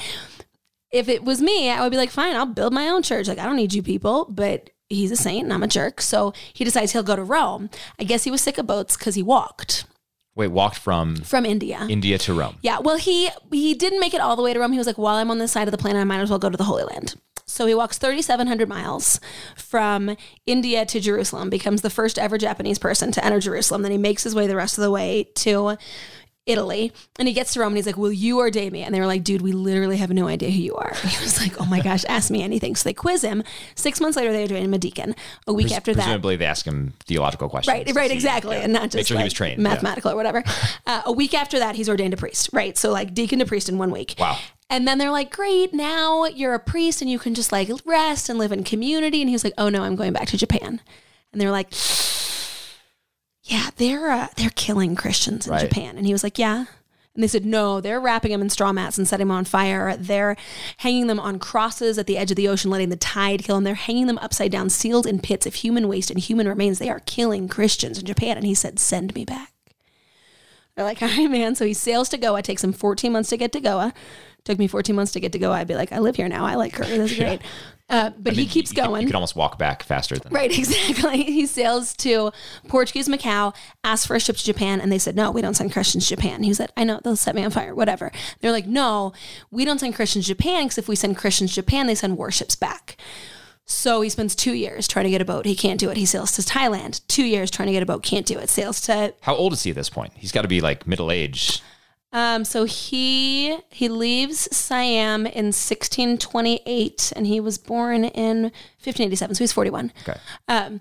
if 0.90 1.08
it 1.08 1.22
was 1.22 1.40
me, 1.40 1.70
I 1.70 1.82
would 1.82 1.90
be 1.90 1.96
like, 1.98 2.10
fine, 2.10 2.34
I'll 2.34 2.46
build 2.46 2.72
my 2.72 2.88
own 2.88 3.02
church. 3.02 3.28
Like, 3.28 3.38
I 3.38 3.44
don't 3.44 3.56
need 3.56 3.74
you 3.74 3.82
people, 3.82 4.26
but 4.30 4.70
he's 4.88 5.10
a 5.10 5.16
saint 5.16 5.44
and 5.44 5.52
I'm 5.52 5.62
a 5.62 5.68
jerk. 5.68 6.00
So 6.00 6.32
he 6.52 6.64
decides 6.64 6.92
he'll 6.92 7.02
go 7.02 7.16
to 7.16 7.22
Rome. 7.22 7.68
I 7.98 8.04
guess 8.04 8.24
he 8.24 8.30
was 8.30 8.40
sick 8.40 8.58
of 8.58 8.66
boats 8.66 8.96
because 8.96 9.14
he 9.14 9.22
walked 9.22 9.84
Wait, 10.38 10.52
walked 10.52 10.78
from 10.78 11.16
from 11.16 11.44
India. 11.44 11.84
India 11.90 12.16
to 12.16 12.32
Rome. 12.32 12.56
Yeah, 12.62 12.78
well, 12.78 12.96
he 12.96 13.28
he 13.50 13.74
didn't 13.74 13.98
make 13.98 14.14
it 14.14 14.20
all 14.20 14.36
the 14.36 14.42
way 14.42 14.54
to 14.54 14.60
Rome. 14.60 14.70
He 14.70 14.78
was 14.78 14.86
like, 14.86 14.96
while 14.96 15.16
I'm 15.16 15.32
on 15.32 15.38
this 15.38 15.50
side 15.50 15.66
of 15.66 15.72
the 15.72 15.78
planet, 15.78 16.00
I 16.00 16.04
might 16.04 16.20
as 16.20 16.30
well 16.30 16.38
go 16.38 16.48
to 16.48 16.56
the 16.56 16.62
Holy 16.62 16.84
Land. 16.84 17.16
So 17.44 17.66
he 17.66 17.74
walks 17.74 17.98
3,700 17.98 18.68
miles 18.68 19.18
from 19.56 20.16
India 20.46 20.86
to 20.86 21.00
Jerusalem, 21.00 21.50
becomes 21.50 21.82
the 21.82 21.90
first 21.90 22.20
ever 22.20 22.38
Japanese 22.38 22.78
person 22.78 23.10
to 23.12 23.24
enter 23.24 23.40
Jerusalem. 23.40 23.82
Then 23.82 23.90
he 23.90 23.98
makes 23.98 24.22
his 24.22 24.34
way 24.34 24.46
the 24.46 24.54
rest 24.54 24.78
of 24.78 24.82
the 24.82 24.92
way 24.92 25.28
to 25.36 25.76
Italy, 26.48 26.92
and 27.18 27.28
he 27.28 27.34
gets 27.34 27.52
to 27.52 27.60
Rome, 27.60 27.68
and 27.68 27.76
he's 27.76 27.86
like, 27.86 27.96
"Will 27.98 28.10
you 28.10 28.38
ordain 28.38 28.72
me?" 28.72 28.82
And 28.82 28.94
they 28.94 29.00
were 29.00 29.06
like, 29.06 29.22
"Dude, 29.22 29.42
we 29.42 29.52
literally 29.52 29.98
have 29.98 30.10
no 30.10 30.26
idea 30.26 30.50
who 30.50 30.58
you 30.60 30.74
are." 30.74 30.92
He 31.04 31.22
was 31.22 31.40
like, 31.40 31.60
"Oh 31.60 31.66
my 31.66 31.80
gosh, 31.80 32.04
ask 32.08 32.30
me 32.30 32.42
anything." 32.42 32.74
So 32.74 32.88
they 32.88 32.94
quiz 32.94 33.22
him. 33.22 33.44
Six 33.74 34.00
months 34.00 34.16
later, 34.16 34.32
they 34.32 34.42
ordain 34.42 34.64
him 34.64 34.74
a 34.74 34.78
deacon. 34.78 35.14
A 35.46 35.52
week 35.52 35.70
after 35.72 35.92
that, 35.94 36.02
Presumably, 36.02 36.36
they 36.36 36.46
ask 36.46 36.64
him 36.66 36.94
theological 37.06 37.48
questions. 37.48 37.72
Right, 37.74 37.94
right, 37.94 38.10
exactly, 38.10 38.56
yeah. 38.56 38.64
and 38.64 38.72
not 38.72 38.84
just 38.84 38.96
make 38.96 39.06
sure 39.06 39.16
like 39.16 39.24
he 39.24 39.26
was 39.26 39.32
trained. 39.34 39.58
yeah. 39.58 39.68
mathematical 39.68 40.10
or 40.10 40.16
whatever. 40.16 40.42
Uh, 40.86 41.02
a 41.04 41.12
week 41.12 41.34
after 41.34 41.58
that, 41.58 41.74
he's 41.74 41.88
ordained 41.88 42.14
a 42.14 42.16
priest. 42.16 42.48
Right, 42.52 42.76
so 42.78 42.90
like 42.90 43.12
deacon 43.12 43.40
to 43.40 43.46
priest 43.46 43.68
in 43.68 43.76
one 43.76 43.90
week. 43.90 44.14
Wow. 44.18 44.38
And 44.70 44.88
then 44.88 44.96
they're 44.96 45.10
like, 45.10 45.30
"Great, 45.34 45.74
now 45.74 46.24
you're 46.24 46.54
a 46.54 46.58
priest 46.58 47.02
and 47.02 47.10
you 47.10 47.18
can 47.18 47.34
just 47.34 47.52
like 47.52 47.70
rest 47.84 48.28
and 48.30 48.38
live 48.38 48.52
in 48.52 48.64
community." 48.64 49.20
And 49.20 49.28
he 49.28 49.34
was 49.34 49.44
like, 49.44 49.52
"Oh 49.58 49.68
no, 49.68 49.82
I'm 49.82 49.96
going 49.96 50.12
back 50.14 50.28
to 50.28 50.38
Japan." 50.38 50.80
And 51.32 51.40
they're 51.40 51.50
like, 51.50 51.68
"Yeah, 53.48 53.70
they're 53.76 54.10
uh, 54.10 54.28
they're 54.36 54.50
killing 54.50 54.94
Christians 54.94 55.46
in 55.46 55.52
Right. 55.52 55.68
Japan." 55.68 55.96
And 55.96 56.06
he 56.06 56.12
was 56.12 56.22
like, 56.22 56.38
"Yeah." 56.38 56.66
And 57.14 57.24
they 57.24 57.28
said, 57.28 57.44
no, 57.44 57.80
they're 57.80 57.98
wrapping 58.00 58.30
them 58.30 58.42
in 58.42 58.48
straw 58.48 58.72
mats 58.72 58.96
and 58.96 59.08
setting 59.08 59.26
them 59.26 59.36
on 59.36 59.44
fire. 59.44 59.96
They're 59.96 60.36
hanging 60.76 61.08
them 61.08 61.18
on 61.18 61.40
crosses 61.40 61.98
at 61.98 62.06
the 62.06 62.16
edge 62.16 62.30
of 62.30 62.36
the 62.36 62.46
ocean, 62.46 62.70
letting 62.70 62.90
the 62.90 62.96
tide 62.96 63.42
kill 63.42 63.56
them. 63.56 63.64
They're 63.64 63.74
hanging 63.74 64.06
them 64.06 64.18
upside 64.18 64.52
down, 64.52 64.70
sealed 64.70 65.04
in 65.04 65.18
pits 65.18 65.44
of 65.44 65.56
human 65.56 65.88
waste 65.88 66.12
and 66.12 66.20
human 66.20 66.46
remains. 66.46 66.78
They 66.78 66.88
are 66.88 67.00
killing 67.06 67.48
Christians 67.48 67.98
in 67.98 68.06
Japan. 68.06 68.36
And 68.36 68.46
he 68.46 68.54
said, 68.54 68.78
send 68.78 69.16
me 69.16 69.24
back. 69.24 69.52
They're 70.76 70.84
like, 70.84 71.02
all 71.02 71.08
right, 71.08 71.28
man. 71.28 71.56
So 71.56 71.64
he 71.64 71.74
sails 71.74 72.08
to 72.10 72.18
Goa. 72.18 72.38
It 72.38 72.44
takes 72.44 72.62
him 72.62 72.72
14 72.72 73.10
months 73.12 73.30
to 73.30 73.36
get 73.36 73.50
to 73.50 73.60
Goa. 73.60 73.92
Took 74.44 74.60
me 74.60 74.68
14 74.68 74.94
months 74.94 75.10
to 75.12 75.18
get 75.18 75.32
to 75.32 75.40
Goa. 75.40 75.56
I'd 75.56 75.66
be 75.66 75.74
like, 75.74 75.90
I 75.90 75.98
live 75.98 76.14
here 76.14 76.28
now. 76.28 76.44
I 76.46 76.54
like 76.54 76.74
Curry. 76.74 76.98
This 76.98 77.10
is 77.10 77.18
great. 77.18 77.40
Uh, 77.90 78.10
but 78.18 78.34
he 78.34 78.46
keeps 78.46 78.70
You 78.70 78.82
going. 78.82 79.02
You 79.02 79.08
could 79.08 79.14
almost 79.14 79.34
walk 79.34 79.58
back 79.58 79.82
faster 79.82 80.16
than 80.16 80.32
Right, 80.32 80.50
exactly. 80.58 81.22
He 81.22 81.46
sails 81.46 81.94
to 81.96 82.32
Portuguese 82.68 83.08
Macau, 83.08 83.54
asked 83.82 84.06
for 84.06 84.14
a 84.14 84.20
ship 84.20 84.36
to 84.36 84.44
Japan, 84.44 84.80
and 84.80 84.92
they 84.92 84.98
said, 84.98 85.16
No, 85.16 85.30
we 85.30 85.40
don't 85.40 85.54
send 85.54 85.72
Christians 85.72 86.06
to 86.06 86.16
Japan. 86.16 86.42
He 86.42 86.52
said, 86.52 86.70
I 86.76 86.84
know, 86.84 87.00
they'll 87.02 87.16
set 87.16 87.34
me 87.34 87.44
on 87.44 87.50
fire, 87.50 87.74
whatever. 87.74 88.12
They're 88.40 88.52
like, 88.52 88.66
No, 88.66 89.12
we 89.50 89.64
don't 89.64 89.78
send 89.78 89.94
Christians 89.94 90.26
to 90.26 90.34
Japan 90.34 90.64
because 90.64 90.78
if 90.78 90.88
we 90.88 90.96
send 90.96 91.16
Christians 91.16 91.50
to 91.50 91.56
Japan, 91.56 91.86
they 91.86 91.94
send 91.94 92.18
warships 92.18 92.54
back. 92.54 92.96
So 93.64 94.00
he 94.00 94.08
spends 94.08 94.34
two 94.34 94.54
years 94.54 94.88
trying 94.88 95.04
to 95.04 95.10
get 95.10 95.20
a 95.20 95.26
boat. 95.26 95.44
He 95.44 95.54
can't 95.54 95.78
do 95.78 95.90
it. 95.90 95.98
He 95.98 96.06
sails 96.06 96.32
to 96.32 96.42
Thailand. 96.42 97.06
Two 97.06 97.24
years 97.24 97.50
trying 97.50 97.66
to 97.66 97.72
get 97.72 97.82
a 97.82 97.86
boat. 97.86 98.02
Can't 98.02 98.24
do 98.24 98.38
it. 98.38 98.48
Sails 98.48 98.80
to 98.82 99.14
How 99.20 99.34
old 99.34 99.52
is 99.52 99.62
he 99.62 99.70
at 99.70 99.76
this 99.76 99.90
point? 99.90 100.12
He's 100.16 100.32
got 100.32 100.42
to 100.42 100.48
be 100.48 100.62
like 100.62 100.86
middle 100.86 101.10
aged. 101.10 101.60
Um, 102.12 102.44
so 102.44 102.64
he 102.64 103.58
he 103.70 103.88
leaves 103.88 104.48
Siam 104.54 105.26
in 105.26 105.46
1628, 105.46 107.12
and 107.14 107.26
he 107.26 107.40
was 107.40 107.58
born 107.58 108.04
in 108.04 108.44
1587. 108.82 109.34
So 109.34 109.44
he's 109.44 109.52
41. 109.52 109.92
Okay. 110.02 110.18
Um, 110.48 110.80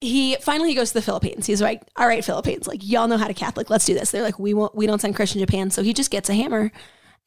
he 0.00 0.36
finally 0.36 0.70
he 0.70 0.74
goes 0.74 0.88
to 0.88 0.94
the 0.94 1.02
Philippines. 1.02 1.46
He's 1.46 1.62
like, 1.62 1.82
"All 1.96 2.06
right, 2.06 2.24
Philippines, 2.24 2.66
like 2.66 2.80
y'all 2.82 3.08
know 3.08 3.16
how 3.16 3.26
to 3.28 3.34
Catholic. 3.34 3.70
Let's 3.70 3.84
do 3.84 3.94
this." 3.94 4.10
They're 4.10 4.22
like, 4.22 4.38
"We 4.38 4.54
won't. 4.54 4.74
We 4.74 4.86
don't 4.86 5.00
send 5.00 5.16
Christian 5.16 5.40
Japan." 5.40 5.70
So 5.70 5.82
he 5.82 5.92
just 5.92 6.10
gets 6.10 6.28
a 6.28 6.34
hammer 6.34 6.72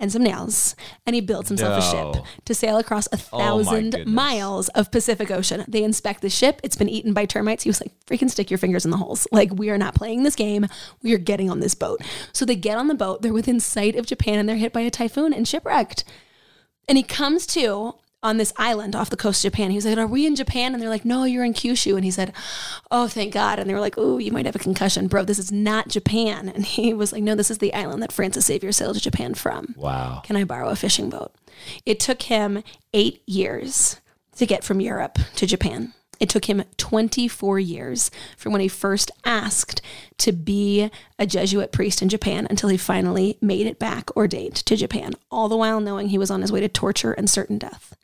and 0.01 0.11
some 0.11 0.23
nails, 0.23 0.75
and 1.05 1.15
he 1.15 1.21
builds 1.21 1.47
himself 1.47 1.81
a 1.81 1.95
No. 1.95 2.13
ship 2.13 2.23
to 2.43 2.53
sail 2.53 2.77
across 2.77 3.07
a 3.07 3.19
Oh 3.31 3.37
my 3.37 3.43
thousand 3.45 3.91
goodness. 3.91 4.13
miles 4.13 4.67
of 4.69 4.91
Pacific 4.91 5.31
Ocean. 5.31 5.63
They 5.67 5.83
inspect 5.83 6.21
the 6.21 6.29
ship. 6.29 6.59
It's 6.63 6.75
been 6.75 6.89
eaten 6.89 7.13
by 7.13 7.25
termites. 7.25 7.63
He 7.63 7.69
was 7.69 7.79
like, 7.79 7.93
"Freaking 8.07 8.29
stick 8.29 8.51
your 8.51 8.57
fingers 8.57 8.83
in 8.83 8.91
the 8.91 8.97
holes. 8.97 9.27
Like 9.31 9.51
we 9.53 9.69
are 9.69 9.77
not 9.77 9.95
playing 9.95 10.23
this 10.23 10.35
game. 10.35 10.67
We 11.01 11.13
are 11.13 11.17
getting 11.19 11.49
on 11.49 11.61
this 11.61 11.75
boat." 11.75 12.01
So 12.33 12.43
they 12.43 12.55
get 12.55 12.77
on 12.77 12.87
the 12.89 12.95
boat. 12.95 13.21
They're 13.21 13.31
within 13.31 13.59
sight 13.61 13.95
of 13.95 14.05
Japan, 14.05 14.39
and 14.39 14.49
they're 14.49 14.57
hit 14.57 14.73
by 14.73 14.81
a 14.81 14.89
typhoon 14.89 15.31
and 15.33 15.47
shipwrecked. 15.47 16.03
And 16.87 16.97
he 16.97 17.03
comes 17.03 17.45
to 17.47 17.95
on 18.23 18.37
this 18.37 18.53
island 18.57 18.95
off 18.95 19.09
the 19.09 19.17
coast 19.17 19.43
of 19.43 19.51
Japan. 19.51 19.71
He 19.71 19.77
was 19.77 19.85
like, 19.85 19.97
Are 19.97 20.07
we 20.07 20.25
in 20.25 20.35
Japan? 20.35 20.73
And 20.73 20.81
they're 20.81 20.89
like, 20.89 21.05
No, 21.05 21.23
you're 21.23 21.43
in 21.43 21.53
Kyushu. 21.53 21.95
And 21.95 22.05
he 22.05 22.11
said, 22.11 22.33
Oh, 22.89 23.07
thank 23.07 23.33
God. 23.33 23.59
And 23.59 23.69
they 23.69 23.73
were 23.73 23.79
like, 23.79 23.95
Oh, 23.97 24.17
you 24.17 24.31
might 24.31 24.45
have 24.45 24.55
a 24.55 24.59
concussion. 24.59 25.07
Bro, 25.07 25.25
this 25.25 25.39
is 25.39 25.51
not 25.51 25.87
Japan. 25.87 26.49
And 26.49 26.65
he 26.65 26.93
was 26.93 27.11
like, 27.11 27.23
No, 27.23 27.35
this 27.35 27.51
is 27.51 27.57
the 27.57 27.73
island 27.73 28.01
that 28.03 28.11
Francis 28.11 28.45
Xavier 28.45 28.71
sailed 28.71 28.95
to 28.95 29.01
Japan 29.01 29.33
from. 29.33 29.73
Wow. 29.77 30.21
Can 30.23 30.35
I 30.35 30.43
borrow 30.43 30.69
a 30.69 30.75
fishing 30.75 31.09
boat? 31.09 31.33
It 31.85 31.99
took 31.99 32.23
him 32.23 32.63
eight 32.93 33.21
years 33.27 33.99
to 34.35 34.45
get 34.45 34.63
from 34.63 34.81
Europe 34.81 35.17
to 35.35 35.45
Japan. 35.45 35.93
It 36.19 36.29
took 36.29 36.45
him 36.45 36.63
24 36.77 37.59
years 37.59 38.11
from 38.37 38.51
when 38.51 38.61
he 38.61 38.67
first 38.67 39.09
asked 39.25 39.81
to 40.19 40.31
be 40.31 40.91
a 41.17 41.25
Jesuit 41.25 41.71
priest 41.71 42.03
in 42.03 42.09
Japan 42.09 42.45
until 42.47 42.69
he 42.69 42.77
finally 42.77 43.39
made 43.41 43.65
it 43.65 43.79
back 43.79 44.15
ordained 44.15 44.57
to 44.57 44.75
Japan, 44.75 45.13
all 45.31 45.49
the 45.49 45.57
while 45.57 45.79
knowing 45.79 46.09
he 46.09 46.19
was 46.19 46.29
on 46.29 46.41
his 46.41 46.51
way 46.51 46.59
to 46.59 46.69
torture 46.69 47.11
and 47.13 47.27
certain 47.27 47.57
death. 47.57 47.95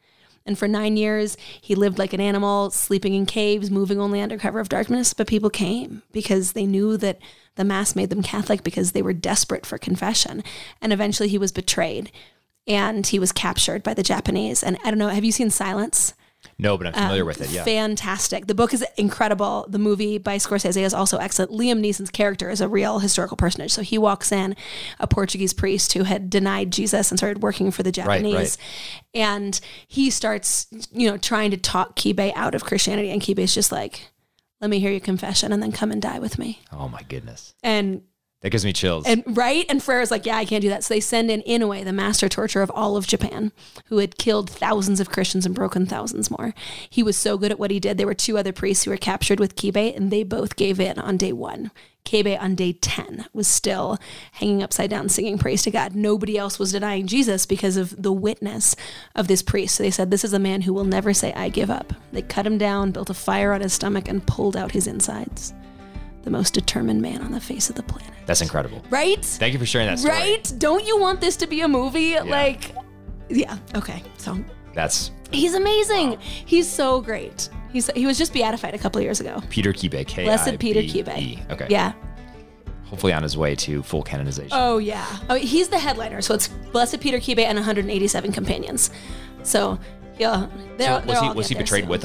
And 0.47 0.57
for 0.57 0.67
nine 0.67 0.97
years, 0.97 1.37
he 1.61 1.75
lived 1.75 1.99
like 1.99 2.13
an 2.13 2.21
animal, 2.21 2.71
sleeping 2.71 3.13
in 3.13 3.25
caves, 3.25 3.69
moving 3.69 3.99
only 3.99 4.21
under 4.21 4.37
cover 4.37 4.59
of 4.59 4.69
darkness. 4.69 5.13
But 5.13 5.27
people 5.27 5.49
came 5.49 6.01
because 6.13 6.53
they 6.53 6.65
knew 6.65 6.97
that 6.97 7.19
the 7.55 7.65
Mass 7.65 7.95
made 7.95 8.09
them 8.09 8.23
Catholic 8.23 8.63
because 8.63 8.93
they 8.93 9.01
were 9.01 9.13
desperate 9.13 9.65
for 9.65 9.77
confession. 9.77 10.43
And 10.81 10.93
eventually 10.93 11.27
he 11.27 11.37
was 11.37 11.51
betrayed 11.51 12.11
and 12.65 13.05
he 13.05 13.19
was 13.19 13.31
captured 13.31 13.83
by 13.83 13.93
the 13.93 14.03
Japanese. 14.03 14.63
And 14.63 14.77
I 14.83 14.89
don't 14.89 14.99
know, 14.99 15.09
have 15.09 15.25
you 15.25 15.31
seen 15.31 15.49
Silence? 15.49 16.13
No, 16.59 16.77
but 16.77 16.87
I'm 16.87 16.95
um, 16.95 17.01
familiar 17.01 17.25
with 17.25 17.41
it. 17.41 17.49
Yeah. 17.51 17.63
Fantastic. 17.63 18.47
The 18.47 18.55
book 18.55 18.73
is 18.73 18.83
incredible. 18.97 19.65
The 19.69 19.77
movie 19.77 20.17
by 20.17 20.37
Scorsese 20.37 20.81
is 20.81 20.93
also 20.93 21.17
excellent. 21.17 21.51
Liam 21.51 21.79
Neeson's 21.79 22.09
character 22.09 22.49
is 22.49 22.61
a 22.61 22.67
real 22.67 22.99
historical 22.99 23.37
personage. 23.37 23.71
So 23.71 23.83
he 23.83 23.97
walks 23.97 24.31
in, 24.31 24.55
a 24.99 25.07
Portuguese 25.07 25.53
priest 25.53 25.93
who 25.93 26.03
had 26.03 26.29
denied 26.29 26.71
Jesus 26.71 27.11
and 27.11 27.19
started 27.19 27.43
working 27.43 27.69
for 27.69 27.83
the 27.83 27.91
Japanese. 27.91 28.35
right. 28.35 28.57
And 29.13 29.59
he 29.87 30.09
starts, 30.09 30.67
you 30.91 31.09
know, 31.09 31.17
trying 31.17 31.51
to 31.51 31.57
talk 31.57 31.95
Kibe 31.95 32.33
out 32.35 32.55
of 32.55 32.63
Christianity. 32.63 33.11
And 33.11 33.21
Kibe's 33.21 33.53
just 33.53 33.71
like, 33.71 34.09
let 34.59 34.71
me 34.71 34.79
hear 34.79 34.91
your 34.91 34.99
confession 34.99 35.51
and 35.51 35.61
then 35.61 35.71
come 35.71 35.91
and 35.91 36.01
die 36.01 36.19
with 36.19 36.39
me. 36.39 36.61
oh 36.71 36.89
my 36.89 37.03
goodness. 37.03 37.53
And 37.61 38.01
That 38.41 38.51
gives 38.51 38.63
me 38.63 38.71
chills. 38.71 39.05
and 39.07 39.23
right, 39.25 39.65
and 39.67 39.81
Ferreira's 39.81 40.11
like, 40.11 40.25
yeah, 40.25 40.37
I 40.37 40.45
can't 40.45 40.61
do 40.61 40.69
that. 40.69 40.83
So 40.83 40.93
they 40.93 40.99
send 40.99 41.31
in 41.31 41.41
Inoue, 41.41 41.83
the 41.83 41.91
master 41.91 42.29
torturer 42.29 42.61
of 42.61 42.71
all 42.71 42.95
of 42.95 43.07
Japan, 43.07 43.51
who 43.85 43.97
had 43.97 44.19
killed 44.19 44.49
thousands 44.49 44.99
of 44.99 45.09
Christians 45.09 45.45
and 45.45 45.55
broken 45.55 45.87
thousands 45.87 46.29
more. 46.29 46.53
He 46.87 47.01
was 47.01 47.17
so 47.17 47.37
good 47.37 47.51
at 47.51 47.57
what 47.57 47.71
he 47.71 47.79
did. 47.79 47.97
There 47.97 48.05
were 48.05 48.13
two 48.13 48.37
other 48.37 48.53
priests 48.53 48.83
who 48.85 48.91
were 48.91 48.97
captured 48.97 49.39
with 49.39 49.55
Kibe, 49.55 49.95
and 49.95 50.11
they 50.11 50.21
both 50.23 50.55
gave 50.55 50.79
in 50.79 50.99
on 50.99 51.17
day 51.17 51.33
one. 51.33 51.71
Kibe 52.05 52.39
on 52.41 52.55
day 52.55 52.73
10 52.73 53.25
was 53.33 53.47
still 53.49 53.97
hanging 54.33 54.63
upside 54.63 54.89
down 54.89 55.09
singing 55.09 55.37
praise 55.37 55.63
to 55.63 55.71
God. 55.71 55.93
Nobody 55.93 56.37
else 56.37 56.57
was 56.57 56.71
denying 56.71 57.05
Jesus 57.05 57.45
because 57.45 57.75
of 57.75 58.01
the 58.01 58.13
witness 58.13 58.75
of 59.13 59.27
this 59.27 59.41
priest. 59.41 59.75
So 59.75 59.83
they 59.83 59.91
said, 59.91 60.09
This 60.09 60.23
is 60.23 60.31
a 60.31 60.39
man 60.39 60.61
who 60.61 60.73
will 60.73 60.85
never 60.85 61.13
say, 61.13 61.33
I 61.33 61.49
give 61.49 61.69
up. 61.69 61.91
They 62.13 62.21
cut 62.21 62.47
him 62.47 62.57
down, 62.57 62.91
built 62.91 63.09
a 63.09 63.13
fire 63.13 63.51
on 63.51 63.61
his 63.61 63.73
stomach, 63.73 64.07
and 64.07 64.25
pulled 64.25 64.55
out 64.55 64.71
his 64.71 64.87
insides. 64.87 65.53
The 66.27 66.31
most 66.31 66.53
determined 66.53 67.01
man 67.01 67.21
on 67.21 67.31
the 67.31 67.39
face 67.39 67.69
of 67.69 67.77
the 67.77 67.83
planet. 67.83 68.13
That's 68.25 68.41
incredible. 68.41 68.83
Right? 68.89 69.23
Thank 69.23 69.53
you 69.53 69.59
for 69.59 69.65
sharing 69.65 69.87
that 69.87 69.97
story. 69.97 70.13
Right? 70.13 70.53
Don't 70.57 70.85
you 70.85 70.99
want 70.99 71.21
this 71.21 71.37
to 71.37 71.47
be 71.47 71.61
a 71.61 71.69
movie? 71.69 72.19
Like, 72.19 72.75
yeah. 73.29 73.57
Okay. 73.75 74.03
So 74.17 74.37
That's 74.73 75.11
he's 75.31 75.53
amazing. 75.53 76.17
He's 76.19 76.67
so 76.69 76.99
great. 76.99 77.47
He's 77.71 77.89
he 77.91 78.05
was 78.05 78.17
just 78.17 78.33
beatified 78.33 78.73
a 78.73 78.77
couple 78.77 78.99
of 78.99 79.05
years 79.05 79.21
ago. 79.21 79.41
Peter 79.49 79.71
Kibe. 79.71 80.05
K 80.05 80.25
Blessed 80.25 80.59
Peter. 80.59 80.81
Kibe. 80.81 81.49
Okay. 81.49 81.67
Yeah. 81.69 81.93
Hopefully 82.87 83.13
on 83.13 83.23
his 83.23 83.37
way 83.37 83.55
to 83.55 83.81
full 83.83 84.03
canonization. 84.03 84.51
Oh 84.51 84.79
yeah. 84.79 85.05
Oh, 85.29 85.35
he's 85.35 85.69
the 85.69 85.79
headliner. 85.79 86.21
So 86.21 86.33
it's 86.33 86.49
Blessed 86.73 86.99
Peter 86.99 87.19
Kibe 87.19 87.39
and 87.39 87.55
187 87.55 88.33
companions. 88.33 88.91
So 89.43 89.79
yeah, 90.19 90.47
they're, 90.75 90.99
So 91.01 91.07
was 91.07 91.19
he 91.21 91.29
was 91.29 91.47
he 91.47 91.55
betrayed 91.55 91.83
soon. 91.83 91.89
with 91.89 92.03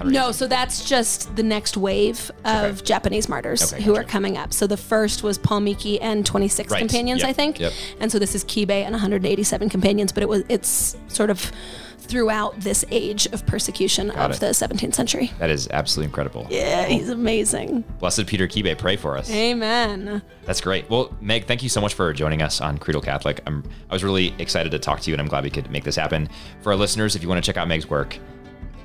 170? 0.00 0.12
No, 0.18 0.32
so 0.32 0.46
that's 0.46 0.88
just 0.88 1.34
the 1.36 1.42
next 1.42 1.76
wave 1.76 2.30
of 2.44 2.76
Okay. 2.78 2.84
Japanese 2.84 3.28
martyrs 3.28 3.72
Okay, 3.72 3.82
who 3.82 3.92
gotcha. 3.94 4.06
are 4.06 4.08
coming 4.08 4.36
up. 4.36 4.52
So 4.52 4.66
the 4.66 4.76
first 4.76 5.22
was 5.22 5.38
Paul 5.38 5.60
Miki 5.60 6.00
and 6.00 6.24
26 6.26 6.70
Right. 6.72 6.78
companions, 6.78 7.20
Yep, 7.20 7.28
I 7.28 7.32
think. 7.32 7.60
yep. 7.60 7.72
And 8.00 8.10
so 8.10 8.18
this 8.18 8.34
is 8.34 8.44
Kibe 8.44 8.70
and 8.70 8.92
187 8.94 9.68
companions, 9.68 10.12
but 10.12 10.22
it 10.22 10.28
was 10.28 10.42
it's 10.48 10.96
sort 11.08 11.30
of 11.30 11.50
throughout 11.98 12.58
this 12.58 12.84
age 12.90 13.26
of 13.26 13.46
persecution 13.46 14.08
Got 14.08 14.30
of 14.32 14.36
it. 14.36 14.40
the 14.40 14.46
17th 14.52 14.94
century. 14.96 15.30
That 15.38 15.48
is 15.48 15.68
absolutely 15.70 16.06
incredible. 16.06 16.44
Yeah, 16.50 16.86
he's 16.86 17.08
amazing. 17.08 17.84
Blessed 18.00 18.26
Peter 18.26 18.48
Kibe, 18.48 18.76
pray 18.78 18.96
for 18.96 19.16
us. 19.16 19.30
Amen. 19.30 20.20
That's 20.44 20.60
great. 20.60 20.90
Well, 20.90 21.14
Meg, 21.20 21.46
thank 21.46 21.62
you 21.62 21.68
so 21.68 21.80
much 21.80 21.94
for 21.94 22.12
joining 22.12 22.42
us 22.42 22.60
on 22.60 22.78
Creedal 22.78 23.00
Catholic. 23.02 23.40
I'm, 23.46 23.62
I 23.88 23.94
was 23.94 24.02
really 24.02 24.34
excited 24.40 24.72
to 24.72 24.78
talk 24.80 24.98
to 25.02 25.10
you, 25.10 25.14
and 25.14 25.20
I'm 25.20 25.28
glad 25.28 25.44
we 25.44 25.50
could 25.50 25.70
make 25.70 25.84
this 25.84 25.94
happen. 25.94 26.28
For 26.62 26.72
our 26.72 26.76
listeners, 26.76 27.14
if 27.14 27.22
you 27.22 27.28
want 27.28 27.44
to 27.44 27.46
check 27.48 27.56
out 27.56 27.68
Meg's 27.68 27.88
work, 27.88 28.18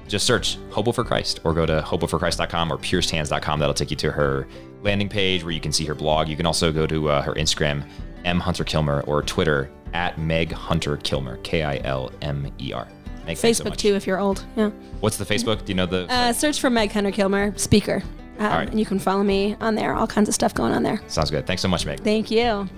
just 0.08 0.26
search 0.26 0.58
Hobo 0.70 0.92
for 0.92 1.04
Christ 1.04 1.40
or 1.44 1.54
go 1.54 1.66
to 1.66 1.82
hoboforchrist.com 1.82 2.72
or 2.72 2.78
piercedhands.com. 2.78 3.60
That'll 3.60 3.74
take 3.74 3.92
you 3.92 3.98
to 3.98 4.12
her 4.12 4.48
landing 4.82 5.10
page 5.10 5.44
where 5.44 5.52
you 5.52 5.60
can 5.60 5.72
see 5.72 5.86
her 5.86 5.96
blog. 5.96 6.28
You 6.28 6.38
can 6.38 6.46
also 6.46 6.72
go 6.72 6.86
to 6.88 7.10
uh, 7.10 7.22
her 7.22 7.34
Instagram, 7.34 7.84
M 8.24 8.40
Hunter 8.40 8.64
Kilmer, 8.64 9.02
or 9.02 9.24
Twitter 9.24 9.70
at 9.94 10.18
Meg 10.18 10.52
Hunter 10.52 10.98
Kilmer, 10.98 11.38
K 11.38 11.64
I 11.64 11.78
L 11.84 12.12
M 12.22 12.52
E 12.60 12.74
R. 12.74 12.88
Meg, 13.26 13.38
thanks 13.38 13.58
so 13.58 13.64
Facebook 13.64 13.78
too, 13.78 13.96
if 13.96 14.06
you're 14.06 14.20
old. 14.20 14.46
Yeah. 14.56 14.70
What's 15.00 15.18
the 15.18 15.26
Facebook? 15.26 15.66
Do 15.66 15.72
you 15.72 15.76
know 15.76 15.86
the? 15.88 16.06
Uh, 16.12 16.34
search 16.34 16.60
for 16.60 16.70
Meg 16.70 16.92
Hunter 16.92 17.12
Kilmer, 17.12 17.58
speaker. 17.58 18.04
Um, 18.38 18.48
right. 18.48 18.70
And 18.70 18.80
you 18.80 18.86
can 18.86 19.00
follow 19.00 19.24
me 19.24 19.56
on 19.62 19.76
there. 19.76 19.96
All 19.96 20.08
kinds 20.08 20.28
of 20.28 20.36
stuff 20.36 20.54
going 20.54 20.74
on 20.74 20.84
there. 20.84 21.02
Sounds 21.08 21.32
good. 21.32 21.48
Thanks 21.48 21.62
so 21.62 21.68
much, 21.70 21.86
Meg. 21.86 22.02
Thank 22.02 22.30
you. 22.30 22.70